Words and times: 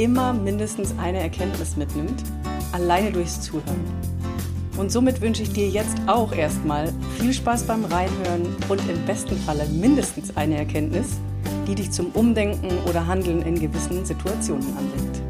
immer 0.00 0.32
mindestens 0.32 0.94
eine 0.98 1.20
Erkenntnis 1.20 1.76
mitnimmt, 1.76 2.22
alleine 2.72 3.12
durchs 3.12 3.42
Zuhören. 3.42 3.84
Und 4.78 4.90
somit 4.90 5.20
wünsche 5.20 5.42
ich 5.42 5.52
dir 5.52 5.68
jetzt 5.68 5.98
auch 6.06 6.32
erstmal 6.32 6.90
viel 7.18 7.34
Spaß 7.34 7.64
beim 7.64 7.84
Reinhören 7.84 8.46
und 8.68 8.80
im 8.88 9.04
besten 9.04 9.36
Falle 9.36 9.66
mindestens 9.66 10.34
eine 10.36 10.56
Erkenntnis, 10.56 11.18
die 11.66 11.74
dich 11.74 11.90
zum 11.90 12.06
Umdenken 12.12 12.70
oder 12.88 13.06
Handeln 13.06 13.42
in 13.42 13.60
gewissen 13.60 14.06
Situationen 14.06 14.66
anregt. 14.78 15.20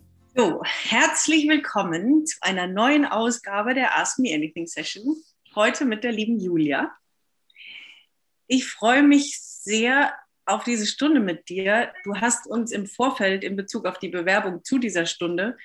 So, 0.40 0.62
herzlich 0.62 1.48
willkommen 1.48 2.24
zu 2.24 2.36
einer 2.42 2.68
neuen 2.68 3.04
Ausgabe 3.04 3.74
der 3.74 3.98
Ask 3.98 4.20
Me 4.20 4.32
Anything 4.32 4.68
Session. 4.68 5.16
Heute 5.56 5.84
mit 5.84 6.04
der 6.04 6.12
lieben 6.12 6.38
Julia. 6.38 6.92
Ich 8.46 8.68
freue 8.68 9.02
mich 9.02 9.36
sehr 9.40 10.14
auf 10.46 10.62
diese 10.62 10.86
Stunde 10.86 11.18
mit 11.18 11.48
dir. 11.48 11.92
Du 12.04 12.14
hast 12.14 12.46
uns 12.46 12.70
im 12.70 12.86
Vorfeld 12.86 13.42
in 13.42 13.56
Bezug 13.56 13.84
auf 13.84 13.98
die 13.98 14.10
Bewerbung 14.10 14.62
zu 14.62 14.78
dieser 14.78 15.06
Stunde 15.06 15.56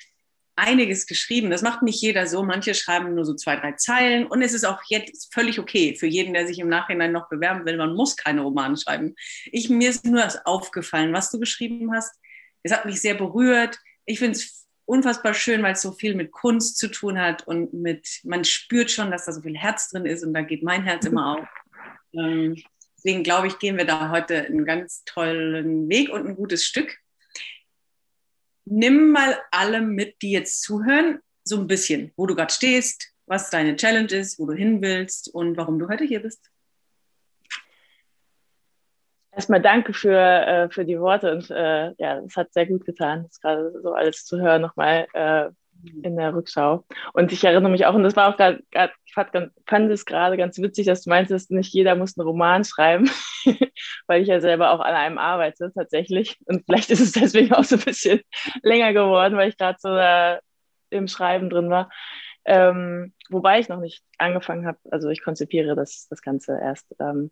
einiges 0.56 1.06
geschrieben. 1.06 1.52
Das 1.52 1.62
macht 1.62 1.84
nicht 1.84 2.02
jeder 2.02 2.26
so. 2.26 2.42
Manche 2.42 2.74
schreiben 2.74 3.14
nur 3.14 3.26
so 3.26 3.36
zwei, 3.36 3.58
drei 3.58 3.74
Zeilen. 3.74 4.26
Und 4.26 4.42
es 4.42 4.56
ist 4.56 4.66
auch 4.66 4.82
jetzt 4.88 5.32
völlig 5.32 5.60
okay 5.60 5.96
für 5.96 6.08
jeden, 6.08 6.34
der 6.34 6.48
sich 6.48 6.58
im 6.58 6.68
Nachhinein 6.68 7.12
noch 7.12 7.30
bewerben 7.30 7.64
will. 7.68 7.78
Man 7.78 7.94
muss 7.94 8.18
keine 8.18 8.42
Romane 8.42 8.76
schreiben. 8.76 9.14
Ich, 9.52 9.70
mir 9.70 9.92
ist 9.92 10.04
nur 10.04 10.24
das 10.24 10.44
aufgefallen, 10.48 11.14
was 11.14 11.30
du 11.30 11.40
geschrieben 11.40 11.94
hast. 11.94 12.16
Es 12.64 12.72
hat 12.72 12.86
mich 12.86 13.00
sehr 13.00 13.14
berührt. 13.14 13.78
Ich 14.06 14.18
finde 14.18 14.38
es 14.38 14.63
unfassbar 14.86 15.34
schön, 15.34 15.64
weil 15.64 15.74
es 15.74 15.82
so 15.82 15.92
viel 15.92 16.16
mit 16.16 16.32
Kunst 16.32 16.78
zu 16.78 16.90
tun 16.90 17.20
hat 17.20 17.48
und 17.48 17.74
mit, 17.74 18.22
man 18.24 18.44
spürt 18.44 18.92
schon, 18.92 19.12
dass 19.12 19.26
da 19.26 19.32
so 19.32 19.42
viel 19.42 19.58
Herz 19.58 19.90
drin 19.90 20.06
ist 20.06 20.24
und 20.24 20.34
da 20.34 20.42
geht 20.42 20.64
mein 20.64 20.84
Herz 20.84 21.06
immer 21.06 21.38
auf. 21.38 21.48
Ähm, 22.16 22.62
deswegen 22.96 23.24
glaube 23.24 23.48
ich, 23.48 23.58
gehen 23.58 23.76
wir 23.76 23.86
da 23.86 24.12
heute 24.12 24.46
einen 24.46 24.66
ganz 24.66 25.04
tollen 25.04 25.90
Weg 25.90 26.12
und 26.12 26.28
ein 26.28 26.36
gutes 26.36 26.64
Stück. 26.64 27.00
Nimm 28.66 29.10
mal 29.10 29.42
alle 29.50 29.82
mit, 29.82 30.22
die 30.22 30.30
jetzt 30.30 30.62
zuhören, 30.62 31.18
so 31.44 31.58
ein 31.58 31.66
bisschen, 31.66 32.12
wo 32.16 32.28
du 32.28 32.36
gerade 32.36 32.54
stehst, 32.54 33.14
was 33.26 33.50
deine 33.50 33.78
Challenge 33.78 34.14
ist, 34.14 34.38
wo 34.38 34.46
du 34.46 34.54
hin 34.54 34.80
willst 34.84 35.34
und 35.34 35.58
warum 35.58 35.80
du 35.80 35.88
heute 35.88 36.04
hier 36.04 36.22
bist. 36.22 36.52
Erstmal 39.36 39.62
danke 39.62 39.94
für, 39.94 40.18
äh, 40.18 40.70
für 40.70 40.86
die 40.86 41.00
Worte 41.00 41.32
und 41.32 41.50
äh, 41.50 41.92
ja, 41.98 42.20
es 42.20 42.38
hat 42.38 42.54
sehr 42.54 42.68
gut 42.68 42.86
getan, 42.86 43.24
das 43.24 43.40
gerade 43.40 43.74
so 43.82 43.94
alles 43.94 44.26
zu 44.26 44.40
hören 44.40 44.62
nochmal 44.62 45.08
äh, 45.14 45.50
in 46.04 46.18
der 46.18 46.34
Rückschau. 46.34 46.86
Und 47.14 47.32
ich 47.32 47.44
erinnere 47.44 47.72
mich 47.72 47.86
auch, 47.86 47.96
und 47.96 48.04
das 48.04 48.16
war 48.16 48.30
auch 48.30 48.38
gerade, 48.38 48.64
ich 49.06 49.14
fand, 49.14 49.92
es 49.92 50.06
gerade 50.06 50.38
ganz 50.38 50.58
witzig, 50.60 50.86
dass 50.86 51.04
du 51.04 51.10
meintest, 51.10 51.52
nicht 51.52 51.74
jeder 51.74 51.96
muss 51.96 52.18
einen 52.18 52.28
Roman 52.28 52.64
schreiben, 52.64 53.10
weil 54.08 54.22
ich 54.22 54.28
ja 54.28 54.40
selber 54.40 54.72
auch 54.72 54.80
an 54.80 54.94
einem 54.94 55.18
arbeite 55.18 55.72
tatsächlich. 55.74 56.38
Und 56.46 56.66
vielleicht 56.66 56.90
ist 56.90 57.02
es 57.02 57.12
deswegen 57.12 57.54
auch 57.54 57.64
so 57.64 57.76
ein 57.76 57.82
bisschen 57.82 58.22
länger 58.62 58.94
geworden, 58.94 59.36
weil 59.36 59.50
ich 59.50 59.58
gerade 59.58 59.78
so 59.80 59.90
da 59.90 60.40
im 60.90 61.08
Schreiben 61.08 61.50
drin 61.50 61.70
war. 61.70 61.90
Ähm, 62.46 63.14
wobei 63.30 63.60
ich 63.60 63.70
noch 63.70 63.80
nicht 63.80 64.04
angefangen 64.18 64.68
habe, 64.68 64.78
also 64.92 65.10
ich 65.10 65.24
konzipiere 65.24 65.76
das, 65.76 66.08
das 66.10 66.22
Ganze 66.22 66.60
erst. 66.62 66.94
Ähm, 67.00 67.32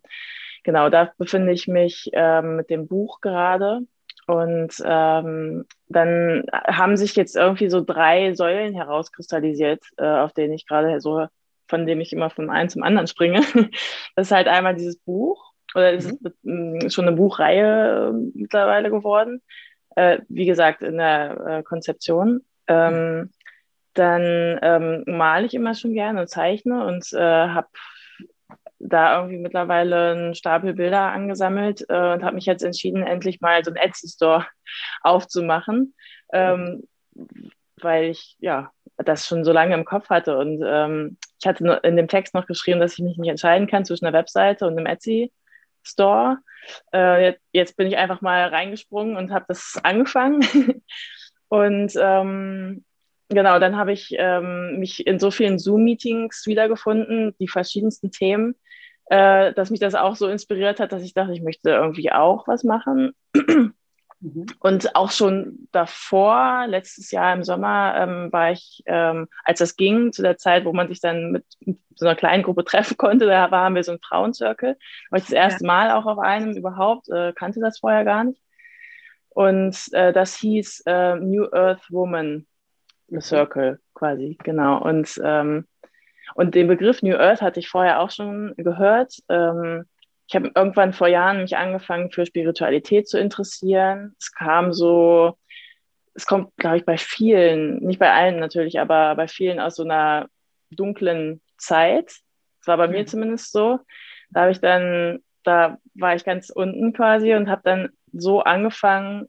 genau, 0.63 0.89
da 0.89 1.11
befinde 1.17 1.51
ich 1.51 1.67
mich 1.67 2.09
ähm, 2.13 2.55
mit 2.57 2.69
dem 2.69 2.87
Buch 2.87 3.21
gerade. 3.21 3.81
Und 4.27 4.73
ähm, 4.85 5.65
dann 5.89 6.45
haben 6.53 6.95
sich 6.95 7.15
jetzt 7.15 7.35
irgendwie 7.35 7.69
so 7.69 7.83
drei 7.83 8.33
Säulen 8.33 8.73
herauskristallisiert, 8.73 9.83
äh, 9.97 10.05
auf 10.05 10.33
denen 10.33 10.53
ich 10.53 10.67
gerade 10.67 11.01
so, 11.01 11.27
von 11.67 11.85
dem 11.85 11.99
ich 11.99 12.13
immer 12.13 12.29
vom 12.29 12.49
einen 12.49 12.69
zum 12.69 12.83
anderen 12.83 13.07
springe. 13.07 13.41
Das 14.15 14.27
ist 14.27 14.31
halt 14.31 14.47
einmal 14.47 14.75
dieses 14.75 14.97
Buch, 14.97 15.51
oder 15.73 15.93
es 15.93 16.05
ist 16.05 16.19
mhm. 16.43 16.89
schon 16.89 17.07
eine 17.07 17.15
Buchreihe 17.15 18.09
äh, 18.09 18.31
mittlerweile 18.35 18.89
geworden. 18.89 19.41
Äh, 19.95 20.19
wie 20.29 20.45
gesagt, 20.45 20.81
in 20.81 20.97
der 20.97 21.45
äh, 21.47 21.63
Konzeption. 21.63 22.41
Ähm, 22.67 23.31
dann 23.93 24.59
ähm, 24.61 25.03
male 25.05 25.45
ich 25.45 25.53
immer 25.53 25.73
schon 25.73 25.93
gerne 25.93 26.21
und 26.21 26.29
zeichne 26.29 26.85
und 26.85 27.11
äh, 27.11 27.19
habe 27.19 27.67
da 28.93 29.17
irgendwie 29.17 29.37
mittlerweile 29.37 30.11
einen 30.11 30.35
Stapel 30.35 30.73
Bilder 30.73 31.11
angesammelt 31.11 31.85
äh, 31.89 32.13
und 32.13 32.23
habe 32.23 32.35
mich 32.35 32.45
jetzt 32.45 32.63
entschieden, 32.63 33.03
endlich 33.03 33.41
mal 33.41 33.63
so 33.63 33.71
einen 33.71 33.77
Etsy-Store 33.77 34.45
aufzumachen, 35.01 35.93
ähm, 36.33 36.83
weil 37.77 38.05
ich 38.05 38.37
ja 38.39 38.71
das 38.97 39.27
schon 39.27 39.43
so 39.43 39.51
lange 39.51 39.73
im 39.73 39.85
Kopf 39.85 40.09
hatte. 40.09 40.37
Und 40.37 40.63
ähm, 40.65 41.17
ich 41.39 41.47
hatte 41.47 41.81
in 41.83 41.95
dem 41.95 42.07
Text 42.07 42.33
noch 42.33 42.45
geschrieben, 42.45 42.79
dass 42.79 42.93
ich 42.93 42.99
mich 42.99 43.17
nicht 43.17 43.29
entscheiden 43.29 43.67
kann 43.67 43.85
zwischen 43.85 44.05
einer 44.05 44.17
Webseite 44.17 44.67
und 44.67 44.77
einem 44.77 44.85
Etsy-Store. 44.85 46.37
Äh, 46.93 47.23
jetzt, 47.25 47.41
jetzt, 47.51 47.77
bin 47.77 47.87
ich 47.87 47.97
einfach 47.97 48.21
mal 48.21 48.47
reingesprungen 48.47 49.17
und 49.17 49.31
habe 49.31 49.45
das 49.47 49.79
angefangen. 49.83 50.41
und 51.49 51.93
ähm, 51.99 52.85
genau, 53.29 53.59
dann 53.59 53.77
habe 53.77 53.91
ich 53.91 54.13
ähm, 54.17 54.77
mich 54.79 55.05
in 55.07 55.19
so 55.19 55.31
vielen 55.31 55.57
Zoom-Meetings 55.57 56.45
wiedergefunden, 56.45 57.35
die 57.39 57.47
verschiedensten 57.47 58.11
Themen, 58.11 58.55
äh, 59.05 59.53
dass 59.53 59.69
mich 59.69 59.79
das 59.79 59.95
auch 59.95 60.15
so 60.15 60.27
inspiriert 60.27 60.79
hat, 60.79 60.91
dass 60.91 61.03
ich 61.03 61.13
dachte, 61.13 61.33
ich 61.33 61.41
möchte 61.41 61.69
irgendwie 61.69 62.11
auch 62.11 62.47
was 62.47 62.63
machen. 62.63 63.13
Mhm. 64.21 64.45
Und 64.59 64.95
auch 64.95 65.11
schon 65.11 65.67
davor, 65.71 66.65
letztes 66.67 67.11
Jahr 67.11 67.33
im 67.33 67.43
Sommer, 67.43 67.95
ähm, 67.97 68.31
war 68.31 68.51
ich, 68.51 68.83
ähm, 68.85 69.27
als 69.43 69.59
das 69.59 69.75
ging, 69.75 70.13
zu 70.13 70.21
der 70.21 70.37
Zeit, 70.37 70.63
wo 70.63 70.73
man 70.73 70.87
sich 70.87 71.01
dann 71.01 71.31
mit, 71.31 71.45
so 71.95 72.05
einer 72.05 72.15
kleinen 72.15 72.43
Gruppe 72.43 72.63
treffen 72.65 72.97
konnte, 72.97 73.25
da 73.25 73.51
waren 73.51 73.75
wir 73.75 73.83
so 73.83 73.93
ein 73.93 73.99
Frauenzirkel. 73.99 74.77
War 75.09 75.17
ich 75.17 75.25
das 75.25 75.33
erste 75.33 75.63
ja. 75.63 75.67
Mal 75.67 75.91
auch 75.91 76.05
auf 76.05 76.19
einem 76.19 76.55
überhaupt, 76.55 77.09
äh, 77.09 77.33
kannte 77.33 77.59
das 77.59 77.79
vorher 77.79 78.05
gar 78.05 78.23
nicht. 78.23 78.41
Und 79.29 79.75
äh, 79.93 80.13
das 80.13 80.35
hieß 80.35 80.83
äh, 80.85 81.15
New 81.15 81.47
Earth 81.51 81.89
Woman 81.89 82.45
Circle 83.19 83.79
quasi, 83.93 84.37
genau. 84.43 84.81
Und, 84.81 85.19
ähm, 85.23 85.65
und 86.35 86.55
den 86.55 86.67
Begriff 86.67 87.01
New 87.01 87.15
Earth 87.15 87.41
hatte 87.41 87.59
ich 87.59 87.69
vorher 87.69 87.99
auch 87.99 88.11
schon 88.11 88.53
gehört. 88.57 89.13
Ähm, 89.29 89.85
ich 90.27 90.35
habe 90.35 90.51
irgendwann 90.55 90.93
vor 90.93 91.07
Jahren 91.07 91.41
mich 91.41 91.57
angefangen 91.57 92.09
für 92.09 92.25
Spiritualität 92.25 93.07
zu 93.07 93.19
interessieren. 93.19 94.15
Es 94.17 94.31
kam 94.31 94.71
so, 94.71 95.37
es 96.13 96.25
kommt, 96.25 96.55
glaube 96.55 96.77
ich, 96.77 96.85
bei 96.85 96.97
vielen, 96.97 97.79
nicht 97.79 97.99
bei 97.99 98.11
allen 98.11 98.39
natürlich, 98.39 98.79
aber 98.79 99.15
bei 99.15 99.27
vielen 99.27 99.59
aus 99.59 99.75
so 99.75 99.83
einer 99.83 100.27
dunklen 100.69 101.41
Zeit. 101.57 102.15
Das 102.59 102.67
war 102.67 102.77
bei 102.77 102.87
mhm. 102.87 102.93
mir 102.93 103.05
zumindest 103.05 103.51
so. 103.51 103.79
Da 104.29 104.41
habe 104.41 104.51
ich 104.51 104.61
dann, 104.61 105.19
da 105.43 105.77
war 105.95 106.15
ich 106.15 106.23
ganz 106.23 106.49
unten 106.49 106.93
quasi 106.93 107.33
und 107.33 107.49
habe 107.49 107.61
dann 107.65 107.89
so 108.13 108.41
angefangen, 108.41 109.27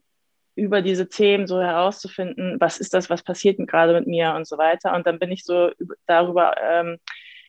über 0.55 0.81
diese 0.81 1.09
Themen 1.09 1.47
so 1.47 1.61
herauszufinden, 1.61 2.57
was 2.59 2.79
ist 2.79 2.93
das, 2.93 3.09
was 3.09 3.23
passiert 3.23 3.57
gerade 3.67 3.93
mit 3.93 4.07
mir 4.07 4.33
und 4.35 4.47
so 4.47 4.57
weiter. 4.57 4.93
Und 4.93 5.07
dann 5.07 5.19
bin 5.19 5.31
ich 5.31 5.43
so 5.43 5.71
darüber 6.05 6.55
ähm, 6.61 6.97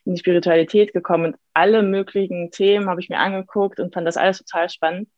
in 0.05 0.15
die 0.15 0.19
Spiritualität 0.19 0.93
gekommen 0.93 1.25
und 1.25 1.35
alle 1.53 1.83
möglichen 1.83 2.51
Themen 2.51 2.89
habe 2.89 3.01
ich 3.01 3.09
mir 3.09 3.19
angeguckt 3.19 3.79
und 3.79 3.93
fand 3.93 4.07
das 4.07 4.17
alles 4.17 4.39
total 4.39 4.69
spannend 4.69 5.09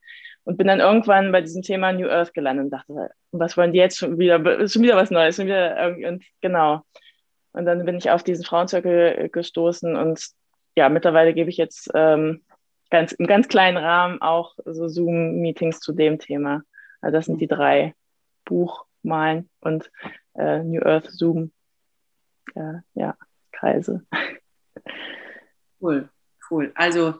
und 0.44 0.58
bin 0.58 0.68
dann 0.68 0.80
irgendwann 0.80 1.32
bei 1.32 1.42
diesem 1.42 1.62
Thema 1.62 1.92
New 1.92 2.08
Earth 2.08 2.34
gelandet 2.34 2.66
und 2.66 2.72
dachte, 2.72 3.10
was 3.32 3.58
wollen 3.58 3.74
die 3.74 3.80
jetzt 3.80 3.98
schon 3.98 4.18
wieder, 4.18 4.60
ist 4.60 4.74
schon 4.74 4.84
wieder 4.84 4.96
was 4.96 5.12
Neues, 5.12 5.36
schon 5.36 5.46
wieder 5.46 5.94
und 6.08 6.24
genau. 6.42 6.84
Und 7.52 7.66
dann 7.66 7.84
bin 7.86 7.98
ich 7.98 8.12
auf 8.12 8.24
diesen 8.24 8.46
Frauenzirkel 8.46 9.30
gestoßen 9.30 9.96
und 9.96 10.26
ja, 10.78 10.90
mittlerweile 10.90 11.34
gebe 11.34 11.50
ich 11.50 11.58
jetzt 11.58 11.90
ähm, 11.96 12.44
ganz, 12.90 13.12
im 13.14 13.28
ganz 13.28 13.48
kleinen 13.48 13.78
Rahmen 13.78 14.22
auch 14.22 14.56
so 14.64 14.88
Zoom-Meetings 14.88 15.80
zu 15.80 15.92
dem 15.92 16.20
Thema. 16.20 16.62
Also 17.02 17.18
das 17.18 17.26
sind 17.26 17.40
die 17.42 17.48
drei 17.48 17.96
Buch, 18.46 18.86
Malen 19.04 19.50
und 19.60 19.92
äh, 20.36 20.64
New 20.64 20.82
Earth 20.82 21.10
Zoom. 21.12 21.52
Äh, 22.56 22.80
ja, 22.94 23.18
Kreise. 23.52 24.06
Cool, 25.80 26.10
cool. 26.50 26.72
Also 26.74 27.20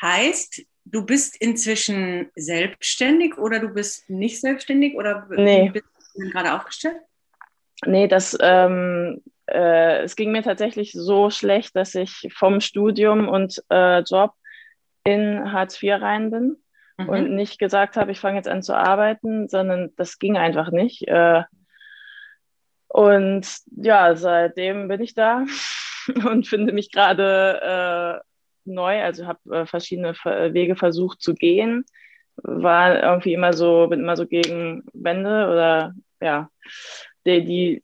heißt, 0.00 0.62
du 0.84 1.04
bist 1.04 1.36
inzwischen 1.40 2.30
selbstständig 2.36 3.38
oder 3.38 3.58
du 3.58 3.70
bist 3.70 4.08
nicht 4.08 4.40
selbstständig 4.40 4.94
oder 4.94 5.26
nee. 5.30 5.70
bist 5.70 5.84
du 6.14 6.30
gerade 6.30 6.54
aufgestellt? 6.54 7.00
Nee, 7.84 8.06
das 8.06 8.38
ähm, 8.40 9.20
äh, 9.46 10.02
es 10.02 10.14
ging 10.14 10.30
mir 10.30 10.42
tatsächlich 10.42 10.92
so 10.92 11.30
schlecht, 11.30 11.74
dass 11.74 11.96
ich 11.96 12.28
vom 12.32 12.60
Studium 12.60 13.28
und 13.28 13.60
äh, 13.68 14.00
Job 14.02 14.32
in 15.02 15.52
Hartz 15.52 15.82
IV 15.82 16.00
rein 16.00 16.30
bin 16.30 16.61
mhm. 17.04 17.08
und 17.08 17.34
nicht 17.34 17.58
gesagt 17.58 17.96
habe, 17.96 18.12
ich 18.12 18.20
fange 18.20 18.36
jetzt 18.36 18.48
an 18.48 18.62
zu 18.62 18.74
arbeiten, 18.74 19.48
sondern 19.48 19.90
das 19.96 20.18
ging 20.18 20.36
einfach 20.36 20.70
nicht. 20.70 21.06
Äh, 21.08 21.42
und 22.88 23.46
ja, 23.76 24.14
seitdem 24.16 24.88
bin 24.88 25.00
ich 25.00 25.14
da 25.14 25.44
und 26.26 26.46
finde 26.46 26.72
mich 26.72 26.92
gerade 26.92 28.20
äh, 28.22 28.28
neu, 28.64 29.02
also 29.02 29.26
habe 29.26 29.56
äh, 29.56 29.66
verschiedene 29.66 30.12
Wege 30.12 30.76
versucht 30.76 31.20
zu 31.22 31.34
gehen, 31.34 31.84
war 32.36 33.02
irgendwie 33.02 33.34
immer 33.34 33.52
so, 33.52 33.86
bin 33.88 34.00
immer 34.00 34.16
so 34.16 34.26
gegen 34.26 34.84
Wände 34.92 35.48
oder 35.50 35.94
ja, 36.20 36.48
die, 37.26 37.44
die, 37.44 37.82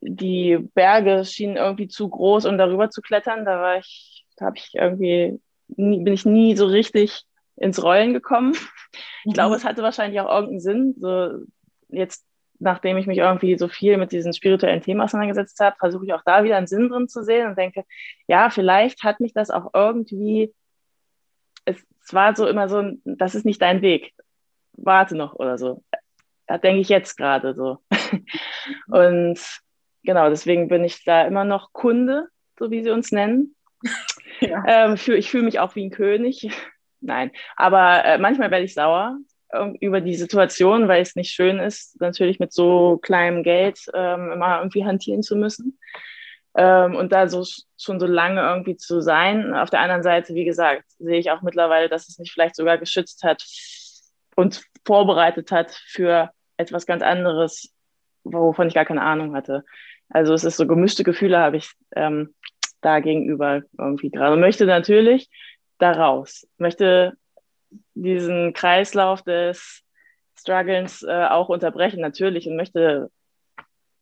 die 0.00 0.58
Berge 0.74 1.24
schienen 1.24 1.56
irgendwie 1.56 1.88
zu 1.88 2.08
groß, 2.08 2.46
um 2.46 2.58
darüber 2.58 2.90
zu 2.90 3.02
klettern. 3.02 3.44
Da 3.44 3.60
war 3.60 3.78
ich, 3.78 4.24
da 4.36 4.46
habe 4.46 4.56
ich 4.56 4.70
irgendwie, 4.74 5.40
nie, 5.68 6.02
bin 6.02 6.14
ich 6.14 6.24
nie 6.24 6.56
so 6.56 6.66
richtig 6.66 7.24
ins 7.60 7.82
Rollen 7.82 8.12
gekommen. 8.14 8.56
Ich 9.24 9.34
glaube, 9.34 9.50
mhm. 9.50 9.56
es 9.56 9.64
hatte 9.64 9.82
wahrscheinlich 9.82 10.18
auch 10.20 10.34
irgendeinen 10.34 10.60
Sinn. 10.60 10.94
So 10.98 11.44
jetzt, 11.90 12.26
nachdem 12.58 12.96
ich 12.96 13.06
mich 13.06 13.18
irgendwie 13.18 13.56
so 13.58 13.68
viel 13.68 13.98
mit 13.98 14.12
diesen 14.12 14.32
spirituellen 14.32 14.80
Themen 14.80 15.02
auseinandergesetzt 15.02 15.60
habe, 15.60 15.76
versuche 15.78 16.06
ich 16.06 16.14
auch 16.14 16.22
da 16.24 16.42
wieder 16.42 16.56
einen 16.56 16.66
Sinn 16.66 16.88
drin 16.88 17.06
zu 17.06 17.22
sehen 17.22 17.48
und 17.48 17.58
denke, 17.58 17.84
ja, 18.26 18.48
vielleicht 18.50 19.04
hat 19.04 19.20
mich 19.20 19.34
das 19.34 19.50
auch 19.50 19.70
irgendwie, 19.74 20.54
es, 21.66 21.84
war 22.12 22.34
so 22.34 22.48
immer 22.48 22.68
so, 22.68 22.82
das 23.04 23.34
ist 23.34 23.44
nicht 23.44 23.62
dein 23.62 23.82
Weg. 23.82 24.14
Warte 24.72 25.14
noch 25.14 25.34
oder 25.34 25.58
so. 25.58 25.84
Da 26.46 26.58
denke 26.58 26.80
ich 26.80 26.88
jetzt 26.88 27.16
gerade 27.16 27.54
so. 27.54 27.78
und 28.88 29.38
genau, 30.02 30.30
deswegen 30.30 30.68
bin 30.68 30.82
ich 30.82 31.04
da 31.04 31.26
immer 31.26 31.44
noch 31.44 31.72
Kunde, 31.72 32.26
so 32.58 32.70
wie 32.70 32.82
sie 32.82 32.90
uns 32.90 33.12
nennen. 33.12 33.54
Ja. 34.42 34.64
Ähm, 34.66 34.94
ich 34.94 35.30
fühle 35.30 35.44
mich 35.44 35.58
auch 35.58 35.74
wie 35.74 35.84
ein 35.84 35.90
König. 35.90 36.48
Nein, 37.00 37.30
aber 37.56 38.04
äh, 38.04 38.18
manchmal 38.18 38.50
werde 38.50 38.64
ich 38.64 38.74
sauer 38.74 39.16
äh, 39.50 39.70
über 39.80 40.00
die 40.00 40.14
Situation, 40.14 40.88
weil 40.88 41.02
es 41.02 41.16
nicht 41.16 41.32
schön 41.32 41.58
ist, 41.58 42.00
natürlich 42.00 42.38
mit 42.38 42.52
so 42.52 42.98
kleinem 42.98 43.42
Geld 43.42 43.78
ähm, 43.94 44.32
immer 44.32 44.58
irgendwie 44.58 44.84
hantieren 44.84 45.22
zu 45.22 45.36
müssen. 45.36 45.78
Ähm, 46.56 46.96
und 46.96 47.12
da 47.12 47.28
so 47.28 47.44
schon 47.78 48.00
so 48.00 48.06
lange 48.06 48.42
irgendwie 48.42 48.76
zu 48.76 49.00
sein. 49.00 49.54
Auf 49.54 49.70
der 49.70 49.80
anderen 49.80 50.02
Seite, 50.02 50.34
wie 50.34 50.44
gesagt, 50.44 50.84
sehe 50.98 51.18
ich 51.18 51.30
auch 51.30 51.42
mittlerweile, 51.42 51.88
dass 51.88 52.08
es 52.08 52.18
mich 52.18 52.32
vielleicht 52.32 52.56
sogar 52.56 52.76
geschützt 52.76 53.22
hat 53.22 53.44
und 54.36 54.62
vorbereitet 54.84 55.52
hat 55.52 55.70
für 55.70 56.30
etwas 56.56 56.86
ganz 56.86 57.02
anderes, 57.02 57.72
wovon 58.24 58.68
ich 58.68 58.74
gar 58.74 58.84
keine 58.84 59.02
Ahnung 59.02 59.34
hatte. 59.34 59.64
Also 60.08 60.34
es 60.34 60.44
ist 60.44 60.56
so 60.56 60.66
gemischte 60.66 61.04
Gefühle 61.04 61.38
habe 61.38 61.56
ich 61.56 61.70
ähm, 61.94 62.34
da 62.80 63.00
gegenüber 63.00 63.62
irgendwie 63.78 64.10
gerade. 64.10 64.32
Und 64.32 64.40
möchte 64.40 64.66
natürlich 64.66 65.30
da 65.80 65.92
raus, 65.92 66.46
möchte 66.58 67.16
diesen 67.94 68.52
Kreislauf 68.52 69.22
des 69.22 69.82
Strugglens 70.38 71.02
äh, 71.02 71.26
auch 71.26 71.48
unterbrechen, 71.48 72.00
natürlich, 72.00 72.48
und 72.48 72.56
möchte, 72.56 73.10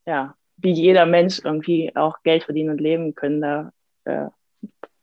ja, 0.06 0.34
wie 0.56 0.72
jeder 0.72 1.06
Mensch 1.06 1.40
irgendwie 1.42 1.94
auch 1.96 2.22
Geld 2.22 2.44
verdienen 2.44 2.70
und 2.70 2.80
leben 2.80 3.14
können, 3.14 3.40
da, 3.40 3.72
äh, 4.04 4.28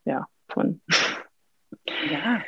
ja, 0.05 0.27
von. 0.49 0.81
Ja. 2.09 2.41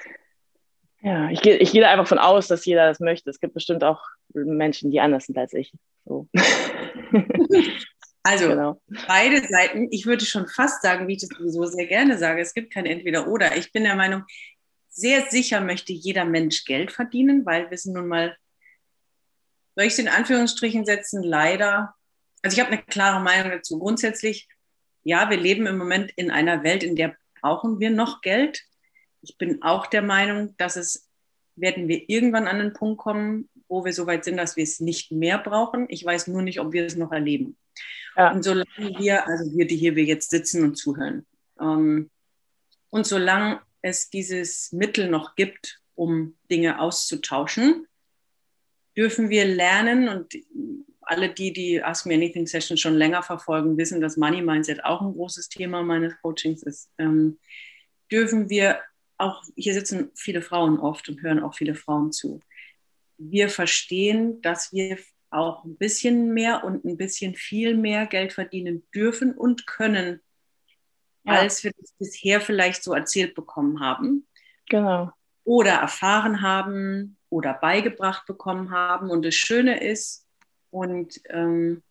Ja, 1.02 1.30
ich 1.30 1.42
gehe 1.42 1.58
ich 1.58 1.72
geh 1.72 1.80
da 1.80 1.92
einfach 1.92 2.08
von 2.08 2.18
aus, 2.18 2.48
dass 2.48 2.66
jeder 2.66 2.88
das 2.88 3.00
möchte. 3.00 3.30
Es 3.30 3.40
gibt 3.40 3.54
bestimmt 3.54 3.84
auch 3.84 4.02
Menschen, 4.34 4.92
die 4.92 5.00
anders 5.00 5.26
sind 5.26 5.38
als 5.38 5.54
ich. 5.54 5.72
So. 6.06 6.28
Also 8.28 8.50
genau. 8.50 8.82
beide 9.08 9.48
Seiten, 9.48 9.88
ich 9.90 10.06
würde 10.06 10.26
schon 10.26 10.48
fast 10.48 10.82
sagen, 10.82 11.08
wie 11.08 11.14
ich 11.14 11.22
das 11.22 11.30
sowieso 11.30 11.64
sehr 11.64 11.88
gerne 11.88 12.18
sage, 12.18 12.42
es 12.42 12.54
gibt 12.54 12.74
kein 12.74 12.86
Entweder-Oder. 12.86 13.56
Ich 13.56 13.72
bin 13.72 13.86
der 13.86 13.96
Meinung, 13.96 14.24
sehr 14.90 15.30
sicher 15.30 15.62
möchte 15.62 15.94
jeder 15.94 16.26
Mensch 16.26 16.66
Geld 16.66 16.92
verdienen, 16.92 17.46
weil 17.46 17.70
wir 17.70 17.78
sind 17.78 17.94
nun 17.94 18.10
mal, 18.10 18.36
soll 19.76 19.86
ich 19.86 19.94
es 19.94 20.00
in 20.00 20.10
Anführungsstrichen 20.10 20.86
setzen, 20.86 21.24
leider, 21.24 21.96
also 22.42 22.56
ich 22.56 22.60
habe 22.60 22.74
eine 22.74 22.84
klare 22.84 23.22
Meinung 23.22 23.50
dazu. 23.50 23.80
Grundsätzlich, 23.80 24.50
ja, 25.04 25.30
wir 25.30 25.38
leben 25.38 25.66
im 25.66 25.78
Moment 25.78 26.12
in 26.18 26.30
einer 26.30 26.64
Welt, 26.64 26.84
in 26.84 26.98
der 26.98 27.16
brauchen 27.40 27.80
wir 27.80 27.92
noch 27.92 28.20
Geld. 28.22 28.62
Ich 29.22 29.38
bin 29.38 29.62
auch 29.62 29.88
der 29.88 30.02
Meinung, 30.02 30.54
dass 30.58 30.76
es, 30.76 31.08
werden 31.56 31.88
wir 31.88 32.10
irgendwann 32.10 32.48
an 32.48 32.60
einen 32.60 32.74
Punkt 32.74 33.00
kommen, 33.00 33.50
wo 33.70 33.86
wir 33.86 33.94
so 33.94 34.06
weit 34.06 34.26
sind, 34.26 34.36
dass 34.36 34.58
wir 34.58 34.64
es 34.64 34.82
nicht 34.82 35.12
mehr 35.12 35.38
brauchen. 35.38 35.86
Ich 35.88 36.04
weiß 36.04 36.28
nur 36.28 36.42
nicht, 36.42 36.60
ob 36.60 36.74
wir 36.74 36.86
es 36.86 36.98
noch 36.98 37.14
erleben. 37.14 37.58
Ja. 38.18 38.32
Und 38.32 38.44
solange 38.44 38.68
wir, 38.98 39.28
also 39.28 39.56
wir, 39.56 39.68
die 39.68 39.78
hier 39.78 39.96
wir 39.96 40.04
jetzt 40.04 40.32
sitzen 40.32 40.64
und 40.64 40.76
zuhören, 40.76 41.26
ähm, 41.60 42.10
und 42.90 43.06
solange 43.06 43.62
es 43.82 44.10
dieses 44.10 44.72
Mittel 44.72 45.10
noch 45.10 45.36
gibt, 45.36 45.82
um 45.96 46.36
Dinge 46.50 46.80
auszutauschen, 46.80 47.86
dürfen 48.96 49.30
wir 49.30 49.46
lernen 49.46 50.10
und 50.10 50.34
alle 51.02 51.34
die, 51.34 51.54
die 51.54 51.82
Ask 51.82 52.06
Me 52.06 52.16
Anything 52.16 52.48
Session 52.48 52.78
schon 52.78 52.96
länger 52.96 53.24
verfolgen, 53.24 53.78
wissen, 53.78 54.02
dass 54.02 54.18
Money 54.18 54.42
Mindset 54.42 54.84
auch 54.84 55.02
ein 55.02 55.14
großes 55.14 55.50
Thema 55.50 55.84
meines 55.84 56.20
Coachings 56.22 56.64
ist. 56.64 56.90
Ähm, 56.98 57.40
dürfen 58.12 58.50
wir 58.50 58.80
auch, 59.18 59.44
hier 59.56 59.74
sitzen 59.74 60.12
viele 60.16 60.42
Frauen 60.42 60.80
oft 60.80 61.08
und 61.10 61.22
hören 61.22 61.42
auch 61.42 61.56
viele 61.56 61.76
Frauen 61.76 62.12
zu. 62.12 62.42
Wir 63.18 63.50
verstehen, 63.50 64.42
dass 64.42 64.74
wir 64.74 64.98
auch 65.30 65.64
ein 65.66 65.78
bisschen 65.78 66.34
mehr 66.34 66.64
und 66.64 66.86
ein 66.86 66.98
bisschen 66.98 67.36
viel 67.36 67.76
mehr 67.76 68.06
Geld 68.06 68.34
verdienen 68.34 68.88
dürfen 68.94 69.34
und 69.34 69.68
können, 69.68 70.22
ja. 71.24 71.34
als 71.34 71.64
wir 71.64 71.72
das 71.80 71.94
bisher 71.94 72.42
vielleicht 72.42 72.84
so 72.84 72.94
erzählt 72.94 73.36
bekommen 73.36 73.80
haben. 73.80 74.28
Genau. 74.70 75.12
Oder 75.44 75.74
erfahren 75.74 76.42
haben 76.42 77.18
oder 77.30 77.54
beigebracht 77.54 78.26
bekommen 78.26 78.72
haben. 78.72 79.10
Und 79.10 79.24
das 79.26 79.36
Schöne 79.36 79.82
ist, 79.82 80.26
und 80.70 81.22
ähm, 81.30 81.84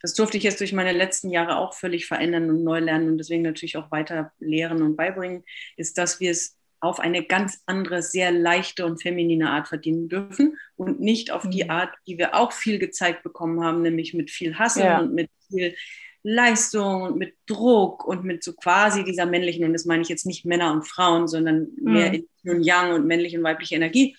das 0.00 0.14
durfte 0.14 0.36
ich 0.36 0.44
jetzt 0.44 0.60
durch 0.60 0.72
meine 0.72 0.92
letzten 0.92 1.30
Jahre 1.30 1.56
auch 1.56 1.74
völlig 1.74 2.06
verändern 2.06 2.50
und 2.50 2.64
neu 2.64 2.78
lernen 2.78 3.08
und 3.08 3.18
deswegen 3.18 3.42
natürlich 3.42 3.76
auch 3.76 3.90
weiter 3.90 4.32
lehren 4.38 4.82
und 4.82 4.96
beibringen, 4.96 5.44
ist, 5.76 5.98
dass 5.98 6.20
wir 6.20 6.30
es 6.30 6.57
auf 6.80 7.00
eine 7.00 7.24
ganz 7.24 7.62
andere, 7.66 8.02
sehr 8.02 8.30
leichte 8.30 8.86
und 8.86 9.02
feminine 9.02 9.50
Art 9.50 9.68
verdienen 9.68 10.08
dürfen 10.08 10.56
und 10.76 11.00
nicht 11.00 11.30
auf 11.30 11.48
die 11.48 11.64
mhm. 11.64 11.70
Art, 11.70 11.94
die 12.06 12.18
wir 12.18 12.34
auch 12.34 12.52
viel 12.52 12.78
gezeigt 12.78 13.22
bekommen 13.22 13.62
haben, 13.64 13.82
nämlich 13.82 14.14
mit 14.14 14.30
viel 14.30 14.58
Hass 14.58 14.76
ja. 14.76 15.00
und 15.00 15.14
mit 15.14 15.30
viel 15.48 15.74
Leistung 16.22 17.02
und 17.02 17.16
mit 17.16 17.34
Druck 17.46 18.04
und 18.04 18.24
mit 18.24 18.44
so 18.44 18.52
quasi 18.52 19.04
dieser 19.04 19.26
männlichen, 19.26 19.64
und 19.64 19.72
das 19.72 19.84
meine 19.84 20.02
ich 20.02 20.08
jetzt 20.08 20.26
nicht 20.26 20.44
Männer 20.44 20.72
und 20.72 20.86
Frauen, 20.86 21.28
sondern 21.28 21.68
mehr 21.80 22.10
mhm. 22.10 22.26
in 22.44 22.62
Yang 22.62 22.92
und 22.92 23.06
männliche 23.06 23.38
und 23.38 23.44
weibliche 23.44 23.76
Energie, 23.76 24.16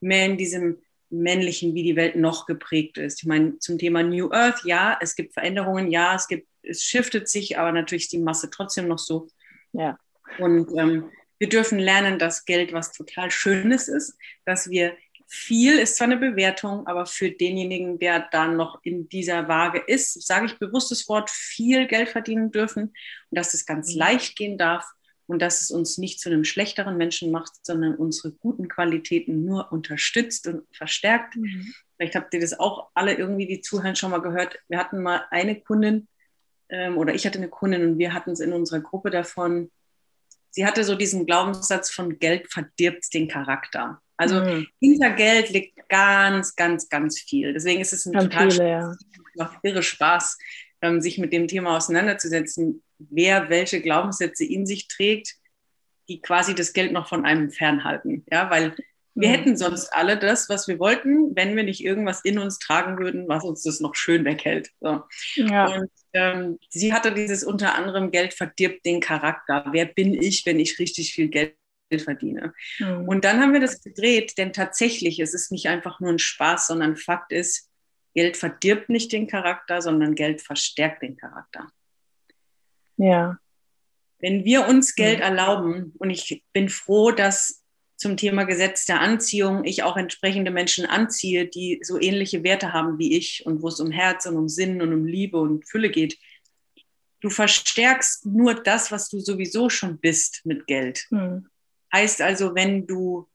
mehr 0.00 0.26
in 0.26 0.36
diesem 0.36 0.78
männlichen, 1.10 1.74
wie 1.74 1.82
die 1.82 1.96
Welt 1.96 2.16
noch 2.16 2.46
geprägt 2.46 2.98
ist. 2.98 3.22
Ich 3.22 3.28
meine, 3.28 3.58
zum 3.58 3.78
Thema 3.78 4.02
New 4.02 4.30
Earth, 4.32 4.64
ja, 4.64 4.98
es 5.00 5.14
gibt 5.14 5.34
Veränderungen, 5.34 5.90
ja, 5.90 6.14
es 6.14 6.26
gibt, 6.26 6.48
es 6.62 6.82
shiftet 6.82 7.28
sich, 7.28 7.58
aber 7.58 7.70
natürlich 7.70 8.04
ist 8.04 8.12
die 8.12 8.18
Masse 8.18 8.50
trotzdem 8.50 8.88
noch 8.88 8.98
so. 8.98 9.28
Ja. 9.72 9.98
Und 10.38 10.70
ähm, 10.76 11.10
wir 11.42 11.48
dürfen 11.48 11.80
lernen, 11.80 12.20
dass 12.20 12.44
Geld 12.44 12.72
was 12.72 12.92
total 12.92 13.32
Schönes 13.32 13.88
ist, 13.88 14.16
dass 14.44 14.70
wir 14.70 14.96
viel 15.26 15.76
ist 15.76 15.96
zwar 15.96 16.04
eine 16.04 16.16
Bewertung, 16.16 16.86
aber 16.86 17.04
für 17.04 17.32
denjenigen, 17.32 17.98
der 17.98 18.28
dann 18.30 18.56
noch 18.56 18.78
in 18.84 19.08
dieser 19.08 19.48
Waage 19.48 19.82
ist, 19.84 20.24
sage 20.24 20.46
ich 20.46 20.60
bewusst 20.60 20.92
das 20.92 21.08
Wort 21.08 21.30
viel 21.30 21.88
Geld 21.88 22.10
verdienen 22.10 22.52
dürfen 22.52 22.82
und 22.82 22.92
dass 23.38 23.54
es 23.54 23.66
ganz 23.66 23.92
mhm. 23.92 23.98
leicht 23.98 24.36
gehen 24.36 24.56
darf 24.56 24.86
und 25.26 25.42
dass 25.42 25.62
es 25.62 25.72
uns 25.72 25.98
nicht 25.98 26.20
zu 26.20 26.28
einem 26.28 26.44
schlechteren 26.44 26.96
Menschen 26.96 27.32
macht, 27.32 27.54
sondern 27.66 27.96
unsere 27.96 28.30
guten 28.30 28.68
Qualitäten 28.68 29.44
nur 29.44 29.72
unterstützt 29.72 30.46
und 30.46 30.62
verstärkt. 30.70 31.34
Mhm. 31.34 31.74
Vielleicht 31.96 32.14
habt 32.14 32.32
ihr 32.34 32.40
das 32.40 32.60
auch 32.60 32.90
alle 32.94 33.14
irgendwie, 33.14 33.48
die 33.48 33.62
zuhören, 33.62 33.96
schon 33.96 34.12
mal 34.12 34.22
gehört. 34.22 34.60
Wir 34.68 34.78
hatten 34.78 35.02
mal 35.02 35.24
eine 35.32 35.60
Kundin 35.60 36.06
ähm, 36.68 36.96
oder 36.98 37.16
ich 37.16 37.26
hatte 37.26 37.38
eine 37.38 37.48
Kundin 37.48 37.82
und 37.82 37.98
wir 37.98 38.14
hatten 38.14 38.30
es 38.30 38.38
in 38.38 38.52
unserer 38.52 38.78
Gruppe 38.78 39.10
davon, 39.10 39.72
sie 40.52 40.64
hatte 40.64 40.84
so 40.84 40.94
diesen 40.94 41.26
Glaubenssatz 41.26 41.90
von 41.90 42.18
Geld 42.18 42.50
verdirbt 42.52 43.12
den 43.12 43.26
Charakter. 43.26 44.00
Also 44.16 44.40
mhm. 44.40 44.68
hinter 44.78 45.10
Geld 45.10 45.50
liegt 45.50 45.88
ganz, 45.88 46.54
ganz, 46.54 46.88
ganz 46.88 47.18
viel. 47.18 47.52
Deswegen 47.52 47.80
ist 47.80 47.92
es 47.92 48.06
ein 48.06 48.12
ganz 48.12 48.24
total 48.24 48.50
viele, 48.50 48.68
ja. 48.68 48.96
macht 49.34 49.58
irre 49.62 49.82
Spaß, 49.82 50.38
ähm, 50.82 51.00
sich 51.00 51.18
mit 51.18 51.32
dem 51.32 51.48
Thema 51.48 51.76
auseinanderzusetzen, 51.76 52.82
wer 52.98 53.50
welche 53.50 53.80
Glaubenssätze 53.80 54.44
in 54.44 54.64
sich 54.66 54.86
trägt, 54.86 55.34
die 56.08 56.20
quasi 56.20 56.54
das 56.54 56.72
Geld 56.72 56.92
noch 56.92 57.08
von 57.08 57.24
einem 57.24 57.50
fernhalten. 57.50 58.24
Ja, 58.30 58.50
weil 58.50 58.76
wir 59.14 59.28
mhm. 59.28 59.32
hätten 59.32 59.56
sonst 59.56 59.92
alle 59.92 60.18
das, 60.18 60.48
was 60.48 60.68
wir 60.68 60.78
wollten, 60.78 61.36
wenn 61.36 61.54
wir 61.56 61.64
nicht 61.64 61.84
irgendwas 61.84 62.24
in 62.24 62.38
uns 62.38 62.58
tragen 62.58 62.98
würden, 62.98 63.28
was 63.28 63.44
uns 63.44 63.62
das 63.62 63.80
noch 63.80 63.94
schön 63.94 64.24
weghält. 64.24 64.70
So. 64.80 65.02
Ja. 65.34 65.66
Und 65.66 65.90
ähm, 66.12 66.58
sie 66.70 66.92
hatte 66.92 67.12
dieses 67.12 67.44
unter 67.44 67.74
anderem 67.74 68.10
Geld 68.10 68.34
verdirbt 68.34 68.86
den 68.86 69.00
Charakter. 69.00 69.66
Wer 69.72 69.86
bin 69.86 70.14
ich, 70.14 70.46
wenn 70.46 70.60
ich 70.60 70.78
richtig 70.78 71.12
viel 71.12 71.28
Geld 71.28 71.56
verdiene? 71.98 72.54
Mhm. 72.78 73.08
Und 73.08 73.24
dann 73.24 73.40
haben 73.40 73.52
wir 73.52 73.60
das 73.60 73.82
gedreht, 73.82 74.38
denn 74.38 74.52
tatsächlich 74.52 75.20
es 75.20 75.34
ist 75.34 75.52
nicht 75.52 75.68
einfach 75.68 76.00
nur 76.00 76.10
ein 76.10 76.18
Spaß, 76.18 76.66
sondern 76.68 76.96
Fakt 76.96 77.32
ist, 77.32 77.68
Geld 78.14 78.36
verdirbt 78.36 78.88
nicht 78.88 79.12
den 79.12 79.26
Charakter, 79.26 79.80
sondern 79.80 80.14
Geld 80.14 80.42
verstärkt 80.42 81.02
den 81.02 81.16
Charakter. 81.16 81.68
Ja. 82.96 83.38
Wenn 84.18 84.44
wir 84.44 84.68
uns 84.68 84.94
Geld 84.94 85.20
erlauben, 85.20 85.94
und 85.98 86.10
ich 86.10 86.44
bin 86.52 86.68
froh, 86.68 87.10
dass 87.10 87.61
zum 88.02 88.16
Thema 88.16 88.44
Gesetz 88.44 88.84
der 88.84 89.00
Anziehung 89.00 89.64
ich 89.64 89.84
auch 89.84 89.96
entsprechende 89.96 90.50
Menschen 90.50 90.84
anziehe, 90.84 91.46
die 91.46 91.80
so 91.82 92.00
ähnliche 92.00 92.42
Werte 92.42 92.72
haben 92.72 92.98
wie 92.98 93.16
ich 93.16 93.46
und 93.46 93.62
wo 93.62 93.68
es 93.68 93.78
um 93.78 93.92
Herz 93.92 94.26
und 94.26 94.36
um 94.36 94.48
Sinn 94.48 94.82
und 94.82 94.92
um 94.92 95.06
Liebe 95.06 95.38
und 95.38 95.66
Fülle 95.68 95.88
geht. 95.88 96.18
Du 97.20 97.30
verstärkst 97.30 98.26
nur 98.26 98.54
das, 98.54 98.90
was 98.90 99.08
du 99.08 99.20
sowieso 99.20 99.70
schon 99.70 99.98
bist 99.98 100.40
mit 100.44 100.66
Geld. 100.66 101.06
Hm. 101.10 101.46
Heißt 101.92 102.20
also, 102.20 102.56
wenn 102.56 102.88
du 102.88 103.28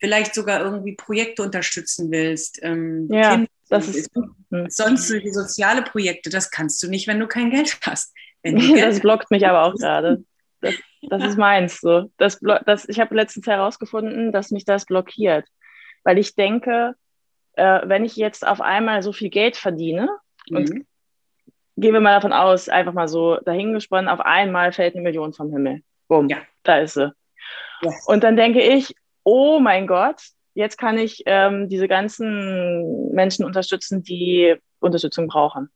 vielleicht 0.00 0.34
sogar 0.34 0.62
irgendwie 0.62 0.96
Projekte 0.96 1.44
unterstützen 1.44 2.10
willst, 2.10 2.58
ähm, 2.62 3.08
ja, 3.12 3.36
Kinder, 3.36 3.50
das 3.68 3.86
ist, 3.86 4.10
hm. 4.50 4.66
sonst 4.68 5.10
die 5.10 5.32
soziale 5.32 5.82
Projekte, 5.82 6.28
das 6.28 6.50
kannst 6.50 6.82
du 6.82 6.88
nicht, 6.88 7.06
wenn 7.06 7.20
du 7.20 7.28
kein 7.28 7.50
Geld 7.50 7.78
hast. 7.82 8.12
Geld 8.42 8.82
das 8.82 8.98
blockt 8.98 9.30
mich 9.30 9.46
aber 9.46 9.62
auch 9.62 9.74
gerade. 9.74 10.24
Das, 10.60 10.74
das 11.02 11.24
ist 11.24 11.38
meins 11.38 11.80
so. 11.80 12.10
Das, 12.16 12.40
das, 12.66 12.88
ich 12.88 13.00
habe 13.00 13.14
letztens 13.14 13.46
herausgefunden, 13.46 14.32
dass 14.32 14.50
mich 14.50 14.64
das 14.64 14.86
blockiert, 14.86 15.46
weil 16.04 16.18
ich 16.18 16.34
denke, 16.34 16.94
äh, 17.54 17.80
wenn 17.84 18.04
ich 18.04 18.16
jetzt 18.16 18.46
auf 18.46 18.60
einmal 18.60 19.02
so 19.02 19.12
viel 19.12 19.30
Geld 19.30 19.56
verdiene 19.56 20.08
mhm. 20.48 20.56
und 20.56 20.70
gehen 21.76 21.92
wir 21.92 22.00
mal 22.00 22.14
davon 22.14 22.32
aus, 22.32 22.68
einfach 22.68 22.92
mal 22.92 23.08
so 23.08 23.36
dahingesponnen, 23.44 24.08
auf 24.08 24.20
einmal 24.20 24.72
fällt 24.72 24.94
eine 24.94 25.02
Million 25.02 25.32
vom 25.32 25.52
Himmel. 25.52 25.82
Bumm, 26.08 26.28
ja. 26.28 26.38
da 26.62 26.78
ist 26.78 26.94
sie. 26.94 27.12
Ja. 27.82 27.92
Und 28.06 28.24
dann 28.24 28.36
denke 28.36 28.60
ich, 28.60 28.94
oh 29.22 29.60
mein 29.60 29.86
Gott, 29.86 30.20
jetzt 30.54 30.78
kann 30.78 30.98
ich 30.98 31.22
ähm, 31.26 31.68
diese 31.68 31.86
ganzen 31.86 33.12
Menschen 33.12 33.44
unterstützen, 33.44 34.02
die 34.02 34.56
Unterstützung 34.80 35.28
brauchen. 35.28 35.70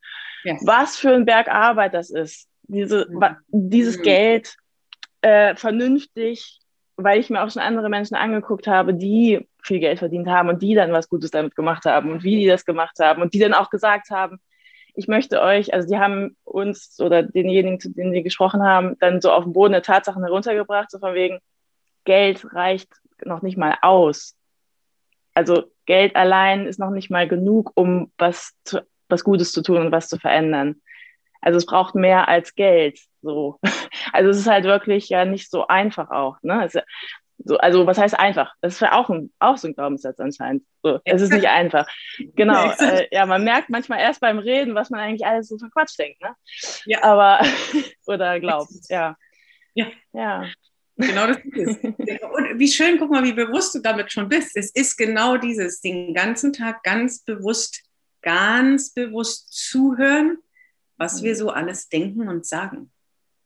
Ja. 0.45 0.57
Was 0.62 0.97
für 0.97 1.14
ein 1.14 1.25
Berg 1.25 1.49
Arbeit 1.49 1.95
das 1.95 2.11
ist, 2.11 2.49
diese, 2.62 3.07
mhm. 3.09 3.37
dieses 3.50 3.99
mhm. 3.99 4.02
Geld 4.02 4.57
äh, 5.23 5.57
vernünftig, 5.57 6.61
weil 6.97 7.21
ich 7.21 7.31
mir 7.31 7.43
auch 7.43 7.50
schon 7.50 7.62
andere 7.62 7.88
Menschen 7.88 8.14
angeguckt 8.14 8.67
habe, 8.67 8.95
die 8.95 9.49
viel 9.62 9.81
Geld 9.81 9.99
verdient 9.99 10.29
haben 10.29 10.49
und 10.49 10.62
die 10.62 10.75
dann 10.75 10.93
was 10.93 11.09
Gutes 11.09 11.31
damit 11.31 11.55
gemacht 11.57 11.85
haben 11.85 12.11
und 12.11 12.23
wie 12.23 12.37
die 12.37 12.47
das 12.47 12.64
gemacht 12.64 12.99
haben 13.00 13.23
und 13.23 13.33
die 13.33 13.38
dann 13.38 13.55
auch 13.55 13.71
gesagt 13.71 14.11
haben, 14.11 14.41
ich 14.95 15.09
möchte 15.09 15.41
euch, 15.41 15.73
also 15.73 15.88
die 15.88 15.99
haben 15.99 16.37
uns 16.45 17.00
oder 17.00 17.23
denjenigen, 17.23 17.81
zu 17.81 17.91
denen 17.91 18.12
sie 18.12 18.23
gesprochen 18.23 18.62
haben, 18.62 18.99
dann 18.99 19.21
so 19.21 19.31
auf 19.33 19.45
den 19.45 19.55
Boden 19.55 19.73
der 19.73 19.83
Tatsachen 19.83 20.23
heruntergebracht, 20.23 20.91
so 20.91 20.99
von 20.99 21.14
wegen, 21.14 21.38
Geld 22.05 22.45
reicht 22.52 22.88
noch 23.25 23.43
nicht 23.43 23.57
mal 23.57 23.76
aus. 23.81 24.37
Also 25.35 25.64
Geld 25.87 26.14
allein 26.17 26.67
ist 26.67 26.79
noch 26.79 26.91
nicht 26.91 27.11
mal 27.11 27.26
genug, 27.26 27.73
um 27.75 28.12
was, 28.19 28.52
zu, 28.64 28.81
was 29.09 29.25
Gutes 29.25 29.52
zu 29.52 29.62
tun 29.62 29.79
und 29.79 29.93
was 29.93 30.09
zu 30.09 30.19
verändern. 30.19 30.83
Also 31.43 31.59
es 31.59 31.67
braucht 31.67 31.95
mehr 31.95 32.29
als 32.29 32.55
Geld. 32.55 32.99
So. 33.21 33.59
Also 34.15 34.31
es 34.31 34.39
ist 34.39 34.47
halt 34.47 34.65
wirklich 34.65 35.09
ja 35.09 35.25
nicht 35.25 35.51
so 35.51 35.69
einfach 35.69 36.11
auch. 36.11 36.37
Ne? 36.43 36.65
Es, 36.65 36.77
so, 37.45 37.57
also 37.59 37.87
was 37.87 37.99
heißt 37.99 38.19
einfach? 38.19 38.53
Das 38.61 38.75
ist 38.75 38.81
ja 38.81 38.93
auch, 38.93 39.11
ein, 39.11 39.33
auch 39.39 39.57
so 39.57 39.69
ein 39.69 39.75
Glaubenssatz 39.75 40.19
anscheinend. 40.21 40.65
So, 40.83 41.01
es 41.05 41.23
ist 41.23 41.33
nicht 41.33 41.49
einfach. 41.49 41.87
Genau. 42.35 42.73
Äh, 42.83 43.07
ja, 43.13 43.27
man 43.27 43.45
merkt 43.45 43.71
manchmal 43.71 44.01
erst 44.01 44.21
beim 44.21 44.39
Reden, 44.39 44.75
was 44.75 44.91
man 44.91 45.01
eigentlich 45.01 45.27
alles 45.27 45.49
so 45.49 45.59
verquatscht 45.59 45.99
denkt. 45.99 46.21
Ne? 46.21 46.35
Ja. 46.87 47.03
Aber, 47.05 47.41
oder 48.07 48.41
glaubt. 48.41 48.73
Ja. 48.89 49.17
Ja. 49.75 49.87
ja. 50.13 50.45
Genau 50.97 51.27
das 51.27 51.39
ist 51.39 51.85
es. 51.85 51.85
Und 51.85 52.59
wie 52.59 52.69
schön, 52.69 52.99
guck 52.99 53.11
mal, 53.11 53.25
wie 53.25 53.33
bewusst 53.33 53.75
du 53.75 53.81
damit 53.81 54.13
schon 54.13 54.29
bist. 54.29 54.57
Es 54.57 54.71
ist 54.75 54.97
genau 54.97 55.37
dieses, 55.37 55.81
den 55.81 56.13
ganzen 56.13 56.53
Tag 56.53 56.83
ganz 56.83 57.25
bewusst, 57.25 57.83
ganz 58.21 58.93
bewusst 58.93 59.53
zuhören, 59.53 60.39
was 61.03 61.23
wir 61.25 61.33
mhm. 61.33 61.37
so 61.37 61.51
alles 61.51 61.89
denken 61.89 62.29
und 62.29 62.47
sagen. 62.47 62.93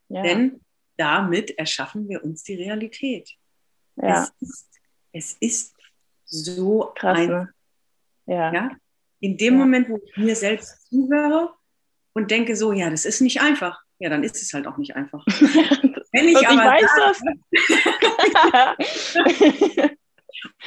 Ja. 0.09 0.23
Denn 0.23 0.61
damit 0.99 1.59
erschaffen 1.59 2.07
wir 2.07 2.23
uns 2.23 2.43
die 2.43 2.55
Realität. 2.55 3.31
Ja. 3.97 4.29
Es, 4.41 4.49
ist, 4.49 4.69
es 5.13 5.37
ist 5.41 5.75
so 6.27 6.93
krass. 6.95 7.19
Ein, 7.19 7.29
ne? 7.29 7.49
ja. 8.27 8.53
ja. 8.53 8.71
In 9.21 9.39
dem. 9.39 9.57
Moment, 9.57 9.89
wo 9.89 9.99
ich 10.05 10.17
mir 10.19 10.37
selbst 10.37 10.87
zuhöre 10.91 11.55
und 12.13 12.31
denke 12.31 12.55
so, 12.57 12.73
ja, 12.73 12.91
das 12.91 13.07
ist 13.07 13.23
nicht 13.23 13.41
einfach, 13.41 13.81
ja, 13.99 14.11
dann 14.11 14.23
ist 14.23 14.37
es 14.37 14.53
halt 14.53 14.67
auch 14.67 14.77
nicht 14.77 14.95
einfach. 14.95 15.25
Wenn 16.13 16.29
ich, 16.29 16.37
und 16.37 16.47
aber 16.47 16.65
weiß 16.65 16.91
das. 16.99 17.23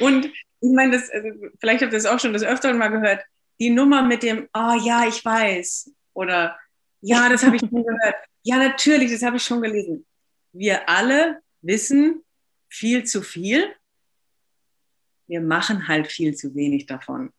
und 0.00 0.24
ich 0.26 0.72
meine, 0.72 0.92
das, 0.92 1.08
also, 1.10 1.28
vielleicht 1.60 1.82
habt 1.82 1.92
ihr 1.92 1.98
das 1.98 2.06
auch 2.06 2.18
schon 2.18 2.32
das 2.32 2.42
Öfteren 2.42 2.78
mal 2.78 2.88
gehört, 2.88 3.24
die 3.60 3.70
Nummer 3.70 4.02
mit 4.02 4.24
dem, 4.24 4.48
oh 4.52 4.74
ja, 4.82 5.06
ich 5.06 5.24
weiß, 5.24 5.92
oder 6.14 6.58
ja, 7.00 7.28
das 7.28 7.42
habe 7.42 7.56
ich 7.56 7.60
schon 7.62 7.84
gehört. 7.84 8.14
Ja, 8.42 8.56
natürlich, 8.56 9.12
das 9.12 9.22
habe 9.22 9.36
ich 9.36 9.42
schon 9.42 9.62
gelesen. 9.62 10.06
Wir 10.52 10.88
alle 10.88 11.40
wissen 11.62 12.22
viel 12.68 13.04
zu 13.04 13.22
viel. 13.22 13.74
Wir 15.26 15.40
machen 15.40 15.88
halt 15.88 16.08
viel 16.08 16.34
zu 16.34 16.54
wenig 16.54 16.86
davon. 16.86 17.32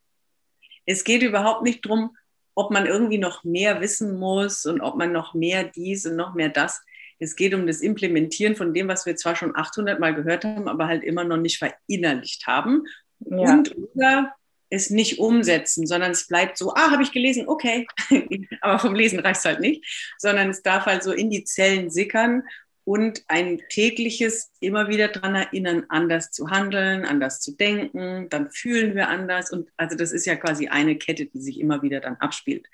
Es 0.86 1.04
geht 1.04 1.22
überhaupt 1.22 1.64
nicht 1.64 1.86
darum, 1.86 2.16
ob 2.56 2.72
man 2.72 2.86
irgendwie 2.86 3.18
noch 3.18 3.44
mehr 3.44 3.82
wissen 3.82 4.18
muss 4.18 4.66
und 4.66 4.82
ob 4.82 4.98
man 4.98 5.12
noch 5.12 5.34
mehr 5.34 5.64
dies 5.64 6.06
und 6.06 6.16
noch 6.16 6.34
mehr 6.34 6.50
das. 6.50 6.82
Es 7.20 7.36
geht 7.36 7.54
um 7.54 7.68
das 7.68 7.82
Implementieren 7.82 8.56
von 8.56 8.74
dem, 8.74 8.88
was 8.88 9.06
wir 9.06 9.16
zwar 9.16 9.36
schon 9.36 9.56
800 9.56 10.00
Mal 10.00 10.16
gehört 10.16 10.44
haben, 10.44 10.68
aber 10.68 10.88
halt 10.88 11.04
immer 11.04 11.24
noch 11.24 11.38
nicht 11.38 11.60
verinnerlicht 11.60 12.48
haben. 12.48 12.86
Ja. 13.20 13.54
Und 13.54 13.76
oder 13.78 14.34
es 14.72 14.90
nicht 14.90 15.20
umsetzen, 15.20 15.86
sondern 15.86 16.12
es 16.12 16.28
bleibt 16.28 16.58
so, 16.58 16.74
ah, 16.74 16.92
habe 16.92 17.04
ich 17.04 17.12
gelesen, 17.12 17.48
okay. 17.48 17.86
aber 18.62 18.80
vom 18.80 18.96
Lesen 18.96 19.20
reicht 19.20 19.40
es 19.40 19.46
halt 19.46 19.60
nicht, 19.60 19.86
sondern 20.18 20.50
es 20.50 20.64
darf 20.64 20.86
halt 20.86 21.04
so 21.04 21.12
in 21.12 21.30
die 21.30 21.44
Zellen 21.44 21.92
sickern 21.92 22.44
und 22.84 23.24
ein 23.28 23.62
tägliches 23.70 24.50
immer 24.60 24.88
wieder 24.88 25.10
daran 25.10 25.36
erinnern, 25.36 25.86
anders 25.90 26.32
zu 26.32 26.50
handeln, 26.50 27.06
anders 27.06 27.42
zu 27.42 27.56
denken, 27.56 28.28
dann 28.30 28.50
fühlen 28.50 28.96
wir 28.96 29.10
anders. 29.10 29.52
Und 29.52 29.70
also 29.78 29.96
das 29.96 30.12
ist 30.12 30.26
ja 30.26 30.36
quasi 30.36 30.68
eine 30.70 30.96
Kette, 30.98 31.26
die 31.26 31.42
sich 31.42 31.60
immer 31.60 31.84
wieder 31.84 32.00
dann 32.00 32.16
abspielt. 32.16 32.66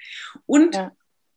Und 0.46 0.76
ja. 0.76 0.92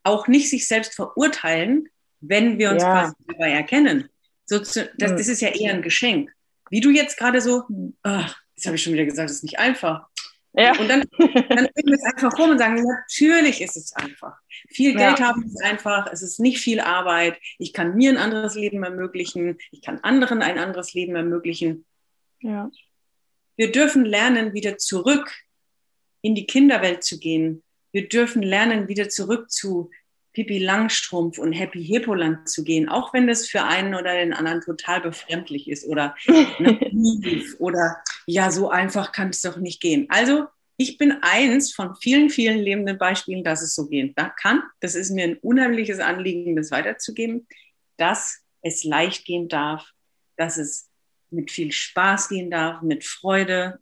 auch 0.05 0.29
nicht 0.29 0.51
sich 0.51 0.69
selbst 0.69 0.95
verurteilen, 0.95 1.89
wenn 2.21 2.59
wir 2.59 2.71
uns 2.71 2.83
ja. 2.83 2.93
quasi 2.93 3.15
dabei 3.27 3.51
erkennen. 3.51 4.09
So 4.45 4.59
zu, 4.59 4.91
das, 4.99 5.11
hm. 5.11 5.17
das, 5.17 5.29
ist 5.29 5.41
ja 5.41 5.49
eher 5.49 5.73
ein 5.73 5.83
Geschenk. 5.83 6.31
Wie 6.69 6.81
du 6.81 6.91
jetzt 6.91 7.17
gerade 7.17 7.41
so, 7.41 7.65
oh, 8.05 8.25
jetzt 8.55 8.67
habe 8.67 8.77
ich 8.77 8.83
schon 8.83 8.93
wieder 8.93 9.05
gesagt, 9.05 9.31
das 9.31 9.37
ist 9.37 9.43
nicht 9.43 9.59
einfach. 9.59 10.07
Ja. 10.53 10.79
Und 10.79 10.89
dann, 10.89 11.05
dann 11.19 11.69
wir 11.75 11.95
es 11.95 12.05
einfach 12.05 12.37
rum 12.39 12.51
und 12.51 12.59
sagen, 12.59 12.83
natürlich 12.83 13.61
ist 13.61 13.77
es 13.77 13.93
einfach. 13.93 14.37
Viel 14.69 14.97
Geld 14.97 15.19
ja. 15.19 15.29
haben 15.29 15.45
ist 15.45 15.63
einfach, 15.63 16.09
es 16.13 16.23
ist 16.23 16.41
nicht 16.41 16.59
viel 16.59 16.81
Arbeit. 16.81 17.39
Ich 17.59 17.73
kann 17.73 17.97
mir 17.97 18.11
ein 18.11 18.17
anderes 18.17 18.55
Leben 18.55 18.83
ermöglichen, 18.83 19.59
ich 19.71 19.83
kann 19.83 20.01
anderen 20.01 20.43
ein 20.43 20.59
anderes 20.59 20.93
Leben 20.93 21.15
ermöglichen. 21.15 21.85
Ja. 22.41 22.71
Wir 23.57 23.71
dürfen 23.71 24.05
lernen, 24.05 24.53
wieder 24.53 24.79
zurück 24.79 25.31
in 26.23 26.35
die 26.35 26.47
Kinderwelt 26.47 27.05
zu 27.05 27.19
gehen. 27.19 27.63
Wir 27.93 28.09
dürfen 28.09 28.43
lernen, 28.43 28.89
wieder 28.89 29.09
zurück 29.09 29.51
zu 29.51 29.91
Pippi 30.33 30.59
Langstrumpf 30.59 31.39
und 31.39 31.53
Happy 31.53 31.85
Hippoland 31.85 32.49
zu 32.49 32.63
gehen, 32.63 32.89
auch 32.89 33.13
wenn 33.13 33.27
das 33.27 33.49
für 33.49 33.65
einen 33.65 33.95
oder 33.95 34.15
den 34.15 34.33
anderen 34.33 34.61
total 34.61 35.01
befremdlich 35.01 35.69
ist 35.69 35.87
oder 35.87 36.15
naiv 36.59 37.57
oder 37.59 37.97
ja, 38.27 38.51
so 38.51 38.71
einfach 38.71 39.13
kann 39.13 39.31
es 39.31 39.41
doch 39.41 39.57
nicht 39.57 39.81
gehen. 39.81 40.07
Also 40.09 40.47
ich 40.77 40.99
bin 40.99 41.19
eins 41.21 41.73
von 41.73 41.95
vielen, 41.97 42.31
vielen 42.31 42.59
lebenden 42.59 42.97
Beispielen, 42.97 43.45
dass 43.45 43.61
es 43.61 43.75
so 43.75 43.89
gehen 43.89 44.15
kann. 44.41 44.63
Das 44.81 44.95
ist 44.95 45.11
mir 45.11 45.25
ein 45.25 45.39
unheimliches 45.39 45.99
Anliegen, 45.99 46.57
das 46.57 46.71
weiterzugeben, 46.71 47.47
dass 47.97 48.41
es 48.63 48.85
leicht 48.85 49.25
gehen 49.25 49.49
darf, 49.49 49.91
dass 50.37 50.57
es 50.57 50.89
mit 51.31 51.51
viel 51.51 51.73
Spaß 51.73 52.29
gehen 52.29 52.51
darf, 52.51 52.83
mit 52.83 53.05
Freude. 53.05 53.81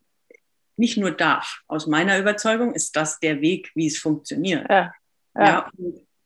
Nicht 0.76 0.96
nur 0.96 1.10
darf. 1.10 1.60
Aus 1.66 1.86
meiner 1.86 2.18
Überzeugung 2.18 2.72
ist 2.72 2.96
das 2.96 3.20
der 3.20 3.40
Weg, 3.40 3.70
wie 3.74 3.86
es 3.86 3.98
funktioniert. 3.98 4.68
Ja, 4.68 4.92
ja. 5.34 5.44
ja 5.46 5.70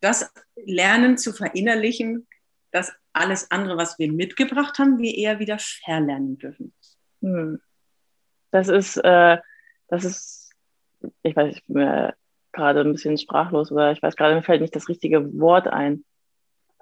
das 0.03 0.33
Lernen 0.57 1.17
zu 1.17 1.33
verinnerlichen, 1.33 2.27
dass 2.73 2.93
alles 3.13 3.51
andere, 3.51 3.77
was 3.77 3.99
wir 3.99 4.13
mitgebracht 4.13 4.79
haben, 4.79 4.99
wir 4.99 5.17
eher 5.17 5.39
wieder 5.39 5.59
verlernen 5.59 6.39
dürfen. 6.39 6.75
Hm. 7.21 7.61
Das 8.51 8.69
ist, 8.69 8.97
äh, 8.99 9.39
das 9.89 10.05
ist, 10.05 10.51
ich 11.23 11.37
weiß, 11.37 11.57
ich 11.57 11.65
bin 11.67 11.85
mir 11.85 12.15
gerade 12.53 12.81
ein 12.81 12.93
bisschen 12.93 13.17
sprachlos 13.17 13.73
oder 13.73 13.93
ich 13.93 14.03
weiß 14.03 14.17
gerade, 14.17 14.35
mir 14.35 14.43
fällt 14.43 14.61
nicht 14.61 14.77
das 14.77 14.89
richtige 14.89 15.39
Wort 15.39 15.69
ein. 15.69 16.05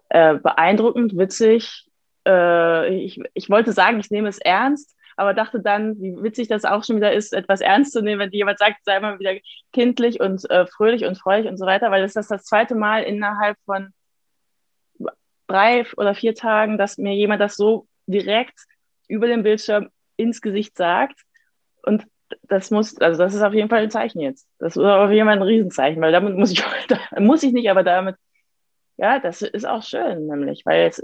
Äh, 0.09 0.37
beeindruckend, 0.37 1.17
witzig. 1.17 1.89
Äh, 2.27 2.95
ich, 2.97 3.21
ich 3.35 3.51
wollte 3.51 3.73
sagen, 3.73 4.01
ich 4.01 4.11
nehme 4.11 4.29
es 4.29 4.39
ernst, 4.39 4.97
aber 5.21 5.35
dachte 5.35 5.61
dann, 5.61 6.01
wie 6.01 6.17
witzig 6.23 6.49
das 6.49 6.65
auch 6.65 6.83
schon 6.83 6.97
wieder 6.97 7.13
ist, 7.13 7.35
etwas 7.35 7.61
ernst 7.61 7.93
zu 7.93 8.01
nehmen, 8.01 8.21
wenn 8.21 8.31
jemand 8.31 8.59
sagt, 8.59 8.85
sei 8.85 8.99
mal 9.01 9.19
wieder 9.19 9.35
kindlich 9.73 10.19
und 10.19 10.49
äh, 10.51 10.67
fröhlich 10.67 11.05
und 11.05 11.19
freudig 11.19 11.51
und 11.51 11.59
so 11.59 11.67
weiter, 11.67 11.91
weil 11.91 12.01
das 12.01 12.17
ist 12.17 12.31
das 12.31 12.45
zweite 12.45 12.75
Mal 12.75 13.03
innerhalb 13.03 13.59
von 13.67 13.93
drei 15.47 15.85
oder 15.99 16.15
vier 16.15 16.35
Tagen, 16.35 16.79
dass 16.79 16.97
mir 16.97 17.15
jemand 17.15 17.43
das 17.43 17.57
so 17.57 17.87
direkt 18.07 18.59
über 19.09 19.27
den 19.27 19.43
Bildschirm 19.43 19.91
ins 20.17 20.41
Gesicht 20.41 20.77
sagt. 20.77 21.21
Und 21.83 22.07
das 22.45 22.71
muss, 22.71 22.97
also 22.99 23.23
das 23.23 23.35
ist 23.35 23.43
auf 23.43 23.53
jeden 23.53 23.69
Fall 23.69 23.83
ein 23.83 23.91
Zeichen 23.91 24.21
jetzt. 24.21 24.49
Das 24.59 24.75
ist 24.77 24.83
auf 24.83 25.11
jeden 25.11 25.27
Fall 25.27 25.37
ein 25.37 25.43
Riesenzeichen, 25.43 26.01
weil 26.01 26.13
damit 26.13 26.35
muss 26.35 26.51
ich, 26.51 26.65
muss 27.19 27.43
ich 27.43 27.53
nicht, 27.53 27.71
aber 27.71 27.83
damit 27.83 28.17
ja, 28.97 29.19
das 29.19 29.41
ist 29.41 29.67
auch 29.67 29.83
schön, 29.83 30.27
nämlich, 30.27 30.67
weil 30.67 30.89
es, 30.89 31.03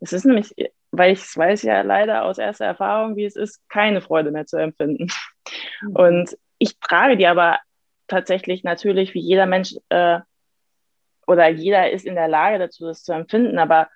es 0.00 0.12
ist 0.12 0.24
nämlich, 0.24 0.54
weil 0.90 1.12
ich 1.12 1.20
es 1.20 1.36
weiß 1.36 1.62
ja 1.62 1.82
leider 1.82 2.24
aus 2.24 2.38
erster 2.38 2.66
Erfahrung, 2.66 3.16
wie 3.16 3.24
es 3.24 3.36
ist, 3.36 3.60
keine 3.68 4.00
Freude 4.00 4.30
mehr 4.30 4.46
zu 4.46 4.56
empfinden. 4.56 5.08
Mhm. 5.82 5.96
Und 5.96 6.38
ich 6.58 6.78
trage 6.78 7.16
die 7.16 7.26
aber 7.26 7.58
tatsächlich 8.06 8.64
natürlich, 8.64 9.14
wie 9.14 9.20
jeder 9.20 9.46
Mensch 9.46 9.74
äh, 9.88 10.20
oder 11.26 11.48
jeder 11.48 11.90
ist 11.90 12.06
in 12.06 12.14
der 12.14 12.28
Lage 12.28 12.58
dazu, 12.58 12.86
das 12.86 13.02
zu 13.02 13.12
empfinden, 13.12 13.58
aber 13.58 13.88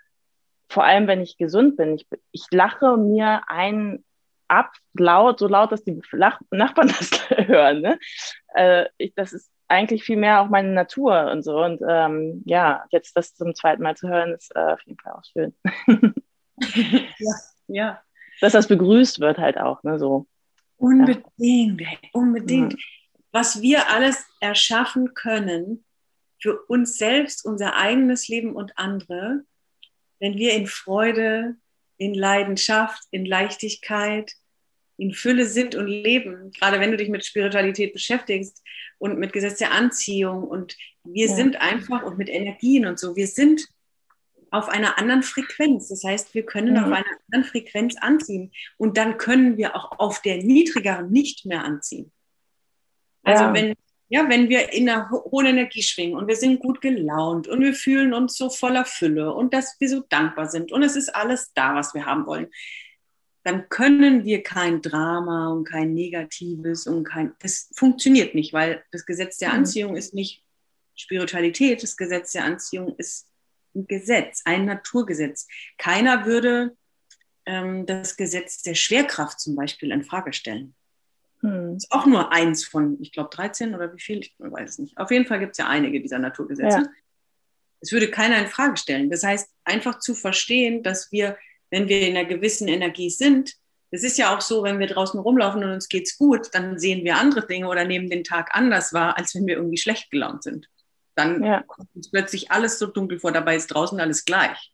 vor 0.70 0.84
allem, 0.84 1.06
wenn 1.06 1.22
ich 1.22 1.38
gesund 1.38 1.76
bin, 1.76 1.94
ich, 1.94 2.06
ich 2.30 2.44
lache 2.50 2.96
mir 2.96 3.42
einen 3.48 4.04
ab, 4.48 4.72
laut, 4.94 5.38
so 5.38 5.48
laut, 5.48 5.72
dass 5.72 5.84
die 5.84 6.00
Nachbarn 6.12 6.88
das 6.98 7.10
hören. 7.30 7.80
Ne? 7.80 7.98
Äh, 8.54 8.86
ich, 8.96 9.14
das 9.14 9.32
ist 9.32 9.50
eigentlich 9.68 10.02
viel 10.02 10.16
mehr 10.16 10.40
auch 10.40 10.48
meine 10.48 10.72
Natur 10.72 11.30
und 11.30 11.42
so. 11.42 11.62
Und 11.62 11.80
ähm, 11.86 12.42
ja, 12.46 12.84
jetzt 12.90 13.16
das 13.16 13.34
zum 13.34 13.54
zweiten 13.54 13.82
Mal 13.82 13.96
zu 13.96 14.08
hören, 14.08 14.32
ist 14.32 14.54
äh, 14.56 14.72
auf 14.72 14.82
jeden 14.82 14.98
Fall 14.98 15.12
auch 15.12 15.24
schön. 15.24 15.54
ja, 17.18 17.34
ja. 17.68 18.02
Dass 18.40 18.52
das 18.52 18.68
begrüßt 18.68 19.20
wird 19.20 19.38
halt 19.38 19.58
auch, 19.58 19.82
ne? 19.82 19.98
So. 19.98 20.26
Unbedingt, 20.76 21.80
ja. 21.80 21.88
unbedingt. 22.12 22.72
Ja. 22.72 22.78
Was 23.32 23.60
wir 23.60 23.90
alles 23.90 24.24
erschaffen 24.40 25.12
können 25.14 25.84
für 26.40 26.62
uns 26.66 26.96
selbst, 26.96 27.44
unser 27.44 27.76
eigenes 27.76 28.28
Leben 28.28 28.54
und 28.54 28.78
andere, 28.78 29.42
wenn 30.20 30.36
wir 30.36 30.54
in 30.54 30.66
Freude, 30.66 31.56
in 31.96 32.14
Leidenschaft, 32.14 33.02
in 33.10 33.26
Leichtigkeit, 33.26 34.32
in 34.98 35.14
Fülle 35.14 35.46
sind 35.46 35.74
und 35.76 35.86
leben, 35.86 36.50
gerade 36.50 36.80
wenn 36.80 36.90
du 36.90 36.96
dich 36.96 37.08
mit 37.08 37.24
Spiritualität 37.24 37.92
beschäftigst 37.92 38.62
und 38.98 39.18
mit 39.18 39.32
Gesetz 39.32 39.58
der 39.58 39.72
Anziehung 39.72 40.42
und 40.42 40.76
wir 41.04 41.28
ja. 41.28 41.34
sind 41.34 41.60
einfach 41.60 42.02
und 42.02 42.18
mit 42.18 42.28
Energien 42.28 42.84
und 42.84 42.98
so, 42.98 43.16
wir 43.16 43.28
sind 43.28 43.66
auf 44.50 44.68
einer 44.68 44.98
anderen 44.98 45.22
Frequenz. 45.22 45.88
Das 45.88 46.02
heißt, 46.04 46.34
wir 46.34 46.44
können 46.44 46.74
mhm. 46.74 46.78
auf 46.78 46.92
einer 46.92 47.06
anderen 47.30 47.50
Frequenz 47.50 47.96
anziehen 48.00 48.50
und 48.76 48.96
dann 48.96 49.18
können 49.18 49.56
wir 49.56 49.76
auch 49.76 49.98
auf 49.98 50.20
der 50.20 50.38
niedrigeren 50.38 51.10
nicht 51.10 51.46
mehr 51.46 51.64
anziehen. 51.64 52.10
Also 53.22 53.44
ja. 53.44 53.54
wenn 53.54 53.74
ja, 54.10 54.26
wenn 54.26 54.48
wir 54.48 54.72
in 54.72 54.88
einer 54.88 55.10
hohen 55.10 55.44
Energie 55.44 55.82
schwingen 55.82 56.16
und 56.16 56.28
wir 56.28 56.36
sind 56.36 56.60
gut 56.60 56.80
gelaunt 56.80 57.46
und 57.46 57.60
wir 57.60 57.74
fühlen 57.74 58.14
uns 58.14 58.38
so 58.38 58.48
voller 58.48 58.86
Fülle 58.86 59.34
und 59.34 59.52
dass 59.52 59.76
wir 59.78 59.88
so 59.90 60.00
dankbar 60.08 60.48
sind 60.48 60.72
und 60.72 60.82
es 60.82 60.96
ist 60.96 61.14
alles 61.14 61.52
da, 61.52 61.74
was 61.74 61.92
wir 61.92 62.06
haben 62.06 62.24
wollen, 62.24 62.48
dann 63.44 63.68
können 63.68 64.24
wir 64.24 64.42
kein 64.42 64.82
Drama 64.82 65.48
und 65.48 65.64
kein 65.64 65.94
Negatives 65.94 66.86
und 66.86 67.04
kein, 67.04 67.34
das 67.40 67.70
funktioniert 67.74 68.34
nicht, 68.34 68.52
weil 68.52 68.82
das 68.90 69.06
Gesetz 69.06 69.38
der 69.38 69.50
mhm. 69.50 69.54
Anziehung 69.54 69.96
ist 69.96 70.14
nicht 70.14 70.44
Spiritualität, 70.94 71.82
das 71.82 71.96
Gesetz 71.96 72.32
der 72.32 72.44
Anziehung 72.44 72.94
ist 72.96 73.28
ein 73.74 73.86
Gesetz, 73.86 74.42
ein 74.44 74.64
Naturgesetz. 74.64 75.46
Keiner 75.76 76.26
würde 76.26 76.76
ähm, 77.46 77.86
das 77.86 78.16
Gesetz 78.16 78.62
der 78.62 78.74
Schwerkraft 78.74 79.40
zum 79.40 79.54
Beispiel 79.54 79.92
in 79.92 80.02
Frage 80.02 80.32
stellen. 80.32 80.74
Hm. 81.40 81.76
Ist 81.76 81.90
auch 81.92 82.06
nur 82.06 82.32
eins 82.32 82.64
von, 82.64 82.98
ich 83.00 83.12
glaube, 83.12 83.30
13 83.32 83.74
oder 83.74 83.94
wie 83.94 84.00
viel, 84.00 84.18
ich 84.18 84.34
weiß 84.38 84.70
es 84.70 84.78
nicht. 84.78 84.98
Auf 84.98 85.10
jeden 85.10 85.26
Fall 85.26 85.38
gibt 85.38 85.52
es 85.52 85.58
ja 85.58 85.68
einige 85.68 86.00
dieser 86.00 86.18
Naturgesetze. 86.18 86.78
Ja. 86.78 86.86
Es 87.80 87.92
würde 87.92 88.10
keiner 88.10 88.38
in 88.38 88.48
Frage 88.48 88.76
stellen. 88.76 89.08
Das 89.08 89.22
heißt, 89.22 89.48
einfach 89.64 90.00
zu 90.00 90.14
verstehen, 90.14 90.82
dass 90.82 91.12
wir, 91.12 91.38
wenn 91.70 91.88
wir 91.88 92.06
in 92.06 92.16
einer 92.16 92.28
gewissen 92.28 92.68
Energie 92.68 93.10
sind, 93.10 93.54
es 93.90 94.04
ist 94.04 94.18
ja 94.18 94.36
auch 94.36 94.42
so, 94.42 94.62
wenn 94.62 94.78
wir 94.78 94.86
draußen 94.86 95.18
rumlaufen 95.18 95.64
und 95.64 95.70
uns 95.70 95.88
geht's 95.88 96.18
gut, 96.18 96.48
dann 96.52 96.78
sehen 96.78 97.04
wir 97.04 97.16
andere 97.16 97.46
Dinge 97.46 97.68
oder 97.68 97.84
nehmen 97.84 98.10
den 98.10 98.24
Tag 98.24 98.50
anders 98.52 98.92
wahr, 98.92 99.16
als 99.16 99.34
wenn 99.34 99.46
wir 99.46 99.56
irgendwie 99.56 99.78
schlecht 99.78 100.10
gelaunt 100.10 100.42
sind. 100.42 100.68
Dann 101.14 101.42
ja. 101.42 101.62
kommt 101.62 101.88
uns 101.94 102.10
plötzlich 102.10 102.50
alles 102.50 102.78
so 102.78 102.86
dunkel 102.86 103.18
vor, 103.18 103.32
dabei 103.32 103.56
ist 103.56 103.68
draußen 103.68 103.98
alles 103.98 104.24
gleich. 104.24 104.72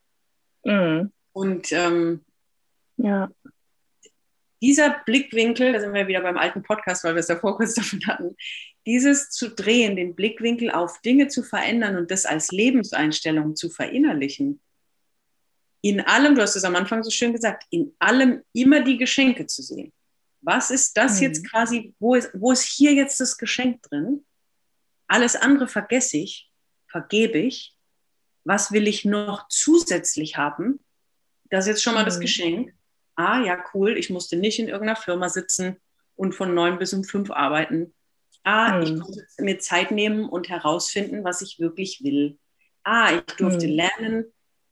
Mhm. 0.64 1.12
Und 1.32 1.72
ähm, 1.72 2.24
ja 2.96 3.30
dieser 4.64 4.96
Blickwinkel, 5.04 5.74
da 5.74 5.80
sind 5.80 5.92
wir 5.92 6.08
wieder 6.08 6.22
beim 6.22 6.38
alten 6.38 6.62
Podcast, 6.62 7.04
weil 7.04 7.14
wir 7.14 7.20
es 7.20 7.26
davor 7.26 7.56
kurz 7.56 7.74
davon 7.74 8.00
hatten, 8.06 8.34
dieses 8.86 9.28
zu 9.28 9.50
drehen, 9.50 9.94
den 9.94 10.14
Blickwinkel 10.14 10.70
auf 10.70 11.02
Dinge 11.02 11.28
zu 11.28 11.42
verändern 11.42 11.96
und 11.96 12.10
das 12.10 12.24
als 12.24 12.50
Lebenseinstellung 12.50 13.56
zu 13.56 13.68
verinnerlichen. 13.68 14.60
In 15.84 16.00
allem, 16.00 16.34
du 16.34 16.42
hast 16.42 16.56
es 16.56 16.64
am 16.64 16.76
Anfang 16.76 17.02
so 17.02 17.10
schön 17.10 17.32
gesagt, 17.32 17.64
in 17.70 17.94
allem 17.98 18.42
immer 18.52 18.82
die 18.82 18.96
Geschenke 18.96 19.46
zu 19.46 19.62
sehen. 19.62 19.92
Was 20.40 20.70
ist 20.70 20.96
das 20.96 21.16
mhm. 21.16 21.22
jetzt 21.24 21.50
quasi, 21.50 21.94
wo 21.98 22.14
ist, 22.14 22.30
wo 22.34 22.52
ist 22.52 22.64
hier 22.64 22.92
jetzt 22.92 23.20
das 23.20 23.36
Geschenk 23.36 23.82
drin? 23.82 24.24
Alles 25.06 25.36
andere 25.36 25.68
vergesse 25.68 26.18
ich, 26.18 26.50
vergebe 26.88 27.38
ich. 27.38 27.76
Was 28.44 28.72
will 28.72 28.88
ich 28.88 29.04
noch 29.04 29.48
zusätzlich 29.48 30.36
haben? 30.36 30.80
Das 31.50 31.64
ist 31.64 31.68
jetzt 31.68 31.82
schon 31.82 31.94
mal 31.94 32.02
mhm. 32.02 32.06
das 32.06 32.20
Geschenk 32.20 32.74
ah 33.16 33.42
ja, 33.42 33.62
cool, 33.72 33.96
ich 33.96 34.10
musste 34.10 34.36
nicht 34.36 34.58
in 34.58 34.68
irgendeiner 34.68 34.96
Firma 34.96 35.28
sitzen 35.28 35.76
und 36.16 36.34
von 36.34 36.54
neun 36.54 36.78
bis 36.78 36.92
um 36.92 37.04
fünf 37.04 37.30
arbeiten. 37.30 37.94
Ah, 38.42 38.74
hm. 38.74 38.82
ich 38.82 39.00
konnte 39.00 39.26
mir 39.38 39.58
Zeit 39.58 39.90
nehmen 39.90 40.28
und 40.28 40.48
herausfinden, 40.48 41.24
was 41.24 41.42
ich 41.42 41.58
wirklich 41.58 42.02
will. 42.04 42.38
Ah, 42.82 43.14
ich 43.14 43.34
durfte 43.36 43.66
hm. 43.66 43.74
lernen, 43.74 44.24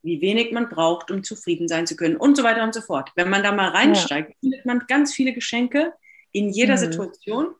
wie 0.03 0.21
wenig 0.21 0.53
man 0.53 0.69
braucht, 0.69 1.11
um 1.11 1.23
zufrieden 1.23 1.69
sein 1.69 1.87
zu 1.87 1.97
können 1.97 2.17
und 2.17 2.37
so 2.37 2.43
weiter 2.43 2.65
und 2.65 2.75
so 2.75 2.81
fort. 2.81 3.11
Wenn 3.15 3.31
man 3.31 3.43
da 3.43 3.53
mal 3.53 3.69
reinsteigt, 3.69 4.31
ja. 4.31 4.37
findet 4.41 4.67
man 4.67 4.85
ganz 4.89 5.15
viele 5.15 5.33
Geschenke 5.33 5.93
in 6.33 6.51
jeder 6.51 6.75
hm. 6.75 6.81
Situation. 6.81 7.55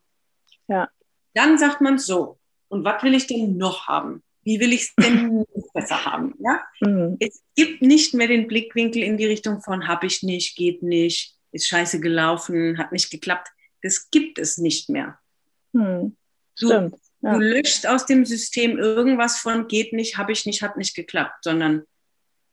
Ja. 0.67 0.89
Dann 1.33 1.57
sagt 1.57 1.81
man 1.81 1.97
so, 1.97 2.37
und 2.67 2.83
was 2.83 3.03
will 3.03 3.13
ich 3.13 3.27
denn 3.27 3.57
noch 3.57 3.87
haben? 3.87 4.23
Wie 4.43 4.59
will 4.59 4.73
ich 4.73 4.81
es 4.81 4.95
denn 4.95 5.45
besser 5.73 6.05
haben? 6.05 6.35
Ja? 6.39 6.61
Mhm. 6.81 7.17
Es 7.19 7.41
gibt 7.55 7.81
nicht 7.81 8.13
mehr 8.13 8.27
den 8.27 8.47
Blickwinkel 8.47 9.03
in 9.03 9.17
die 9.17 9.25
Richtung 9.25 9.61
von 9.61 9.87
habe 9.87 10.07
ich 10.07 10.23
nicht, 10.23 10.55
geht 10.55 10.83
nicht, 10.83 11.35
ist 11.51 11.67
scheiße 11.67 11.99
gelaufen, 12.01 12.77
hat 12.77 12.91
nicht 12.91 13.09
geklappt. 13.09 13.49
Das 13.81 14.09
gibt 14.09 14.39
es 14.39 14.57
nicht 14.57 14.89
mehr. 14.89 15.19
Mhm. 15.71 16.17
Du, 16.59 16.69
ja. 16.69 16.89
du 17.21 17.39
löscht 17.39 17.85
aus 17.85 18.05
dem 18.05 18.25
System 18.25 18.77
irgendwas 18.77 19.39
von 19.39 19.67
geht 19.67 19.93
nicht, 19.93 20.17
habe 20.17 20.31
ich 20.31 20.45
nicht, 20.45 20.61
hat 20.61 20.77
nicht 20.77 20.95
geklappt, 20.95 21.43
sondern 21.43 21.83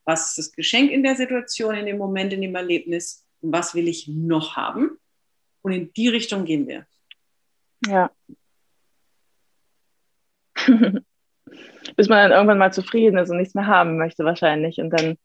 was 0.04 0.28
ist 0.28 0.38
das 0.38 0.52
Geschenk 0.52 0.90
in 0.90 1.02
der 1.02 1.16
Situation, 1.16 1.74
in 1.74 1.86
dem 1.86 1.98
Moment, 1.98 2.32
in 2.32 2.42
dem 2.42 2.54
Erlebnis 2.54 3.26
und 3.40 3.52
was 3.52 3.74
will 3.74 3.88
ich 3.88 4.08
noch 4.08 4.56
haben? 4.56 4.98
Und 5.62 5.72
in 5.72 5.92
die 5.92 6.08
Richtung 6.08 6.44
gehen 6.44 6.66
wir. 6.66 6.86
Ja. 7.86 8.10
bis 11.96 12.08
man 12.08 12.18
dann 12.18 12.32
irgendwann 12.32 12.58
mal 12.58 12.72
zufrieden 12.72 13.18
ist 13.18 13.30
und 13.30 13.38
nichts 13.38 13.54
mehr 13.54 13.66
haben 13.66 13.96
möchte 13.96 14.24
wahrscheinlich 14.24 14.78
und 14.78 14.90
dann 14.90 15.16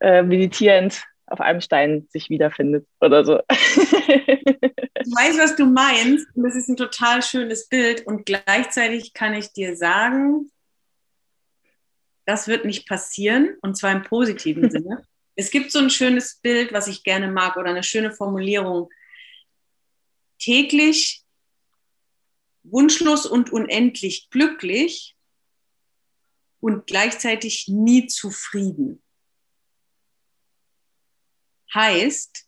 äh, 0.00 0.22
meditierend 0.22 1.04
auf 1.26 1.40
einem 1.40 1.60
Stein 1.60 2.06
sich 2.10 2.28
wiederfindet 2.30 2.86
oder 3.00 3.24
so. 3.24 3.40
Ich 3.48 5.10
weiß, 5.16 5.38
was 5.38 5.56
du 5.56 5.66
meinst 5.66 6.26
und 6.34 6.44
das 6.44 6.54
ist 6.54 6.68
ein 6.68 6.76
total 6.76 7.22
schönes 7.22 7.68
Bild 7.68 8.06
und 8.06 8.26
gleichzeitig 8.26 9.14
kann 9.14 9.34
ich 9.34 9.52
dir 9.52 9.76
sagen, 9.76 10.50
das 12.24 12.48
wird 12.48 12.64
nicht 12.64 12.88
passieren 12.88 13.56
und 13.62 13.76
zwar 13.76 13.92
im 13.92 14.02
positiven 14.02 14.70
Sinne. 14.70 15.06
Es 15.34 15.50
gibt 15.50 15.72
so 15.72 15.78
ein 15.78 15.90
schönes 15.90 16.36
Bild, 16.36 16.72
was 16.72 16.88
ich 16.88 17.04
gerne 17.04 17.28
mag 17.30 17.56
oder 17.56 17.70
eine 17.70 17.82
schöne 17.82 18.12
Formulierung. 18.12 18.90
Täglich 20.38 21.24
wunschlos 22.64 23.26
und 23.26 23.50
unendlich 23.50 24.28
glücklich 24.30 25.16
und 26.60 26.86
gleichzeitig 26.86 27.66
nie 27.68 28.06
zufrieden. 28.06 29.02
Heißt, 31.74 32.46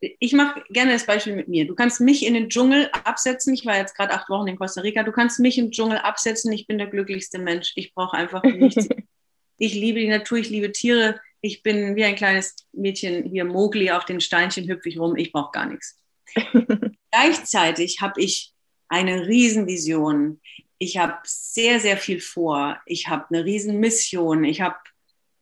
ich 0.00 0.32
mache 0.32 0.62
gerne 0.70 0.92
das 0.92 1.06
Beispiel 1.06 1.36
mit 1.36 1.48
mir. 1.48 1.66
Du 1.66 1.74
kannst 1.74 2.00
mich 2.00 2.24
in 2.24 2.34
den 2.34 2.48
Dschungel 2.48 2.90
absetzen. 3.04 3.52
Ich 3.54 3.66
war 3.66 3.76
jetzt 3.76 3.94
gerade 3.94 4.12
acht 4.14 4.28
Wochen 4.30 4.48
in 4.48 4.56
Costa 4.56 4.80
Rica. 4.80 5.02
Du 5.02 5.12
kannst 5.12 5.40
mich 5.40 5.58
im 5.58 5.70
Dschungel 5.70 5.98
absetzen. 5.98 6.52
Ich 6.52 6.66
bin 6.66 6.78
der 6.78 6.86
glücklichste 6.86 7.38
Mensch. 7.38 7.72
Ich 7.74 7.94
brauche 7.94 8.16
einfach 8.16 8.42
nichts. 8.42 8.88
ich 9.58 9.74
liebe 9.74 10.00
die 10.00 10.08
Natur, 10.08 10.38
ich 10.38 10.48
liebe 10.48 10.72
Tiere. 10.72 11.20
Ich 11.42 11.62
bin 11.62 11.96
wie 11.96 12.04
ein 12.04 12.16
kleines 12.16 12.56
Mädchen 12.72 13.24
hier, 13.24 13.44
Mogli, 13.44 13.90
auf 13.90 14.04
den 14.04 14.20
Steinchen 14.20 14.68
hüpfe 14.68 14.88
ich 14.88 14.98
rum. 14.98 15.16
Ich 15.16 15.32
brauche 15.32 15.52
gar 15.52 15.66
nichts. 15.66 15.98
Gleichzeitig 17.10 18.00
habe 18.00 18.20
ich 18.20 18.52
eine 18.88 19.26
Riesenvision 19.26 20.40
ich 20.82 20.96
habe 20.96 21.18
sehr, 21.24 21.78
sehr 21.78 21.98
viel 21.98 22.20
vor. 22.20 22.80
Ich 22.86 23.06
habe 23.08 23.26
eine 23.28 23.44
riesen 23.44 23.78
Mission. 23.80 24.44
Ich 24.44 24.62
habe, 24.62 24.76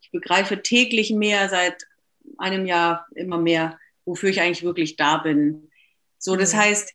ich 0.01 0.11
begreife 0.11 0.63
täglich 0.63 1.13
mehr 1.13 1.49
seit 1.49 1.87
einem 2.39 2.67
Jahr 2.67 3.07
immer 3.15 3.39
mehr, 3.39 3.79
wofür 4.09 4.31
ich 4.31 4.41
eigentlich 4.41 4.63
wirklich 4.63 4.97
da 4.97 5.19
bin. 5.19 5.71
So, 6.19 6.37
das 6.37 6.53
mhm. 6.53 6.59
heißt, 6.59 6.93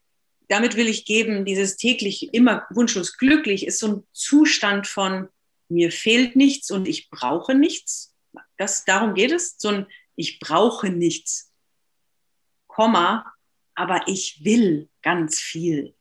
damit 0.50 0.76
will 0.76 0.88
ich 0.88 1.06
geben, 1.06 1.46
dieses 1.46 1.78
täglich 1.78 2.34
immer 2.34 2.66
wunschlos 2.70 3.18
glücklich 3.18 3.66
ist 3.66 3.80
so 3.80 3.88
ein 3.88 4.04
Zustand 4.12 4.88
von 4.88 5.30
mir 5.70 5.92
fehlt 5.92 6.36
nichts 6.36 6.70
und 6.70 6.88
ich 6.88 7.10
brauche 7.10 7.56
nichts. 7.56 8.14
Das, 8.58 8.86
darum 8.86 9.14
geht 9.14 9.32
es. 9.32 9.56
So 9.58 9.70
ein 9.70 9.88
ich 10.16 10.40
brauche 10.40 10.90
nichts, 10.90 11.52
Komma, 12.68 13.32
aber 13.76 14.08
ich 14.08 14.44
will 14.44 14.90
ganz 15.02 15.40
viel. 15.40 15.96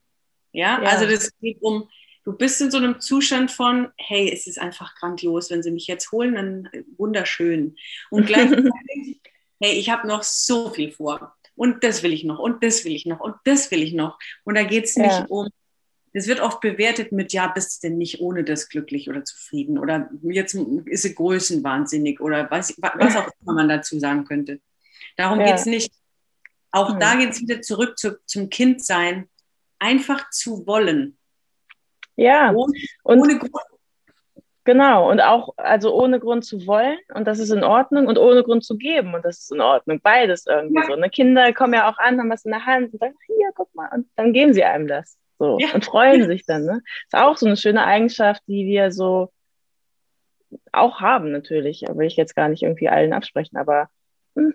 Ja, 0.53 0.83
ja. 0.83 0.91
also 0.91 1.07
das 1.07 1.31
geht 1.41 1.59
um, 1.63 1.89
du 2.25 2.33
bist 2.33 2.61
in 2.61 2.71
so 2.71 2.79
einem 2.79 3.01
Zustand 3.01 3.51
von, 3.51 3.91
hey, 3.97 4.31
es 4.31 4.47
ist 4.47 4.59
einfach 4.59 4.95
grandios, 4.97 5.51
wenn 5.51 5.63
sie 5.63 5.71
mich 5.71 5.87
jetzt 5.87 6.13
holen, 6.13 6.35
dann 6.35 6.69
wunderschön. 6.99 7.77
Und 8.11 8.27
gleichzeitig, 8.27 9.21
hey, 9.63 9.79
ich 9.79 9.91
habe 9.91 10.07
noch 10.09 10.23
so 10.23 10.71
viel 10.71 10.93
vor. 10.93 11.37
Und 11.55 11.85
das 11.85 12.03
will 12.03 12.13
ich 12.13 12.25
noch 12.25 12.39
und 12.39 12.63
das 12.65 12.85
will 12.85 12.93
ich 12.93 13.07
noch 13.07 13.21
und 13.21 13.37
das 13.45 13.71
will 13.71 13.83
ich 13.83 13.93
noch. 13.93 14.19
Und 14.45 14.57
da 14.57 14.65
geht 14.65 14.85
es 14.85 14.97
nicht 14.97 15.11
ja. 15.11 15.27
um, 15.29 15.49
es 16.15 16.27
wird 16.27 16.41
oft 16.41 16.61
bewertet 16.61 17.13
mit, 17.13 17.33
ja, 17.33 17.47
bist 17.47 17.83
du 17.83 17.89
denn 17.89 17.99
nicht 17.99 18.21
ohne 18.21 18.45
das 18.45 18.69
glücklich 18.69 19.09
oder 19.09 19.25
zufrieden? 19.25 19.79
Oder 19.79 20.11
jetzt 20.23 20.55
ist 20.55 21.03
sie 21.03 21.15
größenwahnsinnig 21.15 22.21
oder 22.21 22.51
was, 22.51 22.75
was 22.79 23.17
auch 23.17 23.29
immer 23.41 23.55
man 23.55 23.69
dazu 23.69 23.99
sagen 23.99 24.25
könnte. 24.25 24.61
Darum 25.17 25.41
ja. 25.41 25.47
geht 25.47 25.57
es 25.57 25.67
nicht. 25.67 25.93
Auch 26.71 26.93
hm. 26.93 27.01
da 27.01 27.15
geht 27.17 27.31
es 27.31 27.41
wieder 27.41 27.63
zurück 27.63 27.99
zu, 27.99 28.19
zum 28.27 28.51
Kindsein. 28.51 29.29
Einfach 29.79 30.31
zu 30.31 30.67
wollen. 30.67 31.19
Ja. 32.17 32.53
Ohne, 32.53 32.73
und 33.05 33.21
ohne 33.21 33.39
Grund. 33.39 33.72
Genau, 34.65 35.11
und 35.11 35.21
auch, 35.21 35.55
also 35.57 35.93
ohne 35.93 36.21
Grund 36.21 36.45
zu 36.45 36.67
wollen 36.69 36.99
und 37.15 37.27
das 37.27 37.41
ist 37.41 37.51
in 37.51 37.65
Ordnung 37.65 38.07
und 38.07 38.17
ohne 38.17 38.45
Grund 38.45 38.65
zu 38.65 38.77
geben 38.77 39.13
und 39.15 39.25
das 39.25 39.41
ist 39.41 39.53
in 39.53 39.61
Ordnung. 39.61 40.01
Beides 40.01 40.47
irgendwie 40.47 40.81
ja. 40.81 40.87
so. 40.87 40.95
Ne? 40.95 41.11
Kinder 41.11 41.53
kommen 41.53 41.75
ja 41.75 41.91
auch 41.91 41.99
an, 41.99 42.21
haben 42.21 42.31
was 42.31 42.45
in 42.45 42.53
der 42.53 42.65
Hand 42.65 42.93
und 42.93 43.01
sagen, 43.01 43.17
hier, 43.27 43.51
guck 43.57 43.75
mal, 43.75 43.89
und 43.93 44.07
dann 44.15 44.33
geben 44.33 44.55
sie 44.55 44.63
einem 44.63 44.87
das. 44.87 45.19
So 45.39 45.59
ja. 45.59 45.73
und 45.75 45.85
freuen 45.85 46.27
sich 46.29 46.47
dann. 46.47 46.65
Ne? 46.65 46.81
Ist 47.07 47.17
auch 47.17 47.37
so 47.37 47.47
eine 47.47 47.57
schöne 47.57 47.85
Eigenschaft, 47.85 48.43
die 48.47 48.67
wir 48.67 48.93
so 48.93 49.33
auch 50.71 51.01
haben, 51.01 51.33
natürlich. 51.33 51.85
Da 51.87 51.97
will 51.97 52.07
ich 52.07 52.17
jetzt 52.17 52.37
gar 52.37 52.49
nicht 52.49 52.63
irgendwie 52.63 52.89
allen 52.89 53.13
absprechen, 53.13 53.59
aber 53.59 53.89
hm, 54.37 54.55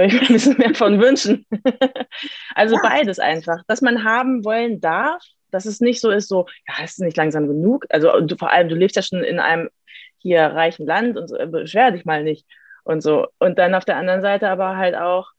ich 0.00 0.20
ein 0.20 0.28
bisschen 0.28 0.56
mehr 0.56 0.74
von 0.74 1.00
wünschen. 1.00 1.46
also 2.54 2.76
ja. 2.76 2.80
beides 2.82 3.18
einfach. 3.18 3.62
Dass 3.66 3.82
man 3.82 4.04
haben 4.04 4.44
wollen 4.44 4.80
darf, 4.80 5.22
dass 5.52 5.66
es 5.66 5.80
nicht 5.80 6.00
so 6.00 6.10
ist, 6.10 6.28
so, 6.28 6.46
ja, 6.66 6.84
ist 6.84 7.00
nicht 7.00 7.16
langsam 7.16 7.46
genug. 7.46 7.86
Also 7.90 8.20
du, 8.20 8.36
vor 8.36 8.50
allem, 8.50 8.68
du 8.68 8.74
lebst 8.74 8.96
ja 8.96 9.02
schon 9.02 9.22
in 9.22 9.38
einem 9.38 9.70
hier 10.18 10.42
reichen 10.42 10.86
Land 10.86 11.16
und 11.16 11.28
so, 11.28 11.36
äh, 11.36 11.46
beschwer 11.46 11.90
dich 11.92 12.04
mal 12.04 12.24
nicht 12.24 12.46
und 12.84 13.02
so. 13.02 13.28
Und 13.38 13.58
dann 13.58 13.74
auf 13.74 13.84
der 13.84 13.96
anderen 13.96 14.22
Seite 14.22 14.48
aber 14.48 14.76
halt 14.76 14.96
auch, 14.96 15.30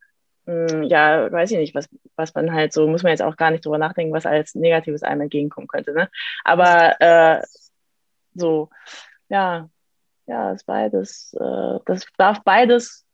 mh, 0.45 0.71
hm, 0.71 0.83
ja, 0.83 1.31
weiß 1.31 1.51
ich 1.51 1.57
nicht, 1.57 1.75
was, 1.75 1.89
was 2.15 2.33
man 2.35 2.53
halt 2.53 2.73
so, 2.73 2.87
muss 2.87 3.03
man 3.03 3.11
jetzt 3.11 3.23
auch 3.23 3.37
gar 3.37 3.51
nicht 3.51 3.65
drüber 3.65 3.77
nachdenken, 3.77 4.13
was 4.13 4.25
als 4.25 4.55
Negatives 4.55 5.03
einem 5.03 5.21
entgegenkommen 5.21 5.67
könnte. 5.67 5.93
Ne? 5.93 6.09
Aber 6.43 7.01
äh, 7.01 7.41
so, 8.35 8.69
ja, 9.29 9.69
ja, 10.27 10.51
ist 10.53 10.65
beides, 10.65 11.33
äh, 11.39 11.79
das 11.85 12.05
darf 12.17 12.43
beides 12.43 13.05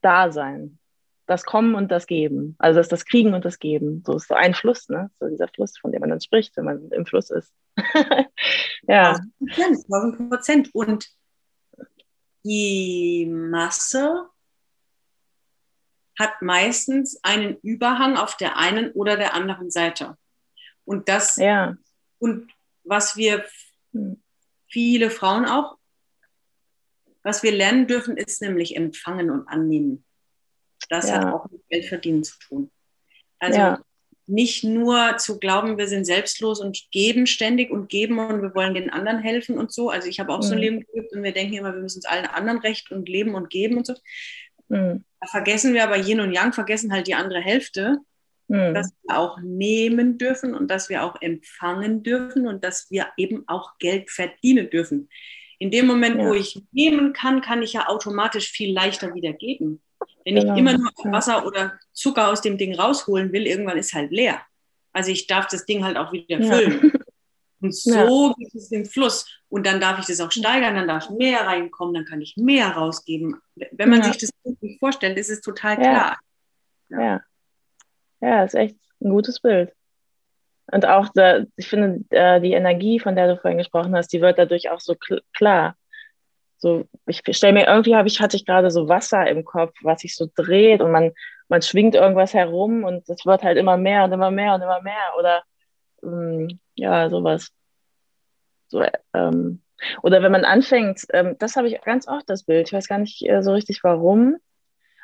da 0.00 0.30
sein 0.32 0.78
das 1.26 1.44
Kommen 1.44 1.74
und 1.74 1.90
das 1.90 2.06
Geben. 2.06 2.54
Also 2.58 2.80
das, 2.80 2.88
das 2.88 3.04
Kriegen 3.04 3.34
und 3.34 3.44
das 3.44 3.58
Geben. 3.58 4.02
So 4.06 4.16
ist 4.16 4.28
so 4.28 4.34
ein 4.34 4.54
Fluss, 4.54 4.88
ne? 4.88 5.10
So 5.18 5.28
dieser 5.28 5.48
Fluss, 5.48 5.78
von 5.78 5.92
dem 5.92 6.00
man 6.00 6.10
dann 6.10 6.20
spricht, 6.20 6.56
wenn 6.56 6.64
man 6.64 6.90
im 6.90 7.06
Fluss 7.06 7.30
ist. 7.30 7.52
ja. 8.82 9.18
1000 9.40 10.30
Prozent. 10.30 10.70
Und 10.74 11.08
die 12.44 13.26
Masse 13.30 14.28
hat 16.18 16.42
meistens 16.42 17.18
einen 17.22 17.56
Überhang 17.62 18.16
auf 18.16 18.36
der 18.36 18.56
einen 18.58 18.92
oder 18.92 19.16
der 19.16 19.34
anderen 19.34 19.70
Seite. 19.70 20.16
Und 20.84 21.08
das, 21.08 21.36
ja. 21.36 21.76
und 22.18 22.52
was 22.84 23.16
wir, 23.16 23.44
hm. 23.92 24.22
viele 24.68 25.10
Frauen 25.10 25.46
auch, 25.46 25.78
was 27.22 27.42
wir 27.42 27.52
lernen 27.52 27.86
dürfen, 27.86 28.18
ist 28.18 28.42
nämlich 28.42 28.76
empfangen 28.76 29.30
und 29.30 29.48
annehmen. 29.48 30.04
Das 30.88 31.08
ja. 31.08 31.16
hat 31.16 31.32
auch 31.32 31.50
mit 31.50 31.62
Geldverdienen 31.68 32.24
zu 32.24 32.38
tun. 32.38 32.70
Also 33.38 33.58
ja. 33.58 33.80
nicht 34.26 34.64
nur 34.64 35.16
zu 35.18 35.38
glauben, 35.38 35.78
wir 35.78 35.88
sind 35.88 36.04
selbstlos 36.04 36.60
und 36.60 36.90
geben 36.90 37.26
ständig 37.26 37.70
und 37.70 37.88
geben 37.88 38.18
und 38.18 38.42
wir 38.42 38.54
wollen 38.54 38.74
den 38.74 38.90
anderen 38.90 39.20
helfen 39.20 39.58
und 39.58 39.72
so. 39.72 39.90
Also 39.90 40.08
ich 40.08 40.20
habe 40.20 40.32
auch 40.32 40.38
mhm. 40.38 40.42
so 40.42 40.52
ein 40.52 40.58
mhm. 40.58 40.62
Leben 40.62 40.86
gelebt 40.86 41.12
und 41.12 41.22
wir 41.22 41.32
denken 41.32 41.54
immer, 41.54 41.74
wir 41.74 41.80
müssen 41.80 41.98
uns 41.98 42.06
allen 42.06 42.26
anderen 42.26 42.58
recht 42.58 42.90
und 42.90 43.08
leben 43.08 43.34
und 43.34 43.50
geben 43.50 43.76
und 43.78 43.86
so. 43.86 43.94
Mhm. 44.68 45.04
Da 45.20 45.26
vergessen 45.26 45.74
wir 45.74 45.84
aber 45.84 45.96
Yin 45.96 46.20
und 46.20 46.32
Yang, 46.32 46.52
vergessen 46.52 46.92
halt 46.92 47.06
die 47.06 47.14
andere 47.14 47.40
Hälfte, 47.40 47.98
mhm. 48.48 48.74
dass 48.74 48.92
wir 49.02 49.18
auch 49.18 49.38
nehmen 49.42 50.18
dürfen 50.18 50.54
und 50.54 50.70
dass 50.70 50.88
wir 50.88 51.04
auch 51.04 51.20
empfangen 51.20 52.02
dürfen 52.02 52.46
und 52.46 52.64
dass 52.64 52.90
wir 52.90 53.08
eben 53.16 53.44
auch 53.46 53.78
Geld 53.78 54.10
verdienen 54.10 54.70
dürfen. 54.70 55.08
In 55.58 55.70
dem 55.70 55.86
Moment, 55.86 56.16
ja. 56.16 56.26
wo 56.26 56.34
ich 56.34 56.60
nehmen 56.72 57.12
kann, 57.12 57.40
kann 57.40 57.62
ich 57.62 57.74
ja 57.74 57.88
automatisch 57.88 58.50
viel 58.50 58.72
leichter 58.72 59.14
wieder 59.14 59.32
geben. 59.32 59.80
Wenn 60.24 60.36
genau. 60.36 60.54
ich 60.54 60.58
immer 60.58 60.72
nur 60.72 60.90
Wasser 61.12 61.46
oder 61.46 61.78
Zucker 61.92 62.28
aus 62.28 62.40
dem 62.40 62.56
Ding 62.56 62.74
rausholen 62.74 63.32
will, 63.32 63.46
irgendwann 63.46 63.76
ist 63.76 63.92
halt 63.92 64.10
leer. 64.10 64.40
Also 64.92 65.10
ich 65.10 65.26
darf 65.26 65.46
das 65.48 65.66
Ding 65.66 65.84
halt 65.84 65.96
auch 65.96 66.12
wieder 66.12 66.42
füllen. 66.42 66.92
Ja. 67.60 67.68
Und 67.68 67.74
so 67.74 68.28
ja. 68.28 68.34
geht 68.36 68.54
es 68.54 68.70
im 68.72 68.84
Fluss. 68.84 69.26
Und 69.48 69.64
dann 69.64 69.80
darf 69.80 69.98
ich 69.98 70.04
das 70.04 70.20
auch 70.20 70.30
steigern, 70.30 70.74
dann 70.74 70.86
darf 70.86 71.08
mehr 71.08 71.46
reinkommen, 71.46 71.94
dann 71.94 72.04
kann 72.04 72.20
ich 72.20 72.36
mehr 72.36 72.68
rausgeben. 72.68 73.40
Wenn 73.54 73.88
man 73.88 74.00
ja. 74.00 74.04
sich 74.12 74.18
das 74.18 74.30
nicht 74.60 74.78
vorstellt, 74.78 75.16
ist 75.16 75.30
es 75.30 75.40
total 75.40 75.76
klar. 75.76 76.18
Ja. 76.90 77.00
ja. 77.00 77.22
Ja, 78.20 78.44
ist 78.44 78.54
echt 78.54 78.76
ein 79.00 79.08
gutes 79.08 79.40
Bild. 79.40 79.72
Und 80.72 80.86
auch, 80.86 81.08
da, 81.14 81.44
ich 81.56 81.68
finde, 81.68 82.04
äh, 82.10 82.40
die 82.40 82.52
Energie, 82.52 83.00
von 83.00 83.16
der 83.16 83.28
du 83.28 83.40
vorhin 83.40 83.58
gesprochen 83.58 83.94
hast, 83.96 84.12
die 84.12 84.20
wird 84.20 84.38
dadurch 84.38 84.70
auch 84.70 84.80
so 84.80 84.94
klar 85.32 85.76
so, 86.56 86.86
ich 87.06 87.22
stelle 87.30 87.52
mir 87.52 87.66
irgendwie, 87.66 87.96
habe 87.96 88.08
ich, 88.08 88.20
hatte 88.20 88.36
ich 88.36 88.46
gerade 88.46 88.70
so 88.70 88.88
Wasser 88.88 89.26
im 89.28 89.44
Kopf, 89.44 89.74
was 89.82 90.00
sich 90.00 90.16
so 90.16 90.28
dreht 90.34 90.80
und 90.80 90.92
man, 90.92 91.12
man 91.48 91.62
schwingt 91.62 91.94
irgendwas 91.94 92.34
herum 92.34 92.84
und 92.84 93.08
es 93.08 93.26
wird 93.26 93.42
halt 93.42 93.58
immer 93.58 93.76
mehr 93.76 94.04
und 94.04 94.12
immer 94.12 94.30
mehr 94.30 94.54
und 94.54 94.62
immer 94.62 94.80
mehr 94.82 95.14
oder 95.18 95.42
ähm, 96.02 96.60
ja, 96.74 97.10
sowas. 97.10 97.50
So, 98.68 98.82
ähm, 99.14 99.62
oder 100.02 100.22
wenn 100.22 100.32
man 100.32 100.44
anfängt, 100.44 101.02
ähm, 101.12 101.36
das 101.38 101.56
habe 101.56 101.68
ich 101.68 101.80
ganz 101.82 102.08
oft 102.08 102.28
das 102.28 102.44
Bild, 102.44 102.68
ich 102.68 102.72
weiß 102.72 102.88
gar 102.88 102.98
nicht 102.98 103.22
äh, 103.28 103.42
so 103.42 103.52
richtig 103.52 103.84
warum, 103.84 104.36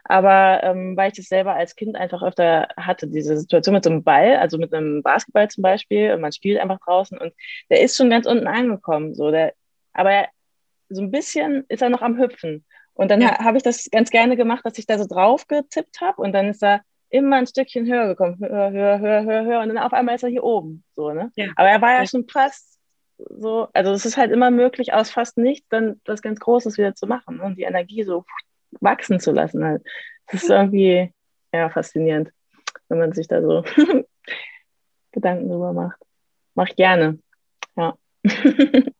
aber 0.04 0.62
ähm, 0.64 0.96
weil 0.96 1.10
ich 1.10 1.16
das 1.16 1.26
selber 1.26 1.54
als 1.54 1.76
Kind 1.76 1.96
einfach 1.96 2.22
öfter 2.22 2.68
hatte, 2.76 3.06
diese 3.06 3.36
Situation 3.36 3.74
mit 3.74 3.84
so 3.84 3.90
einem 3.90 4.02
Ball, 4.02 4.36
also 4.36 4.58
mit 4.58 4.72
einem 4.72 5.02
Basketball 5.02 5.48
zum 5.48 5.62
Beispiel, 5.62 6.14
und 6.14 6.20
man 6.20 6.32
spielt 6.32 6.60
einfach 6.60 6.80
draußen 6.80 7.18
und 7.18 7.34
der 7.70 7.82
ist 7.82 7.96
schon 7.96 8.10
ganz 8.10 8.26
unten 8.26 8.46
angekommen, 8.46 9.14
so 9.14 9.30
der, 9.30 9.54
aber 9.92 10.26
so 10.90 11.00
ein 11.00 11.10
bisschen 11.10 11.64
ist 11.68 11.82
er 11.82 11.88
noch 11.88 12.02
am 12.02 12.18
Hüpfen. 12.18 12.64
Und 12.94 13.10
dann 13.10 13.20
ja. 13.20 13.38
ha, 13.38 13.44
habe 13.44 13.56
ich 13.56 13.62
das 13.62 13.88
ganz 13.90 14.10
gerne 14.10 14.36
gemacht, 14.36 14.64
dass 14.64 14.78
ich 14.78 14.86
da 14.86 14.98
so 14.98 15.06
drauf 15.06 15.46
getippt 15.46 16.00
habe 16.00 16.20
und 16.20 16.32
dann 16.32 16.48
ist 16.48 16.62
er 16.62 16.82
immer 17.08 17.36
ein 17.36 17.46
Stückchen 17.46 17.86
höher 17.86 18.08
gekommen, 18.08 18.36
höher, 18.40 18.70
höher, 18.70 19.00
höher, 19.00 19.24
höher, 19.24 19.44
höher 19.44 19.60
und 19.60 19.68
dann 19.68 19.78
auf 19.78 19.92
einmal 19.92 20.16
ist 20.16 20.22
er 20.22 20.28
hier 20.28 20.44
oben. 20.44 20.84
So, 20.96 21.10
ne? 21.12 21.32
Ja. 21.36 21.48
Aber 21.56 21.68
er 21.68 21.80
war 21.80 21.92
ja, 21.92 22.00
ja 22.00 22.06
schon 22.06 22.28
fast 22.28 22.78
so, 23.28 23.68
also 23.72 23.92
es 23.92 24.06
ist 24.06 24.16
halt 24.16 24.30
immer 24.30 24.50
möglich, 24.50 24.92
aus 24.92 25.10
fast 25.10 25.36
nichts 25.36 25.68
dann 25.68 26.00
was 26.04 26.22
ganz 26.22 26.40
Großes 26.40 26.78
wieder 26.78 26.94
zu 26.94 27.06
machen 27.06 27.38
ne? 27.38 27.44
und 27.44 27.56
die 27.58 27.62
Energie 27.62 28.02
so 28.04 28.24
wachsen 28.80 29.20
zu 29.20 29.32
lassen. 29.32 29.64
Halt. 29.64 29.82
Das 30.26 30.42
ist 30.42 30.50
irgendwie 30.50 31.12
ja, 31.52 31.68
faszinierend, 31.68 32.30
wenn 32.88 32.98
man 32.98 33.12
sich 33.12 33.28
da 33.28 33.42
so 33.42 33.64
Gedanken 35.12 35.48
drüber 35.48 35.72
macht. 35.72 36.00
Mach 36.54 36.68
ich 36.68 36.76
gerne. 36.76 37.18
Ja. 37.76 37.96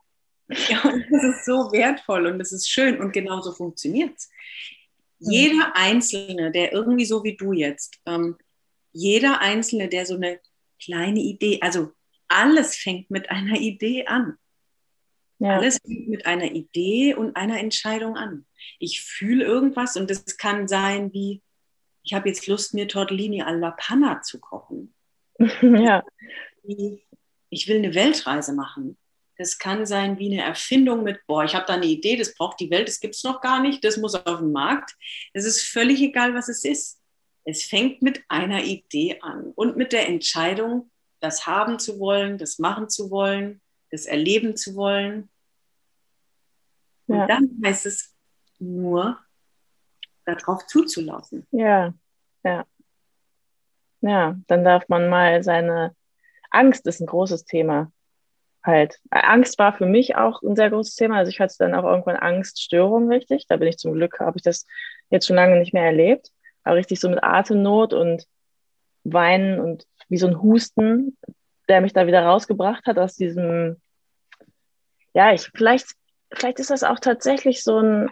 Ja, 0.68 0.82
und 0.82 1.04
das 1.10 1.22
ist 1.22 1.44
so 1.44 1.70
wertvoll 1.72 2.26
und 2.26 2.38
das 2.38 2.52
ist 2.52 2.68
schön 2.68 3.00
und 3.00 3.12
genauso 3.12 3.52
funktioniert 3.52 4.16
es. 4.16 4.30
Jeder 5.18 5.76
Einzelne, 5.76 6.50
der 6.50 6.72
irgendwie 6.72 7.04
so 7.04 7.22
wie 7.22 7.36
du 7.36 7.52
jetzt, 7.52 8.00
ähm, 8.06 8.36
jeder 8.92 9.40
Einzelne, 9.40 9.88
der 9.88 10.06
so 10.06 10.14
eine 10.14 10.40
kleine 10.82 11.20
Idee, 11.20 11.60
also 11.60 11.92
alles 12.28 12.76
fängt 12.76 13.10
mit 13.10 13.30
einer 13.30 13.58
Idee 13.58 14.06
an. 14.06 14.36
Ja. 15.38 15.56
Alles 15.56 15.78
fängt 15.84 16.08
mit 16.08 16.26
einer 16.26 16.52
Idee 16.52 17.14
und 17.14 17.36
einer 17.36 17.58
Entscheidung 17.58 18.16
an. 18.16 18.46
Ich 18.78 19.02
fühle 19.02 19.44
irgendwas 19.44 19.96
und 19.96 20.10
das 20.10 20.36
kann 20.36 20.68
sein 20.68 21.12
wie, 21.12 21.42
ich 22.02 22.14
habe 22.14 22.28
jetzt 22.28 22.46
Lust, 22.46 22.74
mir 22.74 22.88
Tortellini 22.88 23.42
alla 23.42 23.72
Panna 23.72 24.22
zu 24.22 24.40
kochen. 24.40 24.94
Ja. 25.62 26.04
Ich 27.52 27.66
will 27.66 27.78
eine 27.78 27.94
Weltreise 27.94 28.52
machen. 28.52 28.96
Das 29.40 29.58
kann 29.58 29.86
sein 29.86 30.18
wie 30.18 30.30
eine 30.30 30.42
Erfindung 30.42 31.02
mit, 31.02 31.26
boah, 31.26 31.44
ich 31.44 31.54
habe 31.54 31.64
da 31.64 31.72
eine 31.72 31.86
Idee, 31.86 32.14
das 32.14 32.34
braucht 32.34 32.60
die 32.60 32.70
Welt, 32.70 32.86
das 32.86 33.00
gibt 33.00 33.14
es 33.14 33.24
noch 33.24 33.40
gar 33.40 33.62
nicht, 33.62 33.82
das 33.82 33.96
muss 33.96 34.14
auf 34.14 34.40
den 34.40 34.52
Markt. 34.52 34.94
Es 35.32 35.46
ist 35.46 35.62
völlig 35.62 36.02
egal, 36.02 36.34
was 36.34 36.50
es 36.50 36.62
ist. 36.62 37.00
Es 37.44 37.62
fängt 37.62 38.02
mit 38.02 38.22
einer 38.28 38.62
Idee 38.62 39.18
an 39.22 39.52
und 39.54 39.78
mit 39.78 39.94
der 39.94 40.10
Entscheidung, 40.10 40.90
das 41.20 41.46
haben 41.46 41.78
zu 41.78 41.98
wollen, 41.98 42.36
das 42.36 42.58
machen 42.58 42.90
zu 42.90 43.10
wollen, 43.10 43.62
das 43.90 44.04
erleben 44.04 44.58
zu 44.58 44.76
wollen. 44.76 45.30
Und 47.06 47.16
ja. 47.16 47.26
dann 47.26 47.48
heißt 47.64 47.86
es 47.86 48.14
nur, 48.58 49.18
darauf 50.26 50.66
zuzulassen. 50.66 51.46
Ja, 51.50 51.94
ja. 52.44 52.66
Ja, 54.02 54.36
dann 54.48 54.64
darf 54.64 54.86
man 54.90 55.08
mal 55.08 55.42
seine 55.42 55.96
Angst 56.50 56.86
ist 56.86 57.00
ein 57.00 57.06
großes 57.06 57.46
Thema 57.46 57.90
halt, 58.62 58.98
Angst 59.10 59.58
war 59.58 59.72
für 59.72 59.86
mich 59.86 60.16
auch 60.16 60.42
ein 60.42 60.56
sehr 60.56 60.70
großes 60.70 60.94
Thema. 60.96 61.18
Also 61.18 61.30
ich 61.30 61.40
hatte 61.40 61.54
dann 61.58 61.74
auch 61.74 61.84
irgendwann 61.84 62.16
Angststörungen 62.16 63.10
richtig. 63.10 63.46
Da 63.48 63.56
bin 63.56 63.68
ich 63.68 63.78
zum 63.78 63.94
Glück, 63.94 64.20
habe 64.20 64.36
ich 64.36 64.42
das 64.42 64.66
jetzt 65.10 65.26
schon 65.26 65.36
lange 65.36 65.58
nicht 65.58 65.72
mehr 65.72 65.84
erlebt. 65.84 66.30
Aber 66.62 66.76
richtig 66.76 67.00
so 67.00 67.08
mit 67.08 67.22
Atemnot 67.22 67.94
und 67.94 68.26
Weinen 69.04 69.60
und 69.60 69.86
wie 70.08 70.18
so 70.18 70.26
ein 70.26 70.42
Husten 70.42 71.16
der 71.70 71.80
mich 71.80 71.92
da 71.92 72.06
wieder 72.06 72.24
rausgebracht 72.24 72.84
hat 72.86 72.98
aus 72.98 73.14
diesem, 73.14 73.80
ja, 75.14 75.32
ich, 75.32 75.48
vielleicht, 75.54 75.86
vielleicht 76.32 76.58
ist 76.58 76.70
das 76.70 76.82
auch 76.82 76.98
tatsächlich 76.98 77.62
so 77.62 77.78
ein, 77.78 78.10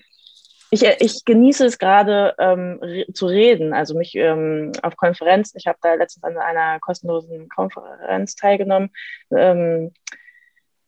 ich, 0.71 0.85
ich 0.85 1.25
genieße 1.25 1.67
es 1.67 1.79
gerade 1.79 2.35
ähm, 2.39 2.79
re 2.81 3.07
zu 3.13 3.27
reden, 3.27 3.73
also 3.73 3.97
mich 3.97 4.15
ähm, 4.15 4.73
auf 4.83 4.97
Konferenzen. 4.97 5.59
Ich 5.59 5.67
habe 5.67 5.79
da 5.81 5.95
letztens 5.95 6.25
an 6.25 6.37
einer 6.37 6.79
kostenlosen 6.79 7.49
Konferenz 7.49 8.37
teilgenommen. 8.37 8.91
Ähm, 9.35 9.93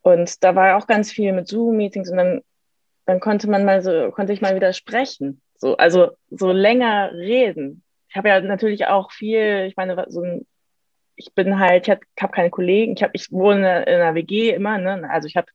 und 0.03 0.43
da 0.43 0.55
war 0.55 0.77
auch 0.77 0.87
ganz 0.87 1.13
viel 1.13 1.33
mit 1.33 1.49
Zoom-Meetings 1.49 2.11
und 2.11 2.17
dann, 2.17 2.41
dann 3.07 3.21
konnte 3.21 3.51
man 3.51 3.65
mal 3.65 3.83
so, 3.83 4.11
konnte 4.11 4.33
ich 4.33 4.41
mal 4.41 4.57
wieder 4.57 4.73
sprechen. 4.73 5.43
So, 5.57 5.77
also 5.77 6.13
so 6.31 6.53
länger 6.53 7.13
reden. 7.13 7.83
Ich 8.09 8.17
habe 8.17 8.29
ja 8.29 8.41
natürlich 8.41 8.87
auch 8.87 9.13
viel, 9.13 9.67
ich 9.69 9.77
meine, 9.77 10.07
so 10.09 10.23
ein, 10.23 10.47
ich 11.17 11.35
bin 11.35 11.59
halt, 11.59 11.87
ich 11.87 11.91
habe 11.91 12.01
hab 12.19 12.33
keine 12.33 12.51
Kollegen, 12.51 12.95
ich, 12.97 13.03
hab, 13.03 13.11
ich 13.13 13.31
wohne 13.31 13.83
in 13.83 13.95
einer 13.95 14.15
WG 14.15 14.51
immer, 14.51 14.79
ne? 14.79 15.09
Also 15.11 15.29
ich 15.29 15.37
habe, 15.37 15.49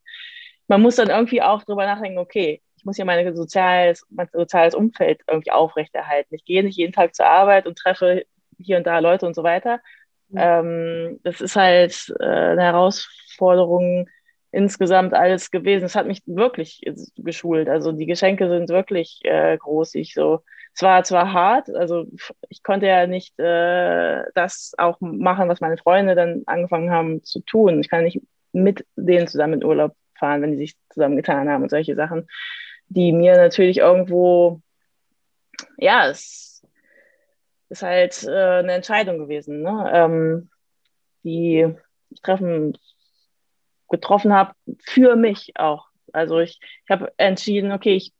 man 0.67 0.81
muss 0.81 0.97
dann 0.97 1.09
irgendwie 1.09 1.41
auch 1.41 1.63
drüber 1.63 1.85
nachdenken, 1.85 2.19
okay, 2.19 2.61
ich 2.77 2.85
muss 2.85 2.97
ja 2.97 3.05
meine 3.05 3.35
soziales, 3.35 4.05
mein 4.09 4.29
soziales 4.31 4.75
Umfeld 4.75 5.21
irgendwie 5.27 5.51
aufrechterhalten. 5.51 6.35
Ich 6.35 6.45
gehe 6.45 6.63
nicht 6.63 6.77
jeden 6.77 6.93
Tag 6.93 7.15
zur 7.15 7.25
Arbeit 7.25 7.65
und 7.65 7.77
treffe 7.79 8.25
hier 8.59 8.77
und 8.77 8.85
da 8.85 8.99
Leute 8.99 9.25
und 9.25 9.33
so 9.33 9.41
weiter. 9.41 9.81
Mhm. 10.29 10.37
Ähm, 10.39 11.19
das 11.23 11.41
ist 11.41 11.55
halt 11.55 12.13
äh, 12.19 12.23
eine 12.23 12.61
Herausforderung 12.61 14.07
insgesamt 14.55 15.13
alles 15.13 15.51
gewesen. 15.51 15.85
Es 15.85 15.95
hat 15.95 16.07
mich 16.07 16.21
wirklich 16.25 16.81
geschult. 17.17 17.69
Also 17.69 17.91
die 17.91 18.05
Geschenke 18.05 18.49
sind 18.49 18.69
wirklich 18.69 19.19
äh, 19.23 19.57
groß. 19.57 19.95
Ich 19.95 20.13
so, 20.13 20.41
es 20.73 20.81
war 20.81 21.03
zwar 21.03 21.33
hart, 21.33 21.69
also 21.75 22.05
ich 22.49 22.63
konnte 22.63 22.87
ja 22.87 23.07
nicht 23.07 23.37
äh, 23.39 24.23
das 24.33 24.73
auch 24.77 24.97
machen, 24.99 25.47
was 25.49 25.61
meine 25.61 25.77
Freunde 25.77 26.15
dann 26.15 26.43
angefangen 26.45 26.91
haben 26.91 27.23
zu 27.23 27.39
tun. 27.41 27.79
Ich 27.79 27.89
kann 27.89 28.03
nicht 28.03 28.21
mit 28.53 28.85
denen 28.95 29.27
zusammen 29.27 29.55
in 29.55 29.65
Urlaub 29.65 29.93
fahren, 30.17 30.41
wenn 30.41 30.51
die 30.51 30.57
sich 30.57 30.75
zusammen 30.89 31.17
getan 31.17 31.49
haben 31.49 31.63
und 31.63 31.69
solche 31.69 31.95
Sachen 31.95 32.27
die 32.87 33.11
mir 33.11 33.35
natürlich 33.35 33.77
irgendwo, 33.77 34.61
ja, 35.77 36.07
es 36.07 36.63
ist 37.69 37.81
halt 37.81 38.23
äh, 38.23 38.59
eine 38.59 38.73
Entscheidung 38.73 39.17
gewesen, 39.17 39.61
ne? 39.61 39.91
ähm, 39.93 40.49
die 41.23 41.75
treffen, 42.21 42.77
getroffen 43.89 44.33
habe 44.33 44.53
für 44.83 45.15
mich 45.15 45.53
auch. 45.55 45.87
Also 46.13 46.39
ich, 46.39 46.59
ich 46.61 46.89
habe 46.89 47.11
entschieden, 47.17 47.71
okay, 47.71 47.95
ich, 47.95 48.13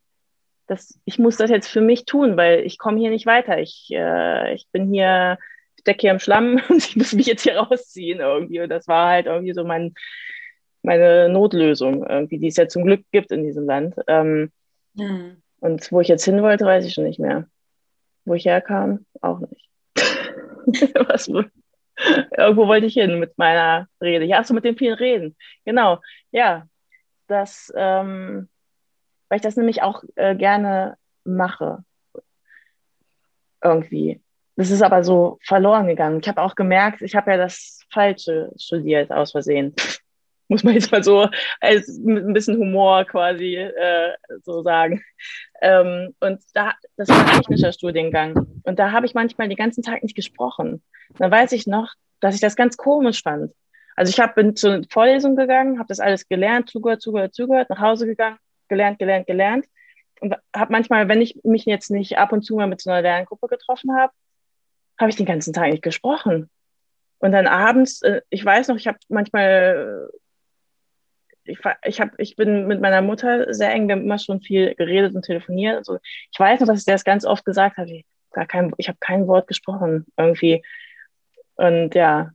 das, 0.67 0.99
ich 1.05 1.19
muss 1.19 1.37
das 1.37 1.49
jetzt 1.49 1.67
für 1.67 1.81
mich 1.81 2.05
tun, 2.05 2.37
weil 2.37 2.61
ich 2.65 2.77
komme 2.77 2.99
hier 2.99 3.09
nicht 3.09 3.25
weiter. 3.25 3.59
Ich, 3.59 3.89
äh, 3.91 4.53
ich 4.53 4.67
bin 4.71 4.91
hier, 4.91 5.37
stecke 5.79 6.01
hier 6.01 6.11
im 6.11 6.19
Schlamm 6.19 6.61
und 6.69 6.77
ich 6.77 6.95
muss 6.95 7.13
mich 7.13 7.27
jetzt 7.27 7.43
hier 7.43 7.57
rausziehen 7.57 8.19
irgendwie. 8.19 8.61
Und 8.61 8.69
das 8.69 8.87
war 8.87 9.09
halt 9.09 9.27
irgendwie 9.27 9.53
so 9.53 9.63
mein, 9.63 9.93
meine 10.81 11.29
Notlösung, 11.29 12.05
irgendwie, 12.05 12.39
die 12.39 12.47
es 12.47 12.57
ja 12.57 12.67
zum 12.67 12.83
Glück 12.83 13.05
gibt 13.11 13.31
in 13.31 13.43
diesem 13.43 13.65
Land. 13.65 13.95
Ähm, 14.07 14.51
mhm. 14.93 15.41
Und 15.59 15.91
wo 15.91 16.01
ich 16.01 16.07
jetzt 16.07 16.25
hin 16.25 16.41
wollte, 16.41 16.65
weiß 16.65 16.85
ich 16.85 16.93
schon 16.93 17.05
nicht 17.05 17.19
mehr. 17.19 17.47
Wo 18.25 18.33
ich 18.33 18.45
herkam, 18.45 19.05
auch 19.21 19.39
nicht. 19.39 19.69
Was, 21.07 21.29
irgendwo 22.37 22.67
wollte 22.67 22.85
ich 22.85 22.93
hin 22.93 23.19
mit 23.19 23.37
meiner 23.37 23.87
Rede. 24.01 24.25
Ja, 24.25 24.43
so 24.43 24.53
mit 24.53 24.65
den 24.65 24.77
vielen 24.77 24.95
Reden. 24.95 25.35
Genau, 25.65 25.99
ja. 26.31 26.67
Das, 27.27 27.73
ähm, 27.75 28.49
weil 29.29 29.37
ich 29.37 29.41
das 29.41 29.57
nämlich 29.57 29.81
auch 29.81 30.03
äh, 30.15 30.35
gerne 30.35 30.97
mache. 31.23 31.83
Irgendwie. 33.63 34.21
Das 34.57 34.69
ist 34.69 34.83
aber 34.83 35.03
so 35.03 35.39
verloren 35.43 35.87
gegangen. 35.87 36.19
Ich 36.21 36.29
habe 36.29 36.41
auch 36.41 36.55
gemerkt, 36.55 37.01
ich 37.01 37.15
habe 37.15 37.31
ja 37.31 37.37
das 37.37 37.81
Falsche 37.91 38.51
studiert 38.57 39.11
aus 39.11 39.31
Versehen 39.31 39.75
muss 40.47 40.63
man 40.63 40.73
jetzt 40.73 40.91
mal 40.91 41.03
so 41.03 41.27
als 41.59 41.99
mit 41.99 42.25
ein 42.25 42.33
bisschen 42.33 42.57
Humor 42.57 43.05
quasi 43.05 43.55
äh, 43.55 44.13
so 44.43 44.61
sagen. 44.63 45.03
Ähm, 45.61 46.13
und 46.19 46.41
da, 46.53 46.73
das 46.97 47.09
war 47.09 47.19
ein 47.19 47.37
technischer 47.37 47.71
Studiengang. 47.71 48.61
Und 48.63 48.79
da 48.79 48.91
habe 48.91 49.05
ich 49.05 49.13
manchmal 49.13 49.47
den 49.47 49.57
ganzen 49.57 49.83
Tag 49.83 50.03
nicht 50.03 50.15
gesprochen. 50.15 50.83
Dann 51.17 51.31
weiß 51.31 51.51
ich 51.53 51.67
noch, 51.67 51.93
dass 52.19 52.35
ich 52.35 52.41
das 52.41 52.55
ganz 52.55 52.77
komisch 52.77 53.23
fand. 53.23 53.51
Also 53.95 54.09
ich 54.09 54.19
hab, 54.19 54.35
bin 54.35 54.55
zur 54.55 54.83
Vorlesung 54.89 55.35
gegangen, 55.35 55.79
habe 55.79 55.87
das 55.87 55.99
alles 55.99 56.27
gelernt, 56.27 56.69
zugehört, 56.69 57.01
zugehört, 57.01 57.33
zugehört, 57.33 57.69
nach 57.69 57.79
Hause 57.79 58.05
gegangen, 58.05 58.37
gelernt, 58.67 58.99
gelernt, 58.99 59.27
gelernt. 59.27 59.65
Und 60.19 60.35
habe 60.55 60.71
manchmal, 60.71 61.07
wenn 61.07 61.21
ich 61.21 61.39
mich 61.43 61.65
jetzt 61.65 61.91
nicht 61.91 62.17
ab 62.17 62.31
und 62.31 62.43
zu 62.43 62.55
mal 62.55 62.67
mit 62.67 62.81
so 62.81 62.89
einer 62.89 63.01
Lerngruppe 63.01 63.47
getroffen 63.47 63.95
habe, 63.95 64.13
habe 64.97 65.09
ich 65.09 65.15
den 65.15 65.25
ganzen 65.25 65.53
Tag 65.53 65.71
nicht 65.71 65.83
gesprochen. 65.83 66.49
Und 67.19 67.31
dann 67.31 67.47
abends, 67.47 68.01
äh, 68.01 68.21
ich 68.29 68.43
weiß 68.43 68.67
noch, 68.67 68.75
ich 68.75 68.87
habe 68.87 68.97
manchmal 69.09 70.09
ich, 71.45 71.59
ich, 71.83 72.01
hab, 72.01 72.19
ich 72.19 72.35
bin 72.35 72.67
mit 72.67 72.81
meiner 72.81 73.01
Mutter 73.01 73.53
sehr 73.53 73.71
eng, 73.71 73.87
wir 73.87 73.95
haben 73.95 74.03
immer 74.03 74.19
schon 74.19 74.41
viel 74.41 74.75
geredet 74.75 75.15
und 75.15 75.23
telefoniert. 75.23 75.77
Und 75.77 75.85
so. 75.85 75.99
Ich 76.31 76.39
weiß 76.39 76.59
noch, 76.59 76.67
dass 76.67 76.79
ich 76.79 76.85
das 76.85 77.03
ganz 77.03 77.25
oft 77.25 77.45
gesagt 77.45 77.77
habe. 77.77 77.91
Ich, 77.91 78.05
kein, 78.47 78.73
ich 78.77 78.87
habe 78.87 78.97
kein 78.99 79.27
Wort 79.27 79.47
gesprochen 79.47 80.05
irgendwie. 80.17 80.63
Und 81.55 81.95
ja. 81.95 82.31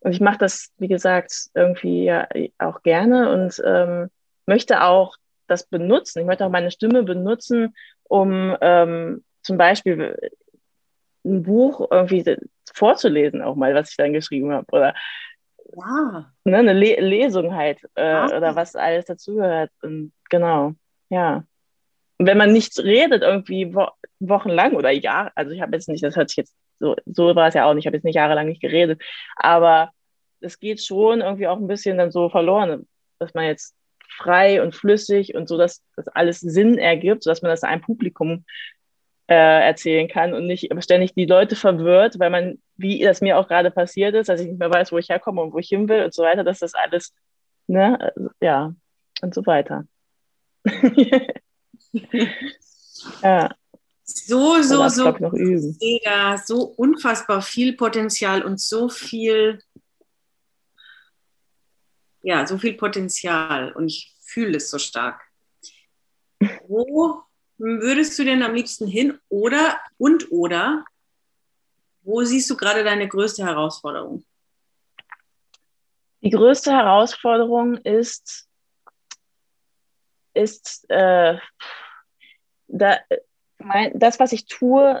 Und 0.00 0.12
ich 0.12 0.20
mache 0.20 0.38
das, 0.38 0.72
wie 0.78 0.88
gesagt, 0.88 1.32
irgendwie 1.54 2.04
ja 2.04 2.28
auch 2.58 2.82
gerne 2.82 3.30
und 3.32 3.62
ähm, 3.64 4.10
möchte 4.46 4.82
auch 4.82 5.16
das 5.46 5.64
benutzen. 5.66 6.20
Ich 6.20 6.26
möchte 6.26 6.44
auch 6.44 6.50
meine 6.50 6.70
Stimme 6.70 7.02
benutzen, 7.02 7.74
um 8.04 8.56
ähm, 8.60 9.24
zum 9.42 9.58
Beispiel 9.58 10.16
ein 11.24 11.42
Buch 11.42 11.86
irgendwie 11.90 12.36
vorzulesen, 12.72 13.42
auch 13.42 13.54
mal, 13.54 13.74
was 13.74 13.90
ich 13.90 13.96
dann 13.96 14.12
geschrieben 14.12 14.52
habe. 14.52 14.66
Oder 14.72 14.94
ja. 15.76 16.32
Ne, 16.44 16.58
eine 16.58 16.72
Le 16.72 17.00
Lesung 17.00 17.54
halt 17.54 17.80
äh, 17.94 18.02
ah. 18.02 18.36
oder 18.36 18.54
was 18.56 18.76
alles 18.76 19.06
dazugehört. 19.06 19.70
Genau, 20.30 20.74
ja. 21.08 21.44
Und 22.18 22.26
wenn 22.26 22.38
man 22.38 22.52
nicht 22.52 22.78
redet, 22.78 23.22
irgendwie 23.22 23.74
wo 23.74 23.88
wochenlang 24.20 24.74
oder 24.74 24.90
Jahre, 24.90 25.32
also 25.34 25.50
ich 25.52 25.60
habe 25.60 25.74
jetzt 25.74 25.88
nicht, 25.88 26.04
das 26.04 26.16
hört 26.16 26.28
sich 26.28 26.36
jetzt 26.36 26.54
so, 26.78 26.94
so 27.06 27.34
war 27.34 27.48
es 27.48 27.54
ja 27.54 27.64
auch 27.64 27.74
nicht, 27.74 27.82
ich 27.82 27.86
habe 27.86 27.96
jetzt 27.96 28.04
nicht 28.04 28.14
jahrelang 28.14 28.46
nicht 28.46 28.60
geredet, 28.60 29.02
aber 29.36 29.90
es 30.40 30.58
geht 30.58 30.82
schon 30.82 31.20
irgendwie 31.20 31.48
auch 31.48 31.58
ein 31.58 31.66
bisschen 31.66 31.98
dann 31.98 32.12
so 32.12 32.28
verloren, 32.28 32.86
dass 33.18 33.34
man 33.34 33.44
jetzt 33.46 33.74
frei 34.08 34.62
und 34.62 34.74
flüssig 34.74 35.34
und 35.34 35.48
so, 35.48 35.56
dass 35.56 35.82
das 35.96 36.08
alles 36.08 36.40
Sinn 36.40 36.78
ergibt, 36.78 37.22
sodass 37.22 37.42
man 37.42 37.50
das 37.50 37.62
einem 37.62 37.82
Publikum 37.82 38.44
äh, 39.28 39.66
erzählen 39.66 40.08
kann 40.08 40.34
und 40.34 40.46
nicht 40.46 40.70
ständig 40.80 41.14
die 41.14 41.26
Leute 41.26 41.56
verwirrt, 41.56 42.18
weil 42.18 42.30
man, 42.30 42.60
wie 42.76 43.02
das 43.02 43.20
mir 43.20 43.38
auch 43.38 43.48
gerade 43.48 43.70
passiert 43.70 44.14
ist, 44.14 44.28
dass 44.28 44.40
ich 44.40 44.48
nicht 44.48 44.58
mehr 44.58 44.70
weiß, 44.70 44.92
wo 44.92 44.98
ich 44.98 45.08
herkomme 45.08 45.42
und 45.42 45.52
wo 45.52 45.58
ich 45.58 45.68
hin 45.68 45.88
will 45.88 46.04
und 46.04 46.14
so 46.14 46.22
weiter, 46.22 46.44
dass 46.44 46.58
das 46.58 46.74
alles, 46.74 47.14
ne, 47.66 48.12
ja, 48.40 48.74
und 49.22 49.34
so 49.34 49.46
weiter. 49.46 49.86
ja. 53.22 53.54
So, 54.04 54.60
so, 54.62 54.88
so, 54.88 55.12
mega, 55.80 56.36
so 56.36 56.64
unfassbar 56.76 57.40
viel 57.40 57.76
Potenzial 57.76 58.42
und 58.42 58.60
so 58.60 58.88
viel, 58.88 59.60
ja, 62.22 62.46
so 62.46 62.58
viel 62.58 62.74
Potenzial 62.74 63.72
und 63.72 63.86
ich 63.86 64.14
fühle 64.20 64.56
es 64.58 64.70
so 64.70 64.78
stark. 64.78 65.22
Wo 66.68 67.22
würdest 67.62 68.18
du 68.18 68.24
denn 68.24 68.42
am 68.42 68.54
liebsten 68.54 68.86
hin 68.86 69.18
oder 69.28 69.78
und 69.96 70.32
oder 70.32 70.84
wo 72.02 72.22
siehst 72.24 72.50
du 72.50 72.56
gerade 72.56 72.82
deine 72.82 73.06
größte 73.06 73.44
Herausforderung? 73.44 74.24
Die 76.22 76.30
größte 76.30 76.72
Herausforderung 76.72 77.76
ist, 77.78 78.48
ist 80.34 80.86
äh, 80.88 81.38
da, 82.66 82.98
mein, 83.58 83.96
das, 83.98 84.18
was 84.18 84.32
ich 84.32 84.46
tue, 84.46 85.00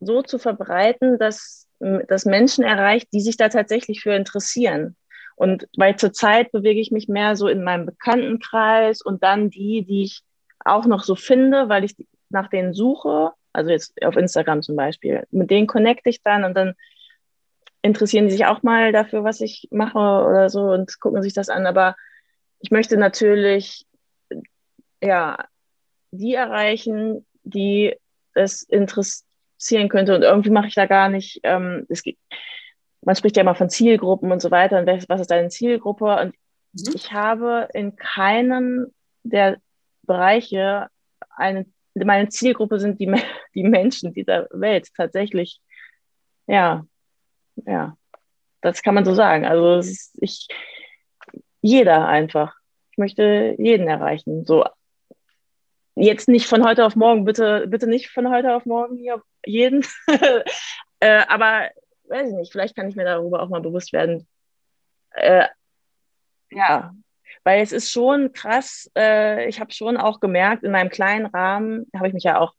so 0.00 0.22
zu 0.22 0.38
verbreiten, 0.38 1.18
dass, 1.18 1.68
dass 1.78 2.24
Menschen 2.24 2.64
erreicht, 2.64 3.08
die 3.12 3.20
sich 3.20 3.36
da 3.36 3.48
tatsächlich 3.48 4.02
für 4.02 4.14
interessieren. 4.14 4.96
Und 5.36 5.68
weil 5.76 5.96
zurzeit 5.96 6.50
bewege 6.52 6.80
ich 6.80 6.90
mich 6.90 7.08
mehr 7.08 7.36
so 7.36 7.46
in 7.46 7.62
meinem 7.62 7.86
Bekanntenkreis 7.86 9.02
und 9.02 9.22
dann 9.22 9.50
die, 9.50 9.84
die 9.84 10.02
ich 10.02 10.22
auch 10.64 10.86
noch 10.86 11.02
so 11.02 11.14
finde, 11.14 11.68
weil 11.68 11.84
ich 11.84 11.94
nach 12.30 12.48
denen 12.48 12.74
suche, 12.74 13.32
also 13.52 13.70
jetzt 13.70 14.02
auf 14.02 14.16
Instagram 14.16 14.62
zum 14.62 14.76
Beispiel, 14.76 15.26
mit 15.30 15.50
denen 15.50 15.66
connecte 15.66 16.08
ich 16.08 16.22
dann 16.22 16.44
und 16.44 16.54
dann 16.54 16.74
interessieren 17.82 18.26
die 18.26 18.32
sich 18.32 18.46
auch 18.46 18.62
mal 18.62 18.92
dafür, 18.92 19.24
was 19.24 19.40
ich 19.40 19.68
mache 19.70 19.98
oder 19.98 20.48
so 20.48 20.62
und 20.70 21.00
gucken 21.00 21.22
sich 21.22 21.34
das 21.34 21.48
an. 21.48 21.66
Aber 21.66 21.96
ich 22.60 22.70
möchte 22.70 22.96
natürlich, 22.96 23.86
ja, 25.02 25.36
die 26.12 26.34
erreichen, 26.34 27.26
die 27.42 27.96
es 28.34 28.62
interessieren 28.62 29.88
könnte. 29.88 30.14
Und 30.14 30.22
irgendwie 30.22 30.50
mache 30.50 30.68
ich 30.68 30.74
da 30.74 30.86
gar 30.86 31.08
nicht, 31.08 31.40
ähm, 31.42 31.86
es 31.88 32.02
gibt, 32.02 32.20
man 33.02 33.16
spricht 33.16 33.36
ja 33.36 33.42
immer 33.42 33.56
von 33.56 33.68
Zielgruppen 33.68 34.30
und 34.30 34.40
so 34.40 34.50
weiter. 34.52 34.78
Und 34.78 34.86
was 35.08 35.20
ist 35.20 35.30
deine 35.30 35.48
Zielgruppe? 35.48 36.04
Und 36.04 36.34
mhm. 36.72 36.92
ich 36.94 37.12
habe 37.12 37.68
in 37.74 37.96
keinem 37.96 38.92
der 39.24 39.58
Bereiche 40.12 40.88
eine, 41.36 41.64
meine 41.94 42.28
Zielgruppe 42.28 42.78
sind 42.78 43.00
die, 43.00 43.06
die 43.54 43.64
Menschen 43.64 44.12
dieser 44.12 44.46
Welt 44.50 44.88
tatsächlich. 44.94 45.60
Ja, 46.46 46.84
ja. 47.66 47.96
das 48.60 48.82
kann 48.82 48.94
man 48.94 49.04
so 49.04 49.14
sagen. 49.14 49.46
Also 49.46 49.78
ist, 49.78 50.16
ich, 50.20 50.48
jeder 51.62 52.06
einfach. 52.06 52.54
Ich 52.90 52.98
möchte 52.98 53.54
jeden 53.58 53.88
erreichen. 53.88 54.44
So 54.44 54.64
jetzt 55.94 56.28
nicht 56.28 56.46
von 56.46 56.64
heute 56.64 56.84
auf 56.84 56.96
morgen, 56.96 57.24
bitte, 57.24 57.66
bitte 57.68 57.86
nicht 57.86 58.10
von 58.10 58.28
heute 58.28 58.54
auf 58.54 58.66
morgen 58.66 58.96
hier 58.96 59.22
jeden. 59.46 59.84
äh, 61.00 61.22
aber 61.28 61.70
weiß 62.04 62.28
ich 62.28 62.34
nicht, 62.34 62.52
vielleicht 62.52 62.76
kann 62.76 62.88
ich 62.88 62.96
mir 62.96 63.04
darüber 63.04 63.42
auch 63.42 63.48
mal 63.48 63.62
bewusst 63.62 63.92
werden. 63.94 64.26
Äh, 65.12 65.48
ja, 66.50 66.94
weil 67.44 67.62
es 67.62 67.72
ist 67.72 67.90
schon 67.90 68.32
krass, 68.32 68.90
äh, 68.96 69.48
ich 69.48 69.60
habe 69.60 69.72
schon 69.72 69.96
auch 69.96 70.20
gemerkt, 70.20 70.64
in 70.64 70.72
meinem 70.72 70.90
kleinen 70.90 71.26
Rahmen 71.26 71.86
habe 71.96 72.08
ich 72.08 72.14
mich 72.14 72.24
ja 72.24 72.38
auch 72.38 72.54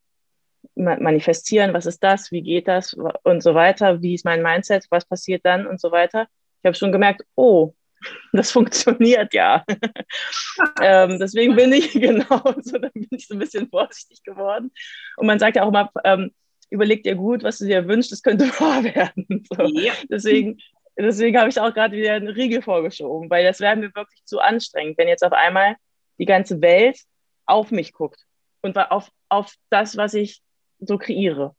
manifestieren, 0.75 1.73
was 1.73 1.85
ist 1.85 2.03
das, 2.03 2.31
wie 2.31 2.41
geht 2.41 2.67
das 2.67 2.95
und 3.23 3.43
so 3.43 3.53
weiter, 3.53 4.01
wie 4.01 4.15
ist 4.15 4.25
mein 4.25 4.41
Mindset, 4.41 4.85
was 4.89 5.05
passiert 5.05 5.45
dann 5.45 5.67
und 5.67 5.79
so 5.79 5.91
weiter. 5.91 6.27
Ich 6.61 6.65
habe 6.65 6.75
schon 6.75 6.91
gemerkt, 6.91 7.23
oh, 7.35 7.73
das 8.33 8.51
funktioniert 8.51 9.33
ja. 9.33 9.63
ähm, 10.81 11.19
deswegen 11.19 11.55
bin 11.55 11.73
ich 11.73 11.91
genau 11.93 12.41
so, 12.61 12.77
da 12.77 12.89
bin 12.89 13.07
ich 13.11 13.27
so 13.27 13.35
ein 13.35 13.39
bisschen 13.39 13.69
vorsichtig 13.69 14.23
geworden. 14.23 14.71
Und 15.17 15.27
man 15.27 15.39
sagt 15.39 15.55
ja 15.57 15.63
auch 15.63 15.69
immer, 15.69 15.91
ähm, 16.03 16.31
überleg 16.69 17.03
dir 17.03 17.15
gut, 17.15 17.43
was 17.43 17.59
du 17.59 17.65
dir 17.65 17.87
wünschst, 17.87 18.11
das 18.11 18.23
könnte 18.23 18.45
wahr 18.59 18.83
werden. 18.83 19.45
So. 19.49 19.63
Ja. 19.79 19.93
Deswegen, 20.09 20.59
deswegen 20.97 21.37
habe 21.37 21.49
ich 21.49 21.59
auch 21.59 21.73
gerade 21.73 21.95
wieder 21.95 22.13
einen 22.13 22.27
Riegel 22.27 22.61
vorgeschoben, 22.61 23.29
weil 23.29 23.43
das 23.43 23.59
wäre 23.59 23.75
mir 23.75 23.93
wirklich 23.95 24.23
zu 24.25 24.39
anstrengend, 24.39 24.97
wenn 24.97 25.07
jetzt 25.07 25.23
auf 25.23 25.33
einmal 25.33 25.75
die 26.19 26.25
ganze 26.25 26.61
Welt 26.61 26.99
auf 27.45 27.71
mich 27.71 27.93
guckt 27.93 28.25
und 28.61 28.77
auf, 28.77 29.09
auf 29.29 29.53
das, 29.69 29.97
was 29.97 30.13
ich 30.13 30.41
so 30.79 30.97
kreiere. 30.97 31.55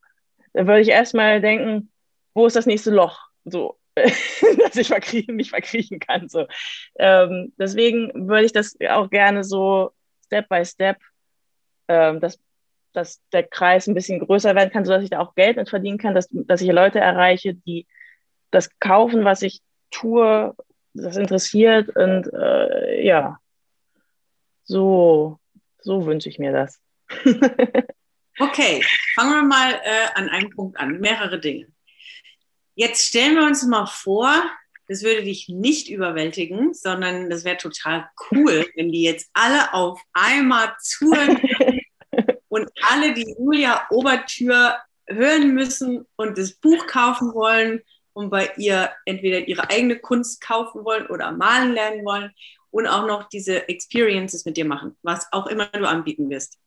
Dann 0.52 0.66
würde 0.66 0.80
ich 0.80 0.88
erstmal 0.88 1.40
denken, 1.40 1.90
wo 2.32 2.46
ist 2.46 2.56
das 2.56 2.66
nächste 2.66 2.90
Loch? 2.90 3.18
So, 3.44 3.78
dass 3.96 4.76
ich 4.76 4.88
verkriechen, 4.88 5.36
mich 5.36 5.50
verkriechen 5.50 5.98
kann. 5.98 6.28
So. 6.28 6.46
Ähm, 6.98 7.52
deswegen 7.58 8.28
würde 8.28 8.46
ich 8.46 8.52
das 8.52 8.76
auch 8.88 9.10
gerne 9.10 9.44
so 9.44 9.90
Step 10.24 10.48
by 10.48 10.64
Step, 10.64 10.98
ähm, 11.88 12.20
dass, 12.20 12.38
dass 12.92 13.20
der 13.32 13.44
Kreis 13.44 13.86
ein 13.86 13.94
bisschen 13.94 14.20
größer 14.20 14.54
werden 14.54 14.70
kann, 14.70 14.84
sodass 14.84 15.04
ich 15.04 15.10
da 15.10 15.20
auch 15.20 15.34
Geld 15.34 15.56
mit 15.56 15.68
verdienen 15.68 15.98
kann, 15.98 16.14
dass, 16.14 16.28
dass 16.30 16.60
ich 16.60 16.70
Leute 16.70 17.00
erreiche, 17.00 17.54
die 17.54 17.86
das 18.54 18.70
kaufen, 18.78 19.24
was 19.24 19.42
ich 19.42 19.60
tue, 19.90 20.54
das 20.94 21.16
interessiert 21.16 21.94
und 21.96 22.32
äh, 22.32 23.04
ja, 23.04 23.38
so, 24.64 25.38
so 25.80 26.06
wünsche 26.06 26.28
ich 26.28 26.38
mir 26.38 26.52
das. 26.52 26.80
okay, 28.38 28.82
fangen 29.14 29.32
wir 29.32 29.42
mal 29.42 29.72
äh, 29.72 30.08
an 30.14 30.28
einem 30.28 30.50
Punkt 30.50 30.78
an, 30.78 31.00
mehrere 31.00 31.38
Dinge. 31.38 31.66
Jetzt 32.74 33.06
stellen 33.06 33.36
wir 33.36 33.44
uns 33.44 33.64
mal 33.64 33.86
vor, 33.86 34.32
das 34.88 35.02
würde 35.02 35.24
dich 35.24 35.48
nicht 35.48 35.88
überwältigen, 35.88 36.74
sondern 36.74 37.30
das 37.30 37.44
wäre 37.44 37.56
total 37.56 38.08
cool, 38.30 38.66
wenn 38.76 38.92
die 38.92 39.02
jetzt 39.02 39.30
alle 39.32 39.72
auf 39.72 40.00
einmal 40.12 40.74
zuhören 40.80 41.40
und 42.48 42.70
alle 42.82 43.14
die 43.14 43.34
Julia 43.38 43.86
Obertür 43.90 44.76
hören 45.06 45.54
müssen 45.54 46.06
und 46.16 46.38
das 46.38 46.54
Buch 46.54 46.86
kaufen 46.86 47.34
wollen 47.34 47.82
und 48.14 48.30
bei 48.30 48.50
ihr 48.56 48.90
entweder 49.04 49.46
ihre 49.46 49.68
eigene 49.68 49.98
Kunst 49.98 50.40
kaufen 50.40 50.84
wollen 50.84 51.06
oder 51.08 51.32
malen 51.32 51.72
lernen 51.72 52.04
wollen 52.04 52.32
und 52.70 52.86
auch 52.86 53.06
noch 53.06 53.28
diese 53.28 53.68
Experiences 53.68 54.44
mit 54.44 54.56
dir 54.56 54.64
machen, 54.64 54.96
was 55.02 55.30
auch 55.32 55.46
immer 55.46 55.66
du 55.66 55.86
anbieten 55.86 56.30
wirst. 56.30 56.58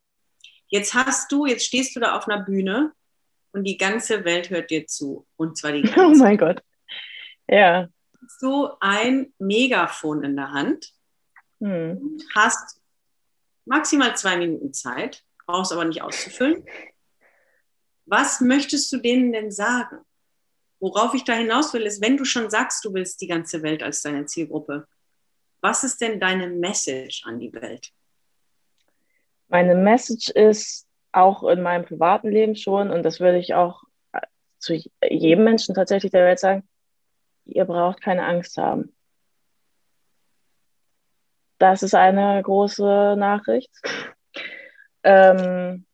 Jetzt 0.68 0.94
hast 0.94 1.32
du, 1.32 1.46
jetzt 1.46 1.66
stehst 1.66 1.96
du 1.96 2.00
da 2.00 2.16
auf 2.16 2.28
einer 2.28 2.44
Bühne 2.44 2.92
und 3.52 3.64
die 3.64 3.78
ganze 3.78 4.26
Welt 4.26 4.50
hört 4.50 4.70
dir 4.70 4.86
zu. 4.86 5.26
Und 5.38 5.58
zwar 5.58 5.72
die 5.72 5.82
ganze 5.84 6.00
Oh 6.00 6.10
mein 6.24 6.38
Gott. 6.38 6.62
Ja. 7.50 7.88
So 8.40 8.78
ein 8.82 9.34
Megafon 9.40 10.24
in 10.24 10.36
der 10.36 10.52
Hand. 10.52 10.92
Hm. 11.60 12.20
Hast 12.36 12.82
maximal 13.66 14.16
zwei 14.16 14.38
Minuten 14.38 14.74
Zeit, 14.74 15.24
brauchst 15.46 15.72
aber 15.72 15.86
nicht 15.86 16.02
auszufüllen. 16.02 16.66
Was 18.06 18.42
möchtest 18.42 18.92
du 18.92 18.98
denen 18.98 19.32
denn 19.32 19.52
sagen? 19.52 20.00
Worauf 20.80 21.14
ich 21.14 21.24
da 21.24 21.34
hinaus 21.34 21.74
will, 21.74 21.84
ist, 21.84 22.02
wenn 22.02 22.18
du 22.18 22.26
schon 22.26 22.50
sagst, 22.50 22.86
du 22.86 22.94
willst 22.94 23.22
die 23.22 23.28
ganze 23.28 23.64
Welt 23.64 23.82
als 23.82 24.02
deine 24.02 24.26
Zielgruppe, 24.26 24.88
was 25.62 25.84
ist 25.84 26.00
denn 26.02 26.20
deine 26.20 26.48
Message 26.48 27.24
an 27.26 27.40
die 27.40 27.52
Welt? 27.54 27.92
Meine 29.48 29.76
Message 29.76 30.30
ist, 30.30 30.86
auch 31.12 31.44
in 31.44 31.62
meinem 31.64 31.86
privaten 31.86 32.30
Leben 32.30 32.56
schon, 32.56 32.92
und 32.92 33.04
das 33.04 33.20
würde 33.20 33.40
ich 33.40 33.56
auch 33.56 33.84
äh, 34.12 34.22
zu 34.60 34.76
jedem 35.02 35.46
Menschen 35.46 35.74
tatsächlich 35.74 36.12
der 36.12 36.26
Welt 36.26 36.40
sagen, 36.40 36.68
ihr 37.46 37.66
braucht 37.66 38.02
keine 38.02 38.26
Angst 38.26 38.58
haben. 38.58 38.96
Das 41.58 41.82
ist 41.82 41.96
eine 41.96 42.42
große 42.44 43.16
Nachricht. 43.18 43.72
Ähm, 45.04 45.86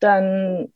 dann 0.00 0.72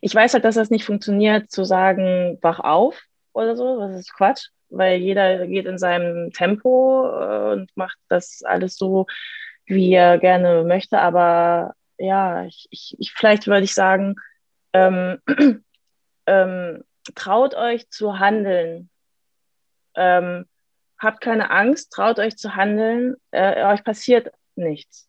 ich 0.00 0.14
weiß 0.14 0.34
halt, 0.34 0.44
dass 0.44 0.54
das 0.54 0.70
nicht 0.70 0.84
funktioniert, 0.84 1.50
zu 1.50 1.64
sagen, 1.64 2.38
wach 2.42 2.60
auf 2.60 3.00
oder 3.32 3.56
so, 3.56 3.78
das 3.80 3.98
ist 3.98 4.14
Quatsch 4.14 4.48
weil 4.70 4.98
jeder 4.98 5.46
geht 5.46 5.66
in 5.66 5.78
seinem 5.78 6.32
Tempo 6.32 7.08
äh, 7.08 7.52
und 7.52 7.76
macht 7.76 7.98
das 8.08 8.42
alles 8.44 8.76
so, 8.76 9.06
wie 9.66 9.92
er 9.92 10.18
gerne 10.18 10.64
möchte. 10.64 10.98
Aber 10.98 11.74
ja, 11.98 12.44
ich, 12.44 12.68
ich, 12.70 12.96
ich 12.98 13.12
vielleicht 13.12 13.46
würde 13.46 13.64
ich 13.64 13.74
sagen, 13.74 14.16
ähm, 14.72 15.18
ähm, 16.26 16.84
traut 17.14 17.54
euch 17.54 17.88
zu 17.90 18.18
handeln. 18.18 18.90
Ähm, 19.94 20.46
habt 20.98 21.20
keine 21.20 21.50
Angst, 21.50 21.92
traut 21.92 22.18
euch 22.18 22.36
zu 22.36 22.54
handeln. 22.54 23.16
Äh, 23.30 23.64
euch 23.64 23.84
passiert 23.84 24.32
nichts. 24.54 25.08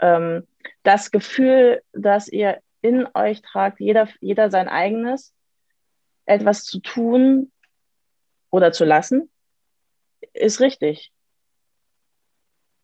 Ähm, 0.00 0.46
das 0.82 1.10
Gefühl, 1.10 1.82
dass 1.92 2.28
ihr 2.28 2.60
in 2.80 3.06
euch 3.14 3.42
tragt, 3.42 3.80
jeder, 3.80 4.08
jeder 4.20 4.50
sein 4.50 4.68
eigenes, 4.68 5.34
etwas 6.26 6.64
zu 6.64 6.80
tun, 6.80 7.50
oder 8.50 8.72
zu 8.72 8.84
lassen, 8.84 9.30
ist 10.32 10.60
richtig. 10.60 11.12